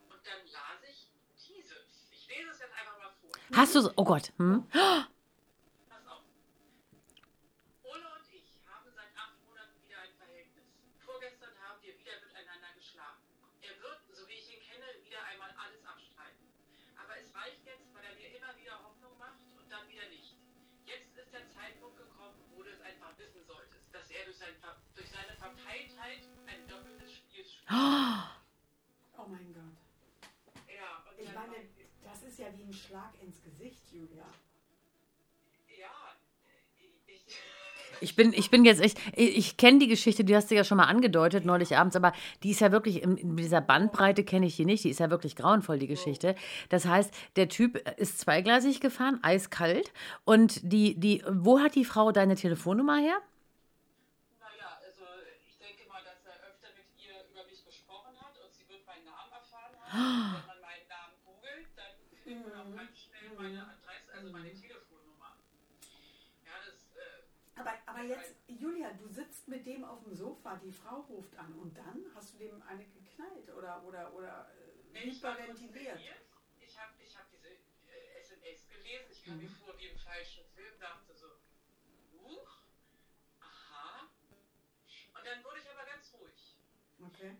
und 0.10 0.22
dann 0.28 0.48
las 0.48 0.84
ich 0.90 1.08
dieses. 1.48 2.08
Ich 2.12 2.28
lese 2.28 2.50
es 2.52 2.60
jetzt 2.60 2.74
einfach 2.74 2.98
mal 3.00 3.12
vor. 3.22 3.32
Hast 3.56 3.76
du 3.76 3.82
so. 3.82 3.92
Oh 3.98 4.04
Gott. 4.06 4.32
Hm 4.38 4.68
auf. 6.08 6.24
Ole 7.84 8.06
und 8.16 8.26
ich 8.34 8.54
haben 8.68 8.90
seit 8.94 9.12
acht 9.18 9.36
Monaten 9.46 9.82
wieder 9.84 10.00
ein 10.00 10.14
Verhältnis. 10.16 10.66
Vorgestern 11.06 11.54
haben 11.60 11.82
wir 11.82 11.98
wieder 11.98 12.14
miteinander 12.26 12.72
geschlafen. 12.76 13.22
Er 13.62 13.76
wird, 13.82 14.00
so 14.16 14.28
wie 14.28 14.34
ich 14.34 14.54
ihn 14.54 14.62
kenne, 14.62 14.86
wieder 15.04 15.24
einmal 15.26 15.52
alles 15.58 15.84
abstreiten. 15.86 16.48
Aber 16.98 17.18
es 17.18 17.34
reicht 17.36 17.66
jetzt, 17.66 17.94
weil 17.94 18.04
er 18.06 18.16
mir 18.16 18.30
immer 18.38 18.56
wieder 18.58 18.82
Hoffnung 18.84 19.18
macht 19.18 19.40
und 19.58 19.70
dann 19.72 19.88
wieder 19.90 20.08
nicht. 20.10 20.36
Jetzt 20.86 21.16
ist 21.18 21.34
der 21.34 21.48
Zeitpunkt 21.50 21.98
gekommen, 21.98 22.38
wo 22.52 22.64
du 22.64 22.70
es 22.72 22.82
einfach 22.82 23.18
wissen 23.18 23.44
solltest, 23.46 23.94
dass 23.94 24.10
er 24.10 24.26
durch, 24.26 24.38
sein, 24.38 24.56
Ver- 24.62 24.82
durch 24.96 25.10
seine 25.10 25.36
Verpeiltheit 25.38 26.24
ein 26.48 26.68
doppeltes 26.68 27.12
Spiel 27.14 27.46
spielt. 27.46 27.61
Oh 27.74 29.26
mein 29.30 29.54
Gott. 29.54 29.64
Ja, 30.68 31.04
und 31.08 31.24
Ich 31.24 31.34
meine, 31.34 31.56
das 32.04 32.24
ist 32.24 32.40
ja 32.40 32.48
wie 32.58 32.64
ein 32.64 32.74
Schlag 32.74 33.14
ins 33.22 33.42
Gesicht, 33.42 33.82
Julia. 33.94 34.26
ja, 35.80 35.88
ich, 36.78 37.22
Ich 38.02 38.16
bin, 38.18 38.34
ich 38.34 38.50
bin 38.50 38.66
jetzt 38.66 38.82
echt, 38.82 39.00
ich, 39.16 39.38
ich 39.38 39.58
kenne 39.58 39.80
die 39.80 39.88
Geschichte, 39.88 40.26
die 40.26 40.36
hast 40.36 40.52
du 40.52 40.56
ja 40.56 40.66
schon 40.66 40.78
mal 40.78 40.86
angedeutet 40.86 41.46
neulich 41.46 41.78
abends, 41.78 41.96
aber 41.96 42.12
die 42.44 42.52
ist 42.52 42.60
ja 42.60 42.74
wirklich, 42.74 43.04
in, 43.04 43.16
in 43.16 43.38
dieser 43.38 43.62
Bandbreite 43.62 44.26
kenne 44.26 44.48
ich 44.48 44.58
die 44.58 44.66
nicht, 44.66 44.84
die 44.84 44.90
ist 44.90 45.00
ja 45.00 45.10
wirklich 45.10 45.38
grauenvoll, 45.38 45.80
die 45.80 45.88
Geschichte. 45.88 46.36
Das 46.68 46.86
heißt, 46.86 47.14
der 47.38 47.48
Typ 47.48 47.78
ist 47.98 48.20
zweigleisig 48.20 48.82
gefahren, 48.82 49.20
eiskalt 49.22 49.94
und 50.26 50.60
die, 50.64 51.00
die, 51.00 51.24
wo 51.30 51.60
hat 51.60 51.76
die 51.76 51.86
Frau 51.86 52.12
deine 52.12 52.36
Telefonnummer 52.36 52.98
her? 52.98 53.22
Wenn 59.92 60.46
man 60.48 60.62
meinen 60.62 60.88
Namen 60.88 61.16
googelt, 61.26 61.68
dann 61.76 61.92
kriegt 62.24 62.48
man 62.48 62.56
auch 62.56 62.76
ganz 62.76 62.98
schnell 62.98 63.36
meine 63.36 63.62
Adresse, 63.62 64.14
also 64.14 64.32
meine 64.32 64.54
Telefonnummer. 64.54 65.38
Ja, 66.46 66.54
das, 66.66 66.96
äh, 66.96 67.60
aber, 67.60 67.74
aber 67.86 68.04
jetzt, 68.04 68.36
Julia, 68.48 68.94
du 68.94 69.10
sitzt 69.10 69.50
mit 69.50 69.66
dem 69.66 69.84
auf 69.84 70.04
dem 70.04 70.16
Sofa, 70.16 70.56
die 70.64 70.72
Frau 70.72 71.02
ruft 71.02 71.36
an 71.36 71.54
und 71.60 71.78
dann 71.78 72.06
hast 72.16 72.34
du 72.34 72.38
dem 72.38 72.62
eine 72.64 72.86
geknallt 72.86 73.50
oder, 73.50 73.84
oder, 73.84 74.14
oder 74.14 74.50
äh, 74.94 75.06
nicht 75.06 75.22
mal 75.22 75.38
ventiliert. 75.38 76.00
Ich 76.60 76.80
habe 76.80 76.94
ich 77.04 77.18
hab 77.18 77.30
diese 77.30 77.50
äh, 77.50 78.22
SMS 78.22 78.70
gelesen, 78.70 79.08
ich 79.12 79.26
kam 79.26 79.36
mhm. 79.36 79.44
mir 79.44 79.50
vor 79.50 79.78
wie 79.78 79.88
im 79.88 79.98
falschen 80.00 80.46
Film, 80.56 80.80
dachte 80.80 81.14
so, 81.14 81.28
huch, 82.24 82.62
aha. 83.42 84.08
Und 85.16 85.28
dann 85.28 85.44
wurde 85.44 85.60
ich 85.60 85.70
aber 85.70 85.86
ganz 85.86 86.14
ruhig. 86.14 86.56
Okay. 87.04 87.36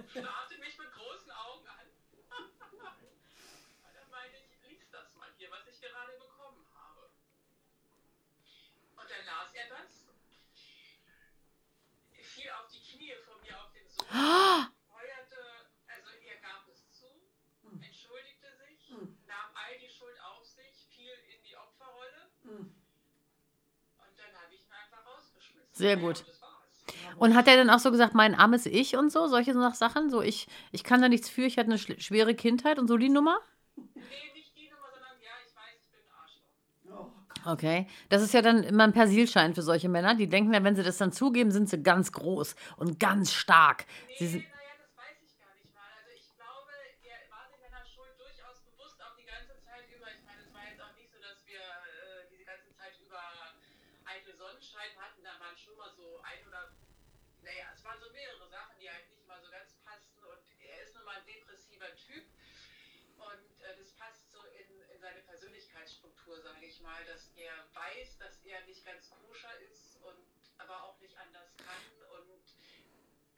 Starrte 0.00 0.58
mich 0.58 0.78
mit 0.78 0.92
großen 0.92 1.30
Augen 1.30 1.66
an. 1.68 1.86
Und 3.84 3.94
dann 3.94 4.10
meinte 4.10 4.38
ich, 4.38 4.68
lies 4.68 4.90
das 4.90 5.14
mal 5.16 5.30
hier, 5.36 5.50
was 5.50 5.66
ich 5.66 5.80
gerade 5.80 6.12
bekommen 6.18 6.64
habe. 6.74 7.10
Und 8.96 9.10
dann 9.10 9.26
las 9.26 9.52
er 9.54 9.68
das, 9.68 10.06
fiel 12.22 12.50
auf 12.50 12.68
die 12.68 12.80
Knie 12.80 13.14
von 13.26 13.40
mir 13.42 13.60
auf 13.60 13.72
den 13.72 13.86
Sofa, 13.88 14.72
heuerte, 14.90 15.66
also 15.86 16.10
er 16.10 16.36
gab 16.40 16.66
es 16.68 16.90
zu, 16.98 17.28
entschuldigte 17.80 18.56
sich, 18.56 18.88
Hm. 18.88 19.18
nahm 19.26 19.50
all 19.54 19.78
die 19.78 19.88
Schuld 19.90 20.18
auf 20.20 20.44
sich, 20.46 20.86
fiel 20.94 21.12
in 21.34 21.42
die 21.42 21.56
Opferrolle. 21.56 22.30
Hm. 22.42 22.74
Und 23.98 24.18
dann 24.18 24.42
habe 24.42 24.54
ich 24.54 24.64
ihn 24.64 24.72
einfach 24.72 25.04
rausgeschmissen. 25.06 25.74
Sehr 25.74 25.96
gut. 25.96 26.24
Und 27.16 27.34
hat 27.34 27.48
er 27.48 27.56
dann 27.56 27.70
auch 27.70 27.78
so 27.78 27.90
gesagt, 27.90 28.14
mein 28.14 28.34
armes 28.34 28.66
Ich 28.66 28.96
und 28.96 29.10
so, 29.10 29.26
solche 29.26 29.52
so 29.52 29.70
Sachen? 29.70 30.10
So, 30.10 30.22
ich, 30.22 30.46
ich 30.70 30.84
kann 30.84 31.00
da 31.02 31.08
nichts 31.08 31.28
für, 31.28 31.42
ich 31.42 31.58
hatte 31.58 31.68
eine 31.70 31.78
schwere 31.78 32.34
Kindheit 32.34 32.78
und 32.78 32.88
so 32.88 32.96
die 32.96 33.08
Nummer? 33.08 33.38
Nee, 33.76 34.02
nicht 34.34 34.56
die 34.56 34.68
Nummer, 34.70 34.88
sondern 34.92 35.16
ja, 35.20 35.30
ich 35.46 35.54
weiß, 35.56 35.80
ich 35.82 35.90
bin 35.90 36.00
ein 36.00 36.10
Arschloch. 36.20 37.12
Oh. 37.46 37.50
Okay. 37.52 37.86
Das 38.08 38.22
ist 38.22 38.34
ja 38.34 38.42
dann 38.42 38.62
immer 38.64 38.84
ein 38.84 38.92
Persilschein 38.92 39.54
für 39.54 39.62
solche 39.62 39.88
Männer. 39.88 40.14
Die 40.14 40.28
denken 40.28 40.52
ja, 40.52 40.62
wenn 40.62 40.76
sie 40.76 40.82
das 40.82 40.98
dann 40.98 41.12
zugeben, 41.12 41.50
sind 41.50 41.68
sie 41.68 41.82
ganz 41.82 42.12
groß 42.12 42.54
und 42.76 43.00
ganz 43.00 43.32
stark. 43.32 43.86
Sie 44.18 44.24
Nee, 44.24 44.30
sind, 44.30 44.42
naja, 44.44 44.74
das 44.78 44.96
weiß 44.96 45.16
ich 45.26 45.38
gar 45.38 45.54
nicht 45.56 45.72
mal. 45.74 45.88
Also 45.98 46.10
ich 46.14 46.28
glaube, 46.36 46.70
er 47.02 47.30
war 47.30 47.48
sich 47.50 47.58
seiner 47.60 47.84
Schuld 47.86 48.14
durchaus 48.18 48.60
bewusst, 48.62 49.00
auch 49.02 49.16
die 49.16 49.24
ganze 49.26 49.58
Zeit 49.64 49.88
über. 49.90 50.06
Ich 50.12 50.22
meine, 50.22 50.40
es 50.44 50.52
war 50.52 50.62
jetzt 50.68 50.80
auch 50.82 50.94
nicht 50.94 51.10
so, 51.10 51.18
dass 51.18 51.40
wir 51.46 51.58
äh, 51.58 52.28
diese 52.30 52.44
ganze 52.44 52.70
Zeit 52.76 52.94
über 53.00 53.22
eitel 54.04 54.34
Sonnenschein 54.36 54.92
hatten. 55.00 55.22
Da 55.24 55.34
waren 55.40 55.56
schon 55.56 55.76
mal 55.76 55.90
so 55.96 56.20
ein 56.22 56.40
oder, 56.46 56.70
naja, 57.42 57.66
es 57.74 57.82
waren 57.82 57.98
so 57.98 58.06
mehrere 58.12 58.46
Sachen, 58.46 58.78
die 58.78 58.86
halt 58.90 59.08
nicht 59.10 59.26
mal 59.26 59.40
so 59.42 59.50
ganz 59.50 59.74
passten. 59.82 60.22
Und 60.22 60.38
er 60.62 60.78
ist 60.84 60.94
nun 60.94 61.04
mal 61.08 61.18
ein 61.18 61.26
depressiver 61.26 61.90
Typ. 61.98 62.22
Und 63.18 63.46
äh, 63.62 63.74
das 63.78 63.90
passt 63.98 64.30
so 64.30 64.38
in, 64.58 64.68
in 64.94 64.98
seine 65.00 65.22
Persönlichkeitsstruktur, 65.26 66.38
sage 66.42 66.66
ich 66.66 66.80
mal, 66.82 66.98
dass 67.06 67.30
er 67.38 67.54
weiß, 67.82 68.18
dass 68.18 68.38
er 68.44 68.60
nicht 68.66 68.84
ganz 68.84 69.10
koscher 69.10 69.54
ist 69.70 69.96
und 70.02 70.18
aber 70.58 70.82
auch 70.84 70.98
nicht 71.00 71.16
anders 71.18 71.50
kann 71.56 71.84
und 72.18 72.44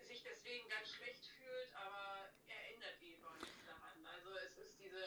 sich 0.06 0.22
deswegen 0.22 0.68
ganz 0.68 0.88
schlecht 0.90 1.24
fühlt, 1.26 1.70
aber 1.74 2.28
er 2.46 2.74
ändert 2.74 3.00
eben 3.00 3.24
auch 3.24 3.36
nichts 3.40 3.64
daran. 3.64 3.98
Also 4.06 4.28
es 4.46 4.58
ist 4.58 4.78
diese 4.78 5.02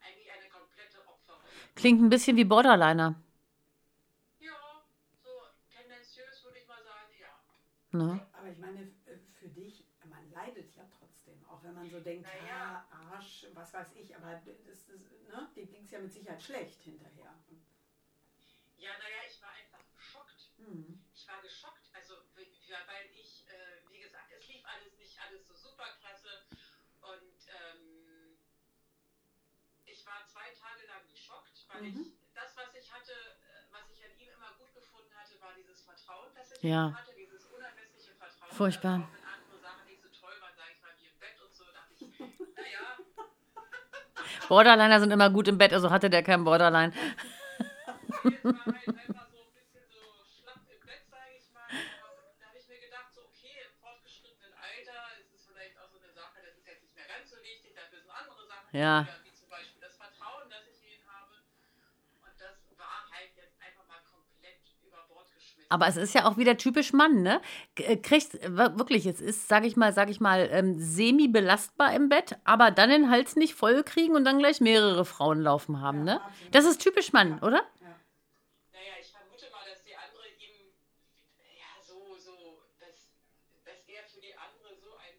eigentlich 0.00 0.30
eine 0.32 0.48
komplette 0.48 0.98
Opferrolle. 1.06 1.52
klingt 1.76 2.02
ein 2.02 2.10
bisschen 2.10 2.36
wie 2.36 2.44
Borderliner. 2.44 3.14
Ja, 4.40 4.84
so 5.22 5.30
tendenziös 5.70 6.42
würde 6.44 6.58
ich 6.58 6.66
mal 6.66 6.82
sagen, 6.82 7.12
ja. 7.20 7.34
Ne? 7.92 8.26
Aber 8.32 8.48
ich 8.48 8.58
meine, 8.58 8.80
f- 8.82 9.20
für 9.38 9.48
dich, 9.48 9.84
man 10.08 10.28
leidet 10.32 10.74
ja 10.74 10.84
trotzdem, 10.98 11.44
auch 11.48 11.62
wenn 11.62 11.74
man 11.74 11.88
so 11.88 12.00
denkt, 12.00 12.26
Naja. 12.26 12.46
ja, 12.48 12.86
Arsch, 12.90 13.46
was 13.54 13.72
weiß 13.72 13.92
ich, 13.94 14.16
aber 14.16 14.40
das, 14.44 14.64
das, 14.64 14.88
ne, 15.28 15.48
dir 15.54 15.66
ging 15.66 15.84
es 15.84 15.90
ja 15.92 16.00
mit 16.00 16.12
Sicherheit 16.12 16.42
schlecht 16.42 16.82
hinterher. 16.82 17.32
Ja, 18.82 18.98
naja, 18.98 19.22
ich 19.30 19.38
war 19.40 19.54
einfach 19.54 19.78
geschockt. 19.94 20.50
Mhm. 20.58 20.98
Ich 21.14 21.22
war 21.28 21.38
geschockt, 21.40 21.86
also 21.94 22.18
weil 22.34 23.06
ich, 23.14 23.46
äh, 23.46 23.78
wie 23.94 24.00
gesagt, 24.00 24.26
es 24.34 24.42
lief 24.48 24.64
alles 24.66 24.98
nicht 24.98 25.14
alles 25.22 25.46
so 25.46 25.54
super 25.54 25.86
klasse 26.02 26.42
und 27.06 27.38
ähm, 27.46 28.34
ich 29.86 30.04
war 30.04 30.26
zwei 30.26 30.50
Tage 30.58 30.82
lang 30.90 31.06
geschockt, 31.06 31.62
weil 31.70 31.94
Mhm. 31.94 32.10
ich 32.10 32.34
das, 32.34 32.56
was 32.58 32.74
ich 32.74 32.90
hatte, 32.90 33.14
äh, 33.14 33.70
was 33.70 33.86
ich 33.94 34.02
an 34.02 34.10
ihm 34.18 34.34
immer 34.34 34.50
gut 34.58 34.74
gefunden 34.74 35.14
hatte, 35.14 35.38
war 35.40 35.54
dieses 35.54 35.82
Vertrauen, 35.86 36.34
das 36.34 36.50
ich 36.50 36.62
Ja. 36.66 36.90
hatte, 36.90 37.14
dieses 37.14 37.46
unermessliche 37.54 38.18
Vertrauen. 38.18 38.50
Furchtbar. 38.50 38.98
Also 38.98 39.06
auch 39.06 39.14
wenn 39.14 39.30
andere 39.30 39.58
Sachen 39.62 39.86
nicht 39.86 40.02
so 40.02 40.08
toll 40.10 40.34
waren, 40.42 40.56
sage 40.58 40.74
ich 40.74 40.82
mal, 40.82 40.90
wie 40.98 41.06
im 41.06 41.18
Bett 41.22 41.38
und 41.38 41.54
so, 41.54 41.64
dachte 41.70 41.94
ich, 41.94 42.18
naja, 42.58 42.98
Borderliner 44.48 44.98
sind 44.98 45.12
immer 45.12 45.30
gut 45.30 45.46
im 45.46 45.58
Bett, 45.58 45.72
also 45.72 45.90
hatte 45.90 46.10
der 46.10 46.24
kein 46.24 46.42
Borderline. 46.42 46.92
Ja. 58.72 59.06
wie 59.22 59.32
zum 59.34 59.48
Beispiel 59.50 59.80
das 59.82 59.96
Vertrauen, 59.96 60.48
das 60.48 60.60
ich 60.66 60.82
in 60.88 61.00
ihn 61.00 61.06
habe. 61.06 61.34
Und 62.22 62.32
das 62.40 62.56
war 62.78 63.04
halt 63.12 63.30
jetzt 63.36 63.60
einfach 63.60 63.86
mal 63.86 64.00
komplett 64.10 64.56
über 64.82 65.04
Bord 65.08 65.26
geschmissen. 65.34 65.66
Aber 65.68 65.86
es 65.88 65.96
ist 65.96 66.14
ja 66.14 66.24
auch 66.24 66.38
wieder 66.38 66.56
typisch 66.56 66.92
Mann, 66.94 67.22
ne? 67.22 67.42
Äh, 67.76 67.98
Kriegt 67.98 68.32
wir- 68.34 68.78
wirklich, 68.78 69.04
es 69.04 69.20
ist, 69.20 69.48
sag 69.48 69.64
ich 69.64 69.76
mal, 69.76 69.92
sag 69.92 70.08
ich 70.08 70.20
mal, 70.20 70.48
ähm, 70.50 70.78
semi-belastbar 70.80 71.94
im 71.94 72.08
Bett, 72.08 72.38
aber 72.44 72.70
dann 72.70 72.88
den 72.88 73.10
Hals 73.10 73.36
nicht 73.36 73.54
voll 73.54 73.82
kriegen 73.84 74.14
und 74.16 74.24
dann 74.24 74.38
gleich 74.38 74.60
mehrere 74.60 75.04
Frauen 75.04 75.42
laufen 75.42 75.80
haben, 75.82 76.02
ne? 76.04 76.20
Das 76.50 76.64
ist 76.64 76.80
typisch 76.80 77.12
Mann, 77.12 77.38
oder? 77.40 77.60
Ja. 77.82 77.92
Naja, 78.72 78.94
ich 79.00 79.12
vermute 79.12 79.50
mal, 79.52 79.68
dass 79.68 79.84
die 79.84 79.94
andere 79.94 80.28
ihm, 80.40 80.72
ja, 81.60 81.76
so, 81.84 82.16
so, 82.16 82.62
dass, 82.80 83.12
dass 83.66 83.84
er 83.86 84.02
für 84.08 84.20
die 84.22 84.32
andere 84.34 84.74
so 84.80 84.96
ein 84.96 85.12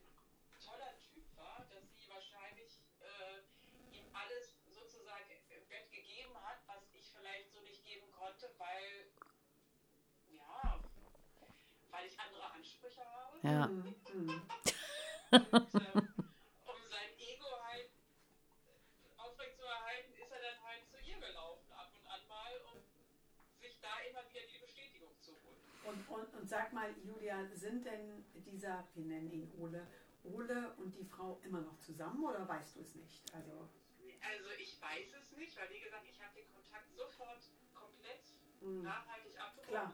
toller 0.58 0.98
Typ 0.98 1.26
war, 1.38 1.66
dass 1.70 1.86
sie 1.98 2.10
wahrscheinlich 2.10 2.78
äh, 3.02 3.98
ihm 3.98 4.06
alles 4.13 4.54
sozusagen 4.70 5.30
im 5.50 5.63
Bett 5.70 5.89
gegeben 5.92 6.34
hat, 6.46 6.62
was 6.68 6.84
ich 6.94 7.06
vielleicht 7.10 7.50
so 7.54 7.62
nicht 7.62 7.84
geben 7.86 8.06
konnte, 8.18 8.50
weil, 8.58 9.10
ja, 10.34 10.80
weil 11.92 12.06
ich 12.08 12.20
andere 12.20 12.52
Ansprüche 12.54 13.02
habe. 13.06 13.33
Ja. 13.43 13.67
Mhm. 13.67 13.95
Mhm. 14.13 14.41
Und 15.34 15.75
ähm, 15.75 16.13
um 16.65 16.79
sein 16.89 17.10
Ego 17.17 17.47
halt 17.67 17.89
aufrechtzuerhalten, 19.17 20.13
ist 20.13 20.32
er 20.32 20.39
dann 20.41 20.63
halt 20.63 20.88
zu 20.89 20.97
ihr 21.01 21.17
gelaufen, 21.19 21.71
ab 21.73 21.91
und 21.93 22.08
an 22.08 22.27
mal, 22.27 22.53
um 22.71 22.79
sich 23.60 23.79
da 23.82 23.99
immer 24.10 24.27
wieder 24.29 24.41
die 24.51 24.60
Bestätigung 24.60 25.12
zu 25.19 25.32
holen. 25.43 25.58
Und, 25.86 26.08
und, 26.10 26.34
und 26.36 26.47
sag 26.49 26.71
mal, 26.73 26.93
Julia, 27.03 27.45
sind 27.56 27.86
denn 27.86 28.25
dieser, 28.45 28.88
wir 28.93 29.06
nennen 29.06 29.32
ihn 29.32 29.51
Ole, 29.60 29.88
Ole 30.23 30.73
und 30.77 30.95
die 30.95 31.06
Frau 31.06 31.39
immer 31.43 31.62
noch 31.62 31.77
zusammen 31.79 32.23
oder 32.23 32.47
weißt 32.47 32.75
du 32.77 32.82
es 32.82 32.95
nicht? 32.95 33.23
Also, 33.34 33.69
Also 34.21 34.49
ich 34.58 34.79
weiß 34.82 35.13
es 35.19 35.32
nicht, 35.34 35.58
weil 35.58 35.69
wie 35.69 35.79
gesagt, 35.82 36.06
ich 36.10 36.21
habe 36.21 36.34
den 36.36 36.47
Kontakt 36.53 36.89
sofort 36.95 37.41
komplett 37.73 38.23
Mhm. 38.62 38.84
nachhaltig 38.84 39.38
abgebrochen. 39.38 39.67
klar. 39.67 39.93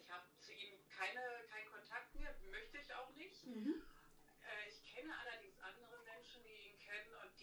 Ich 0.00 0.10
habe 0.10 0.24
zu 0.40 0.52
ihm 0.52 0.78
keine, 0.88 1.20
keinen 1.50 1.68
Kontakt 1.70 2.14
mehr, 2.14 2.34
möchte 2.50 2.78
ich 2.78 2.94
auch 2.94 3.10
nicht. 3.14 3.44
Mhm. 3.46 3.82
Äh, 4.40 4.68
ich 4.70 4.82
kenne 4.94 5.12
allerdings 5.18 5.58
andere 5.60 5.98
Menschen, 6.04 6.42
die 6.44 6.70
ihn 6.70 6.78
kennen 6.78 7.12
und 7.22 7.38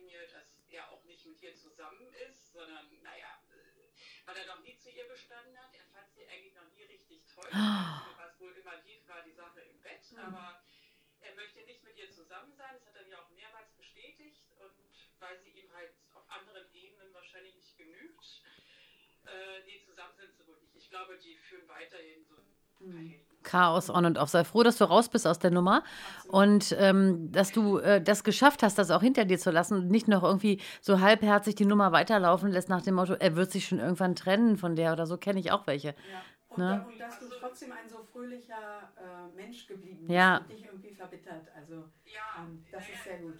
mir, 0.00 0.26
dass 0.28 0.46
er 0.68 0.90
auch 0.90 1.04
nicht 1.04 1.24
mit 1.26 1.40
ihr 1.42 1.54
zusammen 1.54 2.12
ist, 2.28 2.52
sondern 2.52 2.86
naja, 3.02 3.42
äh, 3.50 4.26
weil 4.26 4.36
er 4.36 4.46
noch 4.46 4.60
nie 4.60 4.76
zu 4.78 4.90
ihr 4.90 5.06
gestanden 5.08 5.56
hat. 5.58 5.72
Er 5.74 5.84
fand 5.86 6.12
sie 6.14 6.26
eigentlich 6.28 6.54
noch 6.54 6.68
nie 6.72 6.82
richtig 6.82 7.22
toll. 7.32 7.48
Was 7.52 8.38
wohl 8.40 8.52
immer 8.56 8.76
lief, 8.82 9.06
war 9.08 9.22
die 9.22 9.32
Sache 9.32 9.60
im 9.60 9.80
Bett, 9.80 10.10
Mhm. 10.12 10.18
aber 10.18 10.62
er 11.20 11.34
möchte 11.34 11.62
nicht 11.62 11.82
mit 11.84 11.96
ihr 11.96 12.10
zusammen 12.12 12.52
sein. 12.56 12.74
Das 12.74 12.86
hat 12.86 12.96
er 12.96 13.06
mir 13.06 13.18
auch 13.20 13.30
mehrmals 13.30 13.72
bestätigt 13.74 14.52
und 14.58 14.74
weil 15.18 15.38
sie 15.40 15.50
ihm 15.50 15.72
halt 15.72 15.92
auf 16.12 16.28
anderen 16.30 16.72
Ebenen 16.74 17.12
wahrscheinlich 17.14 17.54
nicht 17.54 17.76
genügt. 17.78 18.42
Äh, 19.24 19.60
nee, 19.64 19.80
zusammen 19.84 20.14
sind 20.16 20.36
sie 20.36 20.46
wohl 20.46 20.58
nicht. 20.60 20.76
Ich 20.76 20.88
glaube, 20.90 21.18
die 21.18 21.36
führen 21.36 21.66
weiterhin 21.68 22.24
so 22.26 22.36
ein. 22.36 22.55
Chaos 23.42 23.90
on 23.90 24.04
und 24.06 24.18
off. 24.18 24.28
Sei 24.28 24.42
froh, 24.42 24.64
dass 24.64 24.76
du 24.78 24.84
raus 24.84 25.08
bist 25.08 25.24
aus 25.26 25.38
der 25.38 25.52
Nummer 25.52 25.84
und 26.26 26.74
ähm, 26.80 27.30
dass 27.30 27.52
du 27.52 27.78
äh, 27.78 28.02
das 28.02 28.24
geschafft 28.24 28.64
hast, 28.64 28.76
das 28.76 28.90
auch 28.90 29.02
hinter 29.02 29.24
dir 29.24 29.38
zu 29.38 29.52
lassen 29.52 29.74
und 29.78 29.88
nicht 29.88 30.08
noch 30.08 30.24
irgendwie 30.24 30.60
so 30.80 31.00
halbherzig 31.00 31.54
die 31.54 31.64
Nummer 31.64 31.92
weiterlaufen 31.92 32.50
lässt 32.50 32.68
nach 32.68 32.82
dem 32.82 32.96
Motto, 32.96 33.12
er 33.14 33.36
wird 33.36 33.52
sich 33.52 33.66
schon 33.68 33.78
irgendwann 33.78 34.16
trennen 34.16 34.56
von 34.56 34.74
der 34.74 34.92
oder 34.92 35.06
so, 35.06 35.16
kenne 35.16 35.38
ich 35.38 35.52
auch 35.52 35.66
welche. 35.68 35.88
Ja. 35.88 35.94
Und, 36.48 36.58
Ne? 36.58 36.64
da, 36.64 36.90
und 36.90 37.00
dass 37.00 37.18
du 37.20 37.26
trotzdem 37.38 37.70
ein 37.70 37.88
so 37.88 37.98
fröhlicher 38.12 38.90
äh, 38.98 39.36
Mensch 39.36 39.68
geblieben 39.68 40.00
bist 40.00 40.10
Ja. 40.10 40.38
und 40.38 40.50
dich 40.50 40.64
irgendwie 40.64 40.94
verbittert. 40.94 41.46
Also, 41.56 41.74
Ja, 42.06 42.42
Ähm, 42.42 42.64
das 42.72 42.88
ist 42.88 43.04
sehr 43.04 43.18
gut. 43.18 43.34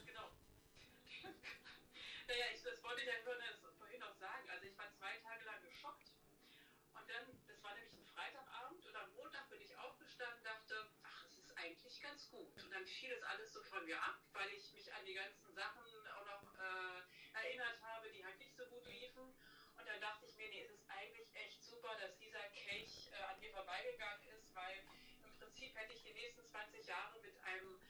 dann 12.77 12.87
fiel 12.87 13.11
es 13.11 13.23
alles 13.23 13.53
so 13.55 13.63
von 13.63 13.85
mir 13.87 13.97
ab, 13.97 14.21
weil 14.35 14.53
ich 14.53 14.71
mich 14.75 14.93
an 14.93 15.05
die 15.07 15.15
ganzen 15.15 15.51
Sachen 15.55 15.81
auch 16.13 16.27
noch 16.27 16.45
äh, 16.61 17.01
erinnert 17.33 17.81
habe, 17.81 18.11
die 18.11 18.23
halt 18.23 18.39
nicht 18.39 18.55
so 18.55 18.67
gut 18.67 18.85
liefen. 18.85 19.33
Und 19.79 19.87
dann 19.87 20.01
dachte 20.01 20.27
ich 20.27 20.37
mir, 20.37 20.49
nee, 20.51 20.61
es 20.61 20.71
ist 20.73 20.85
eigentlich 20.91 21.35
echt 21.35 21.65
super, 21.65 21.97
dass 21.99 22.19
dieser 22.19 22.45
Kelch 22.53 23.09
äh, 23.13 23.23
an 23.33 23.41
mir 23.41 23.51
vorbeigegangen 23.51 24.29
ist, 24.29 24.55
weil 24.55 24.77
im 25.25 25.33
Prinzip 25.39 25.75
hätte 25.75 25.95
ich 25.95 26.03
die 26.03 26.13
nächsten 26.13 26.45
20 26.45 26.87
Jahre 26.87 27.19
mit 27.21 27.43
einem 27.45 27.81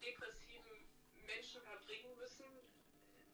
depressiven 0.00 0.88
Menschen 1.26 1.60
verbringen 1.62 2.16
müssen, 2.16 2.46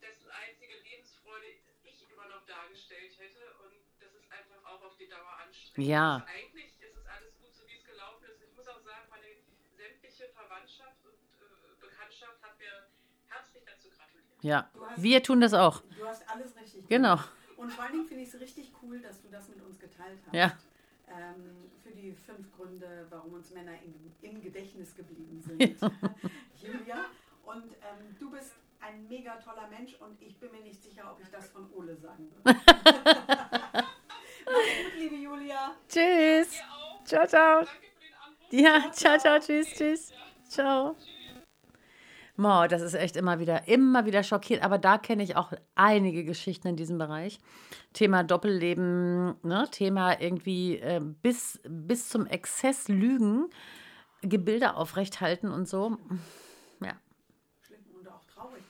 dessen 0.01 0.31
einzige 0.31 0.79
Lebensfreude 0.81 1.47
ich 1.85 2.11
immer 2.11 2.27
noch 2.27 2.45
dargestellt 2.47 3.17
hätte. 3.19 3.55
Und 3.63 3.75
das 4.01 4.13
ist 4.15 4.33
einfach 4.33 4.65
auch 4.65 4.83
auf 4.83 4.97
die 4.97 5.07
Dauer 5.07 5.39
anstrengend. 5.47 5.89
Ja. 5.89 6.19
Das 6.19 6.29
Ja, 14.43 14.69
hast- 14.75 15.03
wir 15.03 15.23
tun 15.23 15.41
das 15.41 15.55
auch. 15.55 15.83
Du 15.99 16.07
hast 16.07 16.29
alles 16.29 16.55
richtig 16.57 16.87
Genau. 16.89 17.17
gemacht. 17.17 17.31
Und 17.57 17.73
vor 17.73 17.85
allen 17.85 17.93
Dingen 17.93 18.07
finde 18.07 18.23
ich 18.25 18.35
es 18.35 18.41
richtig 18.41 18.73
cool, 18.83 19.01
dass 19.01 19.23
du 19.23 19.29
das 19.29 19.49
mit 19.49 19.63
uns 19.63 19.79
geteilt 19.79 20.19
hast. 20.27 20.35
Ja. 20.35 20.53
Ähm, 21.09 21.71
für 21.83 21.91
die 21.91 22.13
fünf 22.13 22.51
Gründe, 22.57 23.07
warum 23.11 23.35
uns 23.35 23.51
Männer 23.53 23.73
im, 23.85 23.95
im 24.29 24.43
Gedächtnis 24.43 24.95
geblieben 24.97 25.41
sind. 25.47 25.61
Julia. 26.63 27.05
Und 27.45 27.65
ähm, 27.65 28.17
du 28.19 28.31
bist 28.31 28.53
ein 28.81 29.07
mega 29.09 29.37
toller 29.37 29.69
Mensch 29.69 29.95
und 30.01 30.21
ich 30.21 30.37
bin 30.39 30.51
mir 30.51 30.61
nicht 30.63 30.83
sicher, 30.83 31.09
ob 31.11 31.21
ich 31.21 31.29
das 31.29 31.51
von 31.51 31.71
Ole 31.73 31.97
sagen 31.97 32.31
würde. 32.43 32.59
Mach's 33.75 33.85
gut, 34.85 34.95
liebe 34.99 35.17
Julia. 35.17 35.75
Tschüss. 35.89 36.59
Ciao, 37.05 37.27
ciao. 37.27 37.65
Ja, 38.51 38.91
ciao, 38.93 39.19
ciao, 39.19 39.39
tschüss, 39.39 39.69
tschüss. 39.75 40.13
Ciao. 40.49 40.97
Mo, 42.37 42.67
das 42.67 42.81
ist 42.81 42.95
echt 42.95 43.17
immer 43.17 43.39
wieder, 43.41 43.69
immer 43.69 44.07
wieder 44.07 44.23
schockierend. 44.23 44.65
Aber 44.65 44.79
da 44.79 44.97
kenne 44.97 45.23
ich 45.23 45.37
auch 45.37 45.53
einige 45.75 46.25
Geschichten 46.25 46.69
in 46.69 46.77
diesem 46.77 46.99
Bereich. 46.99 47.39
Thema 47.93 48.25
Doppelleben, 48.25 49.37
ne? 49.43 49.69
Thema 49.71 50.19
irgendwie 50.19 50.79
äh, 50.79 51.01
bis, 51.01 51.61
bis 51.69 52.09
zum 52.09 52.27
Exzess 52.27 52.89
lügen, 52.89 53.51
Gebilde 54.23 54.77
aufrechthalten 54.77 55.51
und 55.51 55.69
so. 55.69 55.99
Ja. 56.81 56.95
Schlimm 57.61 57.81
und 57.99 58.09
auch 58.09 58.25
traurig. 58.25 58.63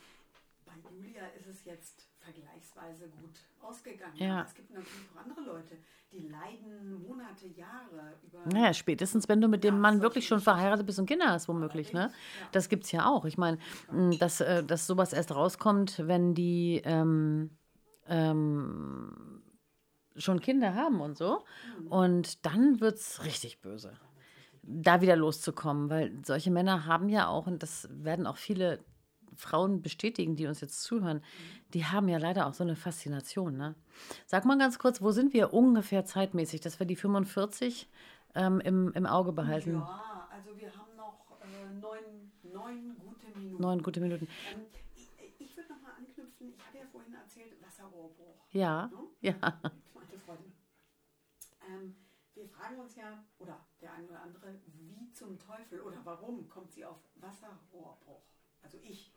Bei 0.67 0.73
Julia 0.91 1.27
ist 1.39 1.47
es 1.47 1.65
jetzt 1.65 2.09
vergleichsweise 2.19 3.09
gut 3.09 3.39
ausgegangen. 3.61 4.17
Ja. 4.17 4.43
Es 4.43 4.55
gibt 4.55 4.71
natürlich 4.71 5.09
auch 5.15 5.25
andere 5.25 5.41
Leute, 5.43 5.77
die 6.13 6.29
leiden 6.29 7.03
Monate, 7.07 7.47
Jahre 7.57 8.15
über. 8.23 8.41
Naja, 8.53 8.75
spätestens, 8.75 9.29
wenn 9.29 9.41
du 9.41 9.49
mit 9.49 9.65
dem 9.65 9.77
Ja, 9.77 9.81
Mann 9.81 10.03
wirklich 10.03 10.27
schon 10.27 10.41
verheiratet 10.41 10.87
bist 10.87 10.99
und 10.99 11.07
Kinder 11.07 11.29
hast, 11.29 11.49
womöglich. 11.49 11.93
Ne? 11.93 12.01
Ja. 12.01 12.11
Das 12.53 12.69
gibt 12.69 12.85
es 12.85 12.93
ja 12.93 13.07
auch. 13.07 13.25
Ich 13.25 13.39
meine, 13.39 13.59
dass, 14.19 14.41
äh, 14.41 14.63
dass 14.63 14.87
sowas 14.87 15.13
erst 15.13 15.35
rauskommt, 15.35 16.07
wenn 16.07 16.35
die 16.35 16.83
ähm, 16.85 17.51
ähm, 18.07 19.43
schon 20.17 20.41
Kinder 20.41 20.75
haben 20.75 21.01
und 21.01 21.17
so. 21.17 21.45
Und 21.89 22.45
dann 22.45 22.81
wird 22.81 22.97
es 22.97 23.25
richtig 23.25 23.61
böse, 23.61 23.93
da 24.63 25.01
wieder 25.01 25.17
loszukommen. 25.17 25.89
Weil 25.89 26.13
solche 26.25 26.51
Männer 26.51 26.87
haben 26.87 27.09
ja 27.09 27.29
auch, 27.29 27.47
und 27.47 27.63
das 27.63 27.89
werden 27.91 28.27
auch 28.27 28.37
viele 28.37 28.81
Frauen 29.37 29.83
bestätigen, 29.83 30.37
die 30.37 30.47
uns 30.47 30.61
jetzt 30.61 30.83
zuhören, 30.83 31.23
die 31.75 31.85
haben 31.85 32.09
ja 32.09 32.19
leider 32.19 32.47
auch 32.47 32.55
so 32.55 32.65
eine 32.65 32.77
Faszination. 32.77 33.57
Ne? 33.57 33.75
Sag 34.27 34.45
mal 34.45 34.59
ganz 34.59 34.79
kurz, 34.79 35.01
wo 35.03 35.11
sind 35.11 35.33
wir 35.33 35.53
ungefähr 35.53 36.05
zeitmäßig, 36.05 36.61
dass 36.61 36.79
wir 36.79 36.87
die 36.87 36.97
45 36.97 37.89
ähm, 38.35 38.61
im, 38.61 38.93
im 38.93 39.07
Auge 39.07 39.33
behalten? 39.33 39.75
Ja, 39.75 40.29
also 40.31 40.57
wir 40.59 40.73
haben 40.77 40.97
noch 40.97 41.27
äh, 41.43 41.75
neun, 41.81 42.33
neun 42.43 42.97
gute 42.99 43.39
Minuten. 43.39 43.63
Neun 43.63 43.83
gute 43.83 44.01
Minuten. 44.01 44.29
Ähm, 44.55 44.63
ich 44.95 45.11
ich 45.39 45.57
würde 45.57 45.73
nochmal 45.73 45.93
anknüpfen, 45.99 46.49
ich 46.49 46.59
habe 46.67 46.79
ja 46.79 46.85
vorhin 46.91 47.15
erzählt, 47.15 47.53
Wasserrohrbruch. 47.63 48.37
Ja, 48.53 48.87
Ne? 48.87 48.99
ja. 49.21 49.35
Meine. 50.27 50.45
Ähm, 51.69 51.97
wir 52.35 52.49
fragen 52.49 52.79
uns 52.81 52.97
ja, 52.97 53.23
oder 53.39 53.59
der 53.81 53.93
eine 53.93 54.09
oder 54.09 54.23
andere, 54.23 54.55
wie 54.67 55.13
zum 55.13 55.39
Teufel 55.39 55.81
oder 55.81 55.99
warum 56.05 56.49
kommt 56.49 56.73
sie 56.73 56.85
auf 56.85 56.99
Wasserrohrbruch? 57.17 58.23
Also 58.63 58.79
ich. 58.83 59.12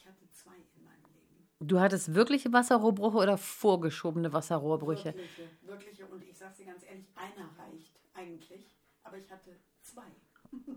Ich 0.00 0.06
hatte 0.06 0.30
zwei 0.30 0.56
in 0.76 0.82
meinem 0.82 1.04
Leben. 1.12 1.46
Du 1.60 1.78
hattest 1.78 2.14
wirkliche 2.14 2.50
Wasserrohrbrüche 2.50 3.18
oder 3.18 3.36
vorgeschobene 3.36 4.32
Wasserrohrbrüche? 4.32 5.14
Wirkliche, 5.14 5.50
wirkliche. 5.60 6.06
Und 6.06 6.24
ich 6.24 6.38
sage 6.38 6.56
dir 6.56 6.66
ganz 6.66 6.82
ehrlich, 6.84 7.06
einer 7.14 7.50
reicht 7.58 8.00
eigentlich. 8.14 8.78
Aber 9.02 9.18
ich 9.18 9.30
hatte 9.30 9.60
zwei. 9.82 10.10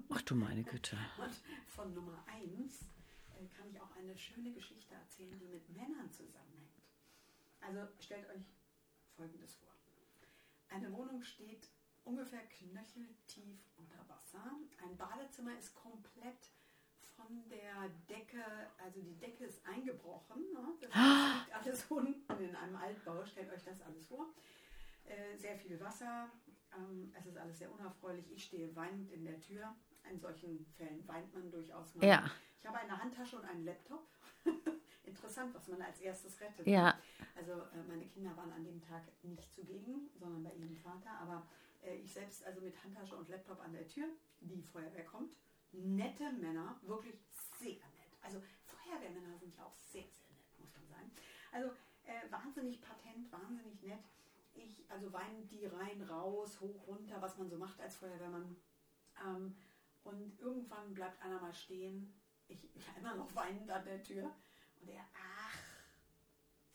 Ach 0.10 0.22
du 0.24 0.36
meine 0.36 0.66
Güte. 0.66 0.98
Und 1.24 1.42
von 1.68 1.94
Nummer 1.94 2.22
eins 2.28 2.82
äh, 3.40 3.48
kann 3.48 3.70
ich 3.70 3.80
auch 3.80 3.96
eine 3.96 4.18
schöne 4.18 4.52
Geschichte 4.52 4.94
erzählen, 4.94 5.40
die 5.40 5.48
mit 5.48 5.70
Männern 5.70 6.12
zusammenhängt. 6.12 6.84
Also 7.62 7.88
stellt 8.00 8.30
euch 8.30 8.44
Folgendes 9.16 9.56
vor. 9.56 9.70
Eine 10.68 10.92
Wohnung 10.92 11.24
steht 11.24 11.70
ungefähr 12.04 12.42
knöcheltief 12.48 13.72
unter 13.78 14.06
Wasser. 14.10 14.44
Ein 14.84 14.98
Badezimmer 14.98 15.58
ist 15.58 15.74
komplett 15.76 16.52
von 17.16 17.49
der 17.49 17.89
Decke, 18.09 18.43
also 18.84 19.01
die 19.01 19.18
Decke 19.18 19.45
ist 19.45 19.66
eingebrochen. 19.66 20.41
Ne? 20.53 20.74
Das 20.82 20.89
liegt 21.45 21.55
alles 21.55 21.86
unten 21.89 22.43
in 22.43 22.55
einem 22.55 22.76
Altbau. 22.76 23.26
Stellt 23.26 23.51
euch 23.51 23.64
das 23.64 23.82
alles 23.82 24.07
vor. 24.07 24.28
Äh, 25.05 25.36
sehr 25.38 25.57
viel 25.57 25.80
Wasser. 25.80 26.30
Ähm, 26.78 27.14
es 27.18 27.26
ist 27.26 27.38
alles 27.38 27.59
sehr 27.59 27.72
unerfreulich. 27.72 28.32
Ich 28.32 28.45
stehe 28.45 28.76
weinend 28.76 29.11
in 29.11 29.26
der 29.26 29.39
Tür. 29.39 29.76
In 30.09 30.20
solchen 30.20 30.66
Fällen 30.78 31.07
weint 31.07 31.34
man 31.34 31.49
durchaus 31.49 31.95
mal. 31.95 32.05
Ja. 32.05 32.30
Ich 32.59 32.66
habe 32.66 32.78
eine 32.78 33.01
Handtasche 33.01 33.38
und 33.38 33.45
einen 33.45 33.66
Laptop. 33.66 34.07
Interessant, 35.03 35.53
was 35.53 35.68
man 35.68 35.82
als 35.82 35.99
erstes 35.99 36.39
rettet. 36.39 36.66
Ja. 36.66 36.97
Also 37.36 37.51
äh, 37.51 37.84
meine 37.88 38.05
Kinder 38.07 38.36
waren 38.36 38.51
an 38.51 38.64
dem 38.64 38.82
Tag 38.82 39.03
nicht 39.24 39.53
zugegen, 39.53 40.09
sondern 40.18 40.43
bei 40.43 40.53
ihrem 40.53 40.76
Vater. 40.76 41.11
Aber 41.22 41.45
äh, 41.82 41.95
ich 41.95 42.14
selbst 42.14 42.45
also 42.45 42.61
mit 42.61 42.82
Handtasche 42.84 43.16
und 43.16 43.30
Laptop 43.30 43.59
an 43.59 43.74
der 43.74 43.88
Tür. 43.88 44.07
Die 44.39 44.61
Feuerwehr 44.61 45.05
kommt. 45.05 45.36
Nette 45.74 46.32
Männer, 46.32 46.80
wirklich 46.84 47.16
sehr 47.60 47.74
nett. 47.74 48.18
Also 48.22 48.42
Feuerwehrmänner 48.66 49.38
sind 49.38 49.56
ja 49.56 49.66
auch 49.66 49.76
sehr, 49.76 50.04
sehr 50.04 50.30
nett, 50.30 50.60
muss 50.60 50.74
man 50.76 50.88
sagen. 50.88 51.12
Also 51.52 51.70
äh, 52.04 52.32
wahnsinnig 52.32 52.82
patent, 52.82 53.32
wahnsinnig 53.32 53.82
nett. 53.82 54.04
Ich, 54.54 54.90
also 54.90 55.12
weinen 55.12 55.48
die 55.48 55.66
rein, 55.66 56.02
raus, 56.04 56.60
hoch, 56.62 56.88
runter, 56.88 57.22
was 57.22 57.38
man 57.38 57.50
so 57.50 57.58
macht 57.58 57.80
als 57.82 57.98
Feuerwehrmann. 57.98 58.56
Ähm, 59.26 59.56
und 60.04 60.40
irgendwann 60.40 60.94
bleibt 60.94 61.22
einer 61.22 61.40
mal 61.42 61.54
stehen. 61.54 62.14
Ich, 62.48 62.64
ich 62.76 62.88
immer 62.98 63.16
noch 63.16 63.34
weinend 63.36 63.70
an 63.72 63.86
der 63.86 64.04
Tür. 64.04 64.36
Und 64.80 64.90
er, 64.90 65.06
ach, 65.16 65.58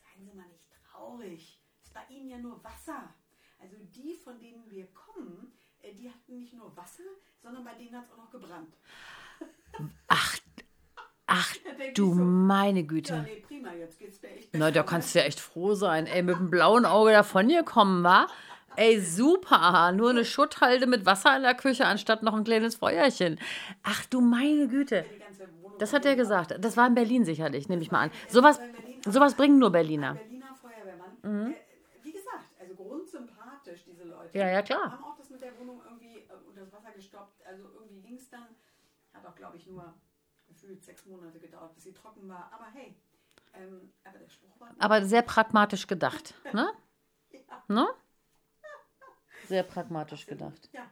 seien 0.02 0.24
Sie 0.24 0.34
mal 0.34 0.48
nicht 0.48 0.68
traurig. 0.84 1.62
Es 1.82 1.94
war 1.94 2.08
Ihnen 2.10 2.28
ja 2.28 2.38
nur 2.38 2.62
Wasser. 2.64 3.14
Also 3.58 3.76
die, 3.78 4.14
von 4.14 4.38
denen 4.38 4.68
wir 4.70 4.86
kommen, 4.92 5.52
die 5.92 6.08
hatten 6.10 6.38
nicht 6.38 6.54
nur 6.54 6.74
Wasser, 6.76 7.02
sondern 7.42 7.64
bei 7.64 7.74
denen 7.74 7.94
hat 7.96 8.04
es 8.06 8.12
auch 8.12 8.18
noch 8.24 8.30
gebrannt. 8.30 8.74
Ach, 10.08 10.36
ach 11.26 11.54
du 11.94 12.08
so, 12.14 12.14
meine 12.14 12.80
Ja, 12.80 12.86
Güte. 12.86 13.22
nee, 13.28 13.40
prima, 13.46 13.72
jetzt 13.74 13.98
geht's 13.98 14.20
mir 14.22 14.30
echt 14.30 14.48
Na, 14.52 14.70
da 14.70 14.82
kannst 14.82 15.14
du 15.14 15.18
ja 15.20 15.24
echt 15.24 15.40
froh 15.40 15.74
sein. 15.74 16.06
Ey, 16.06 16.22
mit 16.22 16.38
dem 16.38 16.50
blauen 16.50 16.84
Auge 16.84 17.12
davon 17.12 17.48
gekommen, 17.48 18.02
wa? 18.04 18.26
Ey, 18.76 19.00
super. 19.00 19.90
Nur 19.92 20.10
eine 20.10 20.24
Schutthalde 20.24 20.86
mit 20.86 21.04
Wasser 21.04 21.36
in 21.36 21.42
der 21.42 21.54
Küche, 21.54 21.84
anstatt 21.86 22.22
noch 22.22 22.34
ein 22.34 22.44
kleines 22.44 22.76
Feuerchen. 22.76 23.38
Ach 23.82 24.06
du 24.06 24.20
meine 24.20 24.68
Güte. 24.68 25.04
Das 25.78 25.92
hat 25.92 26.04
er 26.06 26.16
gesagt. 26.16 26.54
Das 26.60 26.76
war 26.76 26.86
in 26.86 26.94
Berlin 26.94 27.24
sicherlich, 27.24 27.68
nehme 27.68 27.82
ich 27.82 27.90
mal 27.90 28.02
an. 28.04 28.10
Sowas, 28.28 28.60
sowas 29.04 29.34
bringen 29.34 29.58
nur 29.58 29.70
Berliner. 29.70 30.14
Berliner 30.16 30.54
Feuerwehrmann. 30.60 31.52
Äh, 31.52 31.54
wie 32.02 32.12
gesagt, 32.12 32.50
also 32.60 32.74
grundsympathisch, 32.74 33.84
diese 33.86 34.04
Leute. 34.04 34.30
Mhm. 34.32 34.40
Ja, 34.40 34.48
ja, 34.48 34.62
klar. 34.62 34.92
Haben 34.92 35.04
auch 35.04 35.16
das 35.16 35.30
mit 35.30 35.40
der 35.40 35.56
Wohnung 35.58 35.80
irgendwie 35.84 36.18
äh, 36.18 36.32
unter 36.48 36.60
das 36.62 36.72
Wasser 36.72 36.90
gestoppt. 36.94 37.37
Also 37.48 37.64
irgendwie 37.74 38.00
ging 38.02 38.16
es 38.16 38.28
dann. 38.28 38.46
Hat 39.14 39.24
auch, 39.26 39.34
glaube 39.34 39.56
ich, 39.56 39.66
nur 39.66 39.94
gefühlt 40.46 40.84
sechs 40.84 41.06
Monate 41.06 41.40
gedauert, 41.40 41.74
bis 41.74 41.84
sie 41.84 41.92
trocken 41.92 42.28
war. 42.28 42.50
Aber 42.52 42.66
hey, 42.72 42.94
ähm, 43.54 43.92
aber 44.04 44.18
der 44.18 44.28
Spruch 44.28 44.60
war. 44.60 44.74
Aber 44.78 45.04
sehr 45.04 45.22
pragmatisch 45.22 45.86
gedacht. 45.86 46.34
Ne? 46.52 46.70
Ja. 47.30 47.64
Ne? 47.68 47.88
Sehr 49.46 49.62
pragmatisch 49.62 50.26
gedacht. 50.26 50.68
Ja. 50.72 50.90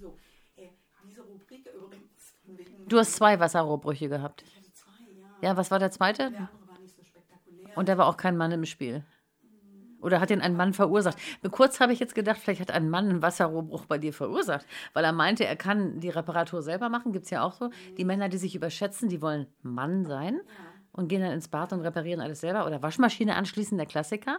So, 0.00 0.16
äh, 0.56 0.70
diese 1.04 1.22
Rubrik 1.22 1.66
übrigens 1.66 2.34
von 2.44 2.58
wegen. 2.58 2.88
Du 2.88 2.98
hast 2.98 3.14
zwei 3.14 3.38
Wasserrohrbrüche 3.40 4.08
gehabt. 4.08 4.42
Ich 4.42 4.56
hatte 4.56 4.72
zwei, 4.72 4.90
ja. 5.12 5.28
Ja, 5.42 5.56
was 5.56 5.70
war 5.70 5.78
der 5.78 5.90
zweite? 5.90 6.30
Der 6.30 6.40
andere 6.40 6.68
war 6.68 6.78
nicht 6.78 6.94
so 6.96 7.02
spektakulär. 7.02 7.76
Und 7.76 7.88
da 7.88 7.98
war 7.98 8.06
auch 8.06 8.16
kein 8.16 8.36
Mann 8.36 8.52
im 8.52 8.64
Spiel. 8.64 9.04
Oder 10.06 10.20
hat 10.20 10.30
den 10.30 10.40
ein 10.40 10.54
Mann 10.54 10.72
verursacht? 10.72 11.18
Kurz 11.50 11.80
habe 11.80 11.92
ich 11.92 11.98
jetzt 11.98 12.14
gedacht, 12.14 12.38
vielleicht 12.38 12.60
hat 12.60 12.70
ein 12.70 12.88
Mann 12.88 13.10
einen 13.10 13.22
Wasserrohrbruch 13.22 13.86
bei 13.86 13.98
dir 13.98 14.12
verursacht, 14.12 14.64
weil 14.92 15.04
er 15.04 15.10
meinte, 15.10 15.44
er 15.44 15.56
kann 15.56 15.98
die 15.98 16.10
Reparatur 16.10 16.62
selber 16.62 16.88
machen. 16.88 17.12
Gibt 17.12 17.24
es 17.24 17.30
ja 17.30 17.42
auch 17.42 17.54
so. 17.54 17.70
Die 17.98 18.04
Männer, 18.04 18.28
die 18.28 18.38
sich 18.38 18.54
überschätzen, 18.54 19.08
die 19.08 19.20
wollen 19.20 19.48
Mann 19.62 20.04
sein 20.04 20.40
und 20.92 21.08
gehen 21.08 21.22
dann 21.22 21.32
ins 21.32 21.48
Bad 21.48 21.72
und 21.72 21.80
reparieren 21.80 22.20
alles 22.20 22.40
selber. 22.40 22.66
Oder 22.66 22.80
Waschmaschine 22.82 23.34
anschließen, 23.34 23.76
der 23.76 23.86
Klassiker. 23.86 24.38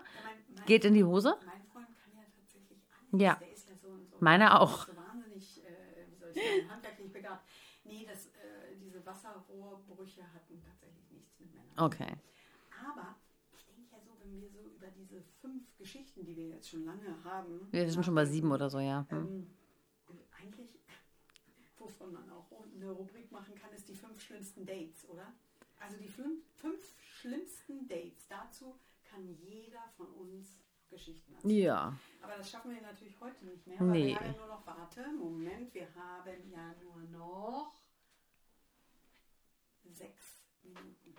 Geht 0.67 0.85
in 0.85 0.93
die 0.93 1.03
Hose. 1.03 1.35
mein 1.45 1.61
Freund 1.65 1.87
kann 2.01 2.13
ja 2.15 2.23
tatsächlich 2.33 2.79
alles. 3.11 3.21
Ja. 3.21 3.35
Der 3.35 3.51
ist 3.51 3.67
ja 3.67 3.75
so, 3.75 3.89
so 3.89 4.17
Meiner 4.21 4.61
auch. 4.61 4.87
So 4.87 4.95
wahnsinnig, 4.95 5.65
äh, 5.65 6.07
wie 6.09 6.15
soll 6.15 6.29
ich 6.29 6.37
sagen, 6.39 6.71
handwerklich 6.71 7.11
begabt. 7.11 7.45
Nee, 7.83 8.07
das, 8.09 8.27
äh, 8.27 8.75
diese 8.81 9.05
Wasserrohrbrüche 9.05 10.21
hatten 10.33 10.61
tatsächlich 10.65 11.11
nichts 11.11 11.37
mit 11.41 11.53
Männern. 11.53 11.73
Okay. 11.77 12.15
Aber 12.87 13.17
ich 13.51 13.65
denke 13.65 13.91
ja 13.91 13.99
so, 13.99 14.11
ähm, 14.23 14.39
wir 14.39 14.49
so 14.49 14.66
diese 15.07 15.21
fünf 15.41 15.75
Geschichten, 15.77 16.25
die 16.25 16.35
wir 16.35 16.47
jetzt 16.49 16.69
schon 16.69 16.85
lange 16.85 17.23
haben. 17.23 17.67
Wir 17.71 17.89
sind 17.89 18.03
schon 18.03 18.15
bei 18.15 18.25
sieben 18.25 18.51
oder 18.51 18.69
so, 18.69 18.79
ja. 18.79 19.05
Hm. 19.09 19.47
Ähm, 20.09 20.19
eigentlich, 20.37 20.79
wovon 21.77 22.13
man 22.13 22.29
auch 22.29 22.51
eine 22.75 22.91
Rubrik 22.91 23.31
machen 23.31 23.55
kann, 23.55 23.71
ist 23.71 23.87
die 23.87 23.95
fünf 23.95 24.21
schlimmsten 24.21 24.65
Dates, 24.65 25.07
oder? 25.09 25.33
Also 25.79 25.97
die 25.97 26.07
fünf, 26.07 26.43
fünf 26.55 26.93
schlimmsten 26.99 27.87
Dates. 27.87 28.27
Dazu 28.27 28.79
kann 29.03 29.27
jeder 29.27 29.87
von 29.95 30.07
uns 30.13 30.57
Geschichten 30.89 31.33
erzählen. 31.33 31.57
Ja. 31.57 31.97
Aber 32.21 32.37
das 32.37 32.49
schaffen 32.49 32.71
wir 32.71 32.81
natürlich 32.81 33.19
heute 33.19 33.45
nicht 33.45 33.67
mehr, 33.67 33.81
Nee. 33.83 33.87
weil 33.87 34.07
wir 34.07 34.15
haben 34.19 34.25
ja 34.33 34.37
nur 34.37 34.47
noch, 34.47 34.65
warte, 34.65 35.11
Moment, 35.11 35.73
wir 35.73 35.87
haben 35.95 36.49
ja 36.49 36.73
nur 36.81 37.01
noch 37.19 37.73
sechs 39.83 40.41
Minuten. 40.63 41.13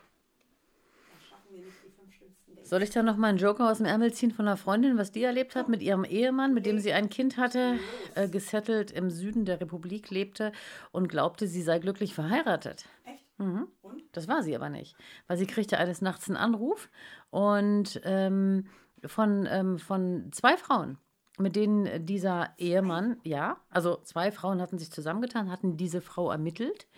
Schaffen 1.48 1.56
wir 1.56 1.64
nicht 1.64 1.84
die 1.84 1.90
fünf 1.90 2.14
schlimmsten 2.14 2.54
Dates. 2.54 2.68
Soll 2.68 2.82
ich 2.82 2.90
da 2.90 3.02
noch 3.02 3.16
mal 3.16 3.28
einen 3.28 3.38
Joker 3.38 3.70
aus 3.70 3.78
dem 3.78 3.86
Ärmel 3.86 4.12
ziehen 4.12 4.30
von 4.30 4.46
einer 4.46 4.56
Freundin, 4.56 4.98
was 4.98 5.12
die 5.12 5.22
erlebt 5.22 5.56
hat 5.56 5.68
mit 5.68 5.82
ihrem 5.82 6.04
Ehemann, 6.04 6.54
mit 6.54 6.66
dem 6.66 6.78
sie 6.78 6.92
ein 6.92 7.08
Kind 7.08 7.36
hatte, 7.36 7.78
äh, 8.14 8.28
gesettelt 8.28 8.90
im 8.90 9.10
Süden 9.10 9.44
der 9.44 9.60
Republik 9.60 10.10
lebte 10.10 10.52
und 10.92 11.08
glaubte, 11.08 11.46
sie 11.46 11.62
sei 11.62 11.78
glücklich 11.78 12.14
verheiratet? 12.14 12.84
Echt? 13.04 13.24
Mhm. 13.38 13.68
Und? 13.82 14.02
Das 14.12 14.28
war 14.28 14.42
sie 14.42 14.54
aber 14.54 14.68
nicht, 14.68 14.96
weil 15.26 15.38
sie 15.38 15.46
kriegte 15.46 15.78
eines 15.78 16.02
Nachts 16.02 16.28
einen 16.28 16.36
Anruf 16.36 16.90
und 17.30 18.00
ähm, 18.04 18.66
von, 19.06 19.46
ähm, 19.50 19.78
von 19.78 20.30
zwei 20.32 20.56
Frauen, 20.56 20.98
mit 21.38 21.56
denen 21.56 22.04
dieser 22.04 22.52
Ehemann, 22.58 23.18
ja, 23.22 23.60
also 23.70 24.00
zwei 24.02 24.32
Frauen 24.32 24.60
hatten 24.60 24.78
sich 24.78 24.90
zusammengetan, 24.90 25.50
hatten 25.50 25.76
diese 25.76 26.00
Frau 26.00 26.30
ermittelt. 26.30 26.88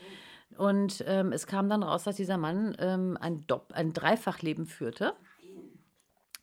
Und 0.57 1.05
ähm, 1.07 1.33
es 1.33 1.47
kam 1.47 1.69
dann 1.69 1.83
raus, 1.83 2.05
dass 2.05 2.17
dieser 2.17 2.39
Mann 2.39 2.77
ähm, 2.79 3.17
ein, 3.21 3.47
Dopp 3.47 3.73
ein 3.73 3.93
Dreifachleben 3.93 4.67
führte. 4.67 5.15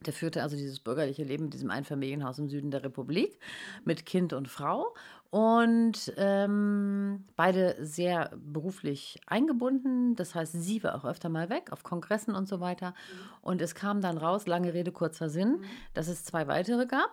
Der 0.05 0.13
führte 0.13 0.43
also 0.43 0.55
dieses 0.55 0.79
bürgerliche 0.79 1.23
Leben 1.23 1.45
in 1.45 1.49
diesem 1.49 1.71
Einfamilienhaus 1.71 2.37
im 2.37 2.49
Süden 2.49 2.69
der 2.69 2.83
Republik 2.83 3.39
mit 3.83 4.05
Kind 4.05 4.31
und 4.31 4.47
Frau. 4.47 4.93
Und 5.29 6.13
ähm, 6.17 7.25
beide 7.35 7.75
sehr 7.85 8.31
beruflich 8.37 9.19
eingebunden. 9.25 10.15
Das 10.15 10.35
heißt, 10.35 10.53
sie 10.53 10.83
war 10.83 10.95
auch 10.95 11.03
öfter 11.03 11.29
mal 11.29 11.49
weg 11.49 11.71
auf 11.71 11.83
Kongressen 11.83 12.35
und 12.35 12.47
so 12.47 12.59
weiter. 12.59 12.93
Und 13.41 13.61
es 13.61 13.75
kam 13.75 13.99
dann 14.01 14.17
raus, 14.17 14.47
lange 14.47 14.73
Rede, 14.73 14.91
kurzer 14.91 15.29
Sinn, 15.29 15.61
dass 15.93 16.07
es 16.07 16.23
zwei 16.23 16.47
weitere 16.47 16.85
gab 16.85 17.11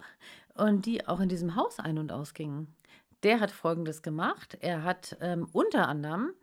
und 0.55 0.87
die 0.87 1.09
auch 1.09 1.21
in 1.21 1.29
diesem 1.29 1.57
Haus 1.57 1.81
ein- 1.81 1.99
und 1.99 2.13
ausgingen. 2.13 2.69
Der 3.25 3.41
hat 3.41 3.51
Folgendes 3.51 4.03
gemacht. 4.03 4.59
Er 4.61 4.85
hat 4.85 5.17
ähm, 5.21 5.49
unter 5.53 5.89
anderem 5.89 6.35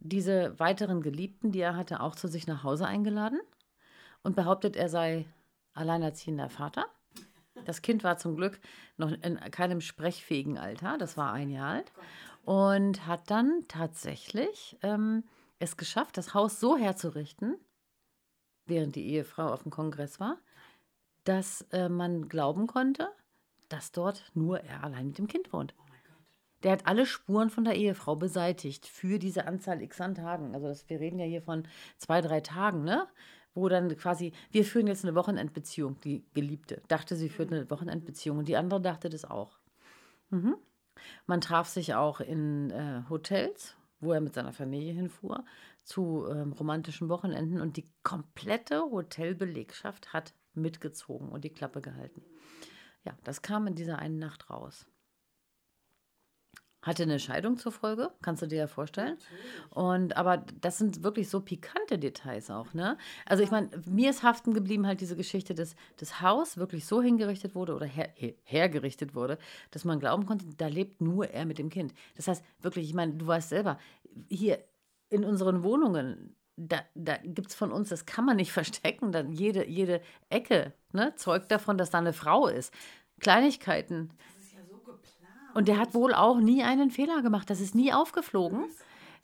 diese 0.00 0.58
weiteren 0.58 1.02
Geliebten, 1.02 1.52
die 1.52 1.60
er 1.60 1.76
hatte, 1.76 2.00
auch 2.00 2.16
zu 2.16 2.28
sich 2.28 2.46
nach 2.46 2.64
Hause 2.64 2.86
eingeladen 2.86 3.40
und 4.22 4.36
behauptet, 4.36 4.74
er 4.74 4.88
sei 4.88 5.26
alleinerziehender 5.74 6.48
Vater. 6.48 6.86
Das 7.66 7.82
Kind 7.82 8.04
war 8.04 8.16
zum 8.16 8.36
Glück 8.36 8.58
noch 8.96 9.12
in 9.12 9.36
keinem 9.50 9.82
sprechfähigen 9.82 10.56
Alter, 10.56 10.96
das 10.96 11.18
war 11.18 11.32
ein 11.34 11.50
Jahr 11.50 11.74
alt. 11.74 11.92
Und 12.44 13.06
hat 13.06 13.30
dann 13.30 13.64
tatsächlich 13.68 14.78
ähm, 14.82 15.24
es 15.58 15.76
geschafft, 15.76 16.16
das 16.16 16.32
Haus 16.32 16.58
so 16.58 16.78
herzurichten, 16.78 17.58
während 18.64 18.96
die 18.96 19.06
Ehefrau 19.10 19.52
auf 19.52 19.62
dem 19.62 19.70
Kongress 19.70 20.18
war, 20.20 20.38
dass 21.24 21.66
äh, 21.70 21.90
man 21.90 22.30
glauben 22.30 22.66
konnte, 22.66 23.10
dass 23.68 23.92
dort 23.92 24.24
nur 24.32 24.60
er 24.60 24.82
allein 24.84 25.08
mit 25.08 25.18
dem 25.18 25.28
Kind 25.28 25.52
wohnt. 25.52 25.74
Der 26.62 26.72
hat 26.72 26.86
alle 26.86 27.06
Spuren 27.06 27.50
von 27.50 27.64
der 27.64 27.74
Ehefrau 27.74 28.16
beseitigt 28.16 28.86
für 28.86 29.18
diese 29.18 29.46
Anzahl 29.46 29.82
x 29.82 30.00
an 30.00 30.14
Tagen. 30.14 30.54
Also 30.54 30.68
das, 30.68 30.88
wir 30.88 31.00
reden 31.00 31.18
ja 31.18 31.26
hier 31.26 31.42
von 31.42 31.66
zwei, 31.96 32.20
drei 32.20 32.40
Tagen, 32.40 32.84
ne? 32.84 33.06
Wo 33.52 33.68
dann 33.68 33.96
quasi, 33.96 34.32
wir 34.52 34.64
führen 34.64 34.86
jetzt 34.86 35.04
eine 35.04 35.16
Wochenendbeziehung, 35.16 35.98
die 36.00 36.24
Geliebte 36.34 36.82
dachte, 36.86 37.16
sie 37.16 37.28
führt 37.28 37.52
eine 37.52 37.68
Wochenendbeziehung 37.68 38.38
und 38.38 38.48
die 38.48 38.56
andere 38.56 38.80
dachte 38.80 39.08
das 39.08 39.24
auch. 39.24 39.58
Mhm. 40.28 40.56
Man 41.26 41.40
traf 41.40 41.68
sich 41.68 41.94
auch 41.94 42.20
in 42.20 42.70
äh, 42.70 43.02
Hotels, 43.08 43.76
wo 43.98 44.12
er 44.12 44.20
mit 44.20 44.34
seiner 44.34 44.52
Familie 44.52 44.92
hinfuhr, 44.92 45.44
zu 45.82 46.26
ähm, 46.30 46.52
romantischen 46.52 47.08
Wochenenden 47.08 47.60
und 47.60 47.76
die 47.76 47.90
komplette 48.02 48.82
Hotelbelegschaft 48.82 50.12
hat 50.12 50.34
mitgezogen 50.54 51.28
und 51.28 51.44
die 51.44 51.52
Klappe 51.52 51.80
gehalten. 51.80 52.22
Ja, 53.04 53.16
das 53.24 53.42
kam 53.42 53.66
in 53.66 53.74
dieser 53.74 53.98
einen 53.98 54.18
Nacht 54.18 54.50
raus. 54.50 54.86
Hatte 56.82 57.02
eine 57.02 57.18
Scheidung 57.18 57.58
zur 57.58 57.72
Folge, 57.72 58.10
kannst 58.22 58.42
du 58.42 58.46
dir 58.46 58.58
ja 58.58 58.66
vorstellen. 58.66 59.18
Und 59.70 60.16
aber 60.16 60.38
das 60.60 60.78
sind 60.78 61.02
wirklich 61.02 61.28
so 61.28 61.40
pikante 61.40 61.98
Details 61.98 62.50
auch, 62.50 62.72
ne? 62.72 62.96
Also 63.26 63.42
ich 63.42 63.50
meine, 63.50 63.68
mir 63.86 64.10
ist 64.10 64.22
haften 64.22 64.54
geblieben 64.54 64.86
halt 64.86 65.00
diese 65.00 65.16
Geschichte, 65.16 65.54
dass 65.54 65.76
das 65.98 66.22
Haus 66.22 66.56
wirklich 66.56 66.86
so 66.86 67.02
hingerichtet 67.02 67.54
wurde 67.54 67.74
oder 67.74 67.86
her, 67.86 68.08
her, 68.14 68.32
hergerichtet 68.44 69.14
wurde, 69.14 69.38
dass 69.70 69.84
man 69.84 70.00
glauben 70.00 70.24
konnte, 70.24 70.46
da 70.56 70.68
lebt 70.68 71.02
nur 71.02 71.28
er 71.28 71.44
mit 71.44 71.58
dem 71.58 71.68
Kind. 71.68 71.92
Das 72.16 72.28
heißt, 72.28 72.42
wirklich, 72.60 72.88
ich 72.88 72.94
meine, 72.94 73.12
du 73.14 73.26
weißt 73.26 73.50
selber, 73.50 73.78
hier 74.28 74.64
in 75.10 75.24
unseren 75.24 75.62
Wohnungen, 75.62 76.34
da, 76.56 76.80
da 76.94 77.16
gibt 77.18 77.48
es 77.48 77.54
von 77.54 77.72
uns, 77.72 77.88
das 77.88 78.06
kann 78.06 78.24
man 78.24 78.36
nicht 78.36 78.52
verstecken, 78.60 79.12
dann 79.12 79.32
jede, 79.32 79.66
jede 79.66 80.00
Ecke 80.28 80.72
ne, 80.92 81.14
zeugt 81.16 81.50
davon, 81.50 81.78
dass 81.78 81.90
da 81.90 81.98
eine 81.98 82.12
Frau 82.12 82.46
ist. 82.46 82.72
Kleinigkeiten. 83.20 84.10
Das 84.34 84.44
ist 84.44 84.52
ja 84.54 84.64
so 84.64 84.78
geplant. 84.78 85.39
Und 85.54 85.68
der 85.68 85.78
hat 85.78 85.94
wohl 85.94 86.14
auch 86.14 86.38
nie 86.38 86.62
einen 86.62 86.90
Fehler 86.90 87.22
gemacht. 87.22 87.50
Das 87.50 87.60
ist 87.60 87.74
nie 87.74 87.92
aufgeflogen. 87.92 88.66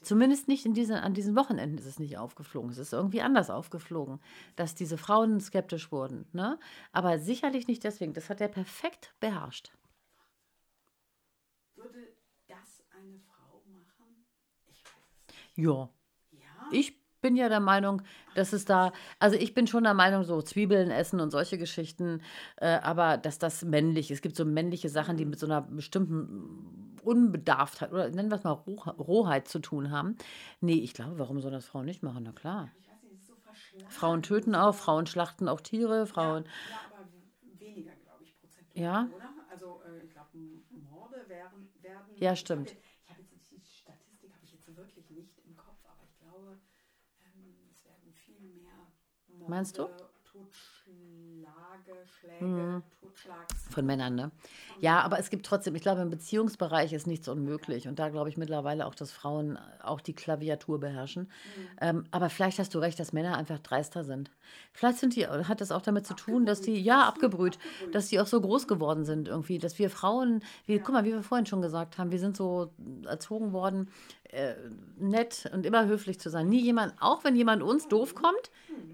Zumindest 0.02 0.46
nicht 0.46 0.66
in 0.66 0.74
diesen, 0.74 0.96
an 0.96 1.14
diesen 1.14 1.34
Wochenenden 1.34 1.78
ist 1.78 1.86
es 1.86 1.98
nicht 1.98 2.18
aufgeflogen. 2.18 2.70
Es 2.70 2.78
ist 2.78 2.92
irgendwie 2.92 3.22
anders 3.22 3.50
aufgeflogen, 3.50 4.20
dass 4.54 4.74
diese 4.74 4.98
Frauen 4.98 5.40
skeptisch 5.40 5.90
wurden. 5.90 6.26
Ne? 6.32 6.58
Aber 6.92 7.18
sicherlich 7.18 7.66
nicht 7.66 7.82
deswegen. 7.82 8.12
Das 8.12 8.30
hat 8.30 8.40
er 8.40 8.48
perfekt 8.48 9.14
beherrscht. 9.20 9.72
Würde 11.74 12.08
das 12.46 12.84
eine 12.96 13.18
Frau 13.18 13.62
machen? 13.66 14.26
Ich 14.70 14.84
weiß 14.84 15.12
es 15.12 15.26
nicht. 15.54 15.66
Ja. 15.66 15.88
Ja? 16.30 16.68
Ich 16.70 17.05
bin 17.20 17.36
ja 17.36 17.48
der 17.48 17.60
Meinung, 17.60 18.02
dass 18.34 18.52
es 18.52 18.64
da, 18.64 18.92
also 19.18 19.36
ich 19.36 19.54
bin 19.54 19.66
schon 19.66 19.84
der 19.84 19.94
Meinung, 19.94 20.24
so 20.24 20.40
Zwiebeln 20.42 20.90
essen 20.90 21.20
und 21.20 21.30
solche 21.30 21.58
Geschichten, 21.58 22.22
äh, 22.56 22.78
aber 22.82 23.16
dass 23.18 23.38
das 23.38 23.64
männlich 23.64 24.10
ist. 24.10 24.16
Es 24.18 24.22
gibt 24.22 24.36
so 24.36 24.44
männliche 24.44 24.88
Sachen, 24.88 25.16
die 25.16 25.24
mit 25.24 25.38
so 25.38 25.46
einer 25.46 25.62
bestimmten 25.62 26.96
Unbedarftheit 27.02 27.92
oder 27.92 28.08
nennen 28.10 28.30
wir 28.30 28.36
es 28.36 28.44
mal 28.44 28.50
Roh 28.52 28.74
Rohheit 28.98 29.48
zu 29.48 29.58
tun 29.60 29.90
haben. 29.90 30.16
Nee, 30.60 30.74
ich 30.80 30.92
glaube, 30.94 31.18
warum 31.18 31.40
soll 31.40 31.52
das 31.52 31.64
Frauen 31.66 31.84
nicht 31.86 32.02
machen? 32.02 32.24
Na 32.24 32.32
klar. 32.32 32.70
Weiß 32.74 33.26
so. 33.26 33.34
Frauen 33.88 34.22
töten 34.22 34.54
auch, 34.54 34.74
Frauen 34.74 35.06
schlachten 35.06 35.48
auch 35.48 35.60
Tiere, 35.60 36.06
Frauen. 36.06 36.44
Ja, 36.70 36.80
aber 36.92 37.08
weniger, 37.58 37.92
glaube 38.02 38.24
ich, 38.24 38.34
prozentual, 38.38 38.82
Ja. 38.82 39.08
oder? 39.14 39.30
Also 39.50 39.80
äh, 39.86 40.04
ich 40.04 40.10
glaube, 40.12 40.28
Morde 40.90 41.28
werden, 41.28 41.68
werden... 41.80 42.06
Ja, 42.16 42.34
stimmt. 42.36 42.70
hab 42.70 42.74
jetzt- 42.76 42.84
Ich 43.04 43.10
habe 43.10 43.22
jetzt 43.22 43.50
die 43.50 43.60
Statistik 43.60 44.32
habe 44.32 44.44
ich 44.44 44.52
jetzt 44.52 44.76
wirklich 44.76 45.10
nicht 45.10 45.38
im 45.46 45.56
Kopf, 45.56 45.78
aber 45.84 46.02
ich 46.10 46.18
glaube, 46.18 46.58
ähm, 47.24 47.54
es 47.70 47.84
werden 47.84 48.12
viel 48.12 48.40
mehr 48.40 48.74
Morde, 49.25 49.25
Meinst 49.46 49.78
du? 49.78 49.88
Totschläge, 50.24 52.06
Schläge, 52.20 52.82
Totschlags... 53.00 53.66
Von 53.70 53.86
Männern, 53.86 54.14
ne? 54.14 54.30
Ja, 54.80 55.00
aber 55.00 55.18
es 55.18 55.30
gibt 55.30 55.46
trotzdem, 55.46 55.74
ich 55.74 55.82
glaube, 55.82 56.02
im 56.02 56.10
Beziehungsbereich 56.10 56.92
ist 56.92 57.06
nichts 57.06 57.28
unmöglich. 57.28 57.88
Und 57.88 57.98
da 57.98 58.08
glaube 58.10 58.28
ich 58.28 58.36
mittlerweile 58.36 58.86
auch, 58.86 58.94
dass 58.94 59.12
Frauen 59.12 59.58
auch 59.82 60.00
die 60.00 60.12
Klaviatur 60.12 60.80
beherrschen. 60.80 61.30
Ähm, 61.80 62.04
aber 62.10 62.28
vielleicht 62.28 62.58
hast 62.58 62.74
du 62.74 62.78
recht, 62.78 62.98
dass 63.00 63.12
Männer 63.12 63.36
einfach 63.36 63.58
dreister 63.58 64.04
sind. 64.04 64.30
Vielleicht 64.72 64.98
sind 64.98 65.16
die, 65.16 65.26
hat 65.26 65.60
das 65.60 65.72
auch 65.72 65.82
damit 65.82 66.06
zu 66.06 66.14
tun, 66.14 66.44
dass 66.44 66.60
die, 66.60 66.80
ja, 66.80 67.06
abgebrüht, 67.06 67.58
dass 67.92 68.08
die 68.08 68.20
auch 68.20 68.26
so 68.26 68.40
groß 68.40 68.68
geworden 68.68 69.04
sind 69.04 69.28
irgendwie. 69.28 69.58
Dass 69.58 69.78
wir 69.78 69.90
Frauen, 69.90 70.42
wie, 70.66 70.78
guck 70.78 70.92
mal, 70.92 71.04
wie 71.04 71.12
wir 71.12 71.22
vorhin 71.22 71.46
schon 71.46 71.62
gesagt 71.62 71.98
haben, 71.98 72.10
wir 72.10 72.18
sind 72.18 72.36
so 72.36 72.72
erzogen 73.06 73.52
worden, 73.52 73.90
äh, 74.24 74.54
nett 74.98 75.50
und 75.52 75.64
immer 75.64 75.86
höflich 75.86 76.20
zu 76.20 76.30
sein. 76.30 76.48
Nie 76.48 76.60
jemand, 76.60 76.94
auch 77.00 77.24
wenn 77.24 77.36
jemand 77.36 77.62
uns 77.62 77.88
doof 77.88 78.14
kommt, 78.14 78.50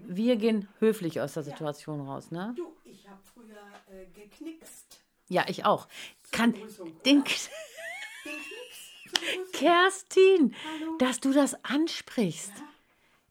wir 0.07 0.35
gehen 0.35 0.67
höflich 0.79 1.21
aus 1.21 1.33
der 1.33 1.43
Situation 1.43 2.01
raus, 2.01 2.31
ne? 2.31 2.53
Du, 2.55 2.73
ich 2.83 3.07
habe 3.07 3.19
früher 3.33 3.57
äh, 3.91 4.05
geknickst. 4.07 4.99
Ja, 5.29 5.45
ich 5.47 5.65
auch. 5.65 5.87
Kann 6.31 6.51
Begrüßung, 6.53 7.01
den 7.03 7.23
Den 8.25 8.35
zur. 9.43 9.51
Kerstin, 9.53 10.55
Hallo. 10.79 10.97
dass 10.97 11.19
du 11.19 11.31
das 11.33 11.63
ansprichst. 11.63 12.51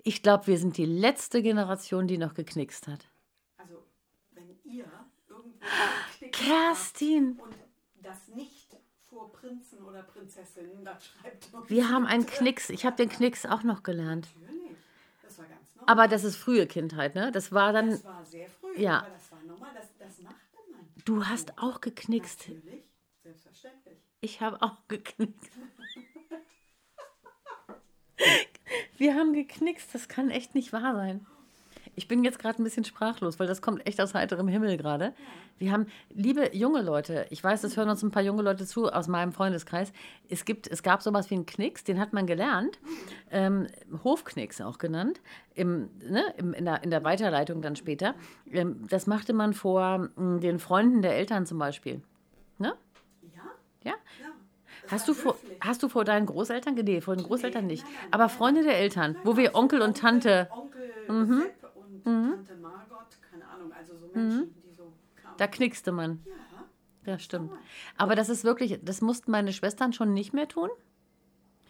Ich 0.04 0.22
glaube, 0.22 0.46
wir 0.48 0.58
sind 0.58 0.76
die 0.76 0.86
letzte 0.86 1.42
Generation, 1.42 2.08
die 2.08 2.18
noch 2.18 2.34
geknickst 2.34 2.88
hat. 2.88 3.08
Also, 3.56 3.82
wenn 4.32 4.48
ihr 4.64 4.84
irgendwo 5.28 5.58
Kerstin. 6.32 7.38
habt 7.38 7.48
und 7.48 7.56
das 8.02 8.28
nicht 8.28 8.76
vor 9.08 9.32
Prinzen 9.32 9.84
oder 9.84 10.02
Prinzessinnen, 10.02 10.84
dann 10.84 10.98
schreibt. 11.00 11.50
Wir 11.68 11.88
haben 11.88 12.06
einen. 12.06 12.26
Knicks. 12.26 12.70
Ich 12.70 12.84
habe 12.84 12.96
den 12.96 13.08
Knicks 13.08 13.46
auch 13.46 13.62
noch 13.62 13.82
gelernt. 13.82 14.28
Natürlich, 14.40 14.76
das 15.22 15.38
war 15.38 15.44
ganz 15.46 15.71
normal. 15.71 15.71
Aber 15.86 16.08
das 16.08 16.24
ist 16.24 16.36
frühe 16.36 16.66
Kindheit, 16.66 17.14
ne? 17.14 17.30
Das 17.32 17.52
war 17.52 17.72
dann. 17.72 17.90
das 17.90 18.04
war 18.04 18.24
sehr 18.24 18.48
früh, 18.48 18.78
Ja. 18.78 19.00
aber 19.00 19.10
das 19.10 19.32
war 19.32 19.42
normal, 19.42 19.70
das, 19.74 19.88
das 19.98 20.18
machte 20.20 20.36
man. 20.70 20.80
Du 21.04 21.26
hast 21.26 21.58
auch 21.58 21.80
geknickst. 21.80 22.48
Natürlich, 22.48 22.90
selbstverständlich. 23.22 23.98
Ich 24.20 24.40
habe 24.40 24.60
auch 24.62 24.76
geknickst. 24.88 25.50
Wir 28.98 29.14
haben 29.14 29.32
geknickst. 29.32 29.94
Das 29.94 30.08
kann 30.08 30.30
echt 30.30 30.54
nicht 30.54 30.72
wahr 30.72 30.94
sein. 30.94 31.26
Ich 31.94 32.08
bin 32.08 32.24
jetzt 32.24 32.38
gerade 32.38 32.60
ein 32.60 32.64
bisschen 32.64 32.84
sprachlos, 32.84 33.38
weil 33.38 33.46
das 33.46 33.60
kommt 33.60 33.86
echt 33.86 34.00
aus 34.00 34.14
heiterem 34.14 34.48
Himmel 34.48 34.78
gerade. 34.78 35.12
Wir 35.58 35.72
haben, 35.72 35.86
liebe 36.10 36.56
junge 36.56 36.80
Leute, 36.80 37.26
ich 37.28 37.44
weiß, 37.44 37.64
es 37.64 37.76
hören 37.76 37.90
uns 37.90 38.02
ein 38.02 38.10
paar 38.10 38.22
junge 38.22 38.42
Leute 38.42 38.64
zu 38.66 38.90
aus 38.90 39.08
meinem 39.08 39.32
Freundeskreis. 39.32 39.92
Es, 40.30 40.46
gibt, 40.46 40.66
es 40.68 40.82
gab 40.82 41.02
sowas 41.02 41.28
wie 41.30 41.34
einen 41.34 41.44
Knicks, 41.44 41.84
den 41.84 42.00
hat 42.00 42.14
man 42.14 42.26
gelernt. 42.26 42.78
Ähm, 43.30 43.66
Hofknicks 44.04 44.60
auch 44.62 44.78
genannt. 44.78 45.20
Im, 45.54 45.90
ne, 46.08 46.24
im, 46.38 46.54
in, 46.54 46.64
der, 46.64 46.82
in 46.82 46.90
der 46.90 47.04
Weiterleitung 47.04 47.60
dann 47.60 47.76
später. 47.76 48.14
Ähm, 48.50 48.86
das 48.88 49.06
machte 49.06 49.34
man 49.34 49.52
vor 49.52 50.08
mh, 50.16 50.38
den 50.40 50.58
Freunden 50.58 51.02
der 51.02 51.14
Eltern 51.16 51.44
zum 51.44 51.58
Beispiel. 51.58 52.00
Ne? 52.58 52.72
Ja? 53.36 53.42
Ja? 53.84 53.92
Ja. 54.22 54.28
Hast 54.90 55.08
du, 55.08 55.14
vor, 55.14 55.36
hast 55.60 55.82
du 55.82 55.88
vor 55.90 56.04
deinen 56.04 56.24
Großeltern? 56.26 56.74
Nee, 56.74 57.02
vor 57.02 57.16
den 57.16 57.24
Großeltern 57.24 57.66
Nee, 57.66 57.72
nicht. 57.74 57.84
nein, 57.84 57.92
nein, 58.02 58.08
Aber. 58.12 58.28
Freunde 58.30 58.62
der 58.62 58.78
Eltern, 58.78 59.16
wo 59.24 59.30
Nein, 59.30 59.36
wir 59.42 59.48
also 59.50 59.60
Onkel 59.60 59.82
und 59.82 59.98
Tante, 59.98 60.48
Onkel 60.50 60.82
Mhm. 61.08 61.42
Und 62.04 62.46
Tante 62.46 62.56
Margot, 62.56 63.06
keine 63.30 63.46
Ahnung, 63.48 63.72
also 63.72 63.96
so 63.96 64.06
Menschen, 64.14 64.54
die 64.64 64.72
so 64.72 64.92
kamen. 65.14 65.36
da 65.36 65.46
knickste 65.46 65.92
man. 65.92 66.20
ja, 67.04 67.12
Ja, 67.12 67.18
stimmt. 67.18 67.52
Aber 67.96 68.14
das 68.14 68.28
ist 68.28 68.44
wirklich, 68.44 68.78
das 68.82 69.00
mussten 69.00 69.30
meine 69.30 69.52
Schwestern 69.52 69.92
schon 69.92 70.12
nicht 70.12 70.32
mehr 70.32 70.48
tun. 70.48 70.70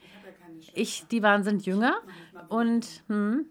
ich 0.02 0.16
habe 0.16 0.28
ja 0.28 0.32
keine 0.34 0.62
Schwester. 0.62 0.80
Ich, 0.80 1.06
die 1.08 1.22
waren, 1.22 1.42
sind 1.44 1.64
jünger. 1.66 1.94
Und, 2.48 3.02
hm, 3.08 3.46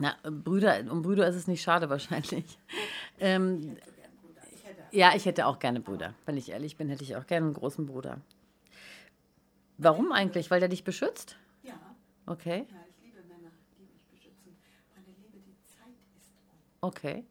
na, 0.00 0.16
Brüder, 0.28 0.80
um 0.90 1.02
Brüder 1.02 1.28
ist 1.28 1.36
es 1.36 1.46
nicht 1.46 1.62
schade 1.62 1.88
wahrscheinlich. 1.90 2.58
Ähm. 3.20 3.76
Ich 4.52 4.64
hätte 4.64 4.82
ja, 4.90 5.12
ich 5.14 5.24
hätte 5.24 5.46
auch 5.46 5.58
gerne 5.60 5.80
Brüder. 5.80 6.14
Wenn 6.26 6.36
ich 6.36 6.50
ehrlich 6.50 6.76
bin, 6.76 6.88
hätte 6.88 7.04
ich 7.04 7.14
auch 7.16 7.26
gerne 7.26 7.46
einen 7.46 7.54
großen 7.54 7.86
Bruder. 7.86 8.18
Warum 9.78 10.12
eigentlich? 10.12 10.50
Weil 10.50 10.60
der 10.60 10.68
dich 10.68 10.84
beschützt? 10.84 11.36
ja, 11.62 11.74
Okay, 12.26 12.66
ja, 12.70 12.76
ich 12.88 13.04
liebe 13.04 13.22
Männer, 13.28 13.50
die 13.78 13.82
mich 13.84 14.02
beschützen. 14.10 14.56
Meine 14.94 15.08
Liebe, 15.18 15.38
die 15.46 15.56
Zeit 15.64 15.94
ist 16.16 16.32
um. 16.50 16.73
Okay. 16.84 17.24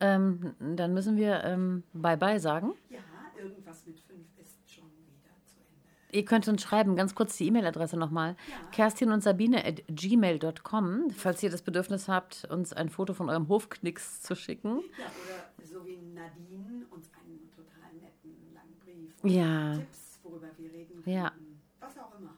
Ähm, 0.00 0.54
dann 0.60 0.94
müssen 0.94 1.16
wir 1.16 1.42
ähm, 1.44 1.82
Bye-bye 1.92 2.38
sagen. 2.38 2.74
Ja, 2.88 2.98
irgendwas 3.36 3.84
mit 3.86 3.98
fünf 4.00 4.26
ist 4.38 4.70
schon 4.72 4.84
wieder 4.84 5.34
zu 5.44 5.56
Ende. 5.58 6.16
Ihr 6.16 6.24
könnt 6.24 6.46
uns 6.46 6.62
schreiben, 6.62 6.94
ganz 6.94 7.14
kurz 7.16 7.36
die 7.36 7.46
E-Mail-Adresse 7.48 7.96
nochmal. 7.96 8.36
Ja. 8.48 8.68
Kerstin 8.70 9.10
und 9.10 9.22
Sabine 9.24 9.64
at 9.64 9.82
gmail.com, 9.88 11.10
falls 11.10 11.42
ihr 11.42 11.50
das 11.50 11.62
Bedürfnis 11.62 12.06
habt, 12.08 12.44
uns 12.50 12.72
ein 12.72 12.90
Foto 12.90 13.12
von 13.12 13.28
eurem 13.28 13.48
Hofknicks 13.48 14.22
zu 14.22 14.36
schicken. 14.36 14.82
Ja, 14.98 15.06
oder 15.56 15.66
so 15.66 15.84
wie 15.84 15.96
Nadine 15.96 16.86
uns 16.90 17.10
einen 17.20 17.50
total 17.50 17.92
netten 18.00 18.54
langen 18.54 18.78
Brief. 18.78 19.32
Ja. 19.34 19.74
Tipps, 19.78 20.20
worüber 20.22 20.48
wir 20.56 20.72
reden 20.72 21.02
Ja. 21.06 21.30
könnten. 21.30 21.60
Was 21.80 21.98
auch 21.98 22.16
immer. 22.18 22.36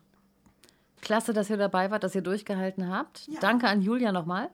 Klasse, 1.03 1.33
dass 1.33 1.51
ihr 1.51 1.57
dabei 1.57 1.91
wart, 1.91 2.03
dass 2.05 2.15
ihr 2.15 2.23
durchgehalten 2.23 2.89
habt. 2.91 3.27
Ja. 3.27 3.41
Danke 3.41 3.69
an 3.69 3.83
Julia 3.83 4.13
nochmal. 4.13 4.49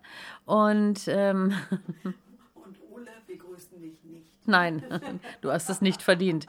Und 0.45 1.03
ähm, 1.09 1.53
Und 2.55 2.79
Ole, 2.91 3.07
wir 3.27 3.39
grüßen 3.39 3.81
dich 3.81 4.03
nicht. 4.05 4.31
nein, 4.47 4.83
du 5.41 5.51
hast 5.51 5.69
es 5.71 5.81
nicht 5.81 6.03
verdient. 6.03 6.47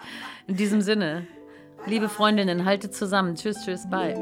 In 0.48 0.56
diesem 0.56 0.82
Sinne, 0.82 1.28
liebe 1.86 2.10
Freundinnen, 2.10 2.66
haltet 2.66 2.94
zusammen. 2.94 3.36
Tschüss, 3.36 3.64
tschüss, 3.64 3.90
bye. 3.90 4.16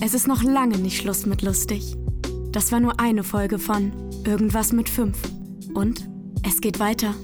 Es 0.00 0.14
ist 0.14 0.28
noch 0.28 0.42
lange 0.42 0.78
nicht 0.78 1.00
Schluss 1.00 1.26
mit 1.26 1.42
lustig. 1.42 1.96
Das 2.52 2.72
war 2.72 2.80
nur 2.80 2.98
eine 3.00 3.24
Folge 3.24 3.58
von 3.58 3.92
Irgendwas 4.24 4.72
mit 4.72 4.88
fünf. 4.88 5.18
Und 5.74 6.08
es 6.46 6.60
geht 6.60 6.80
weiter. 6.80 7.14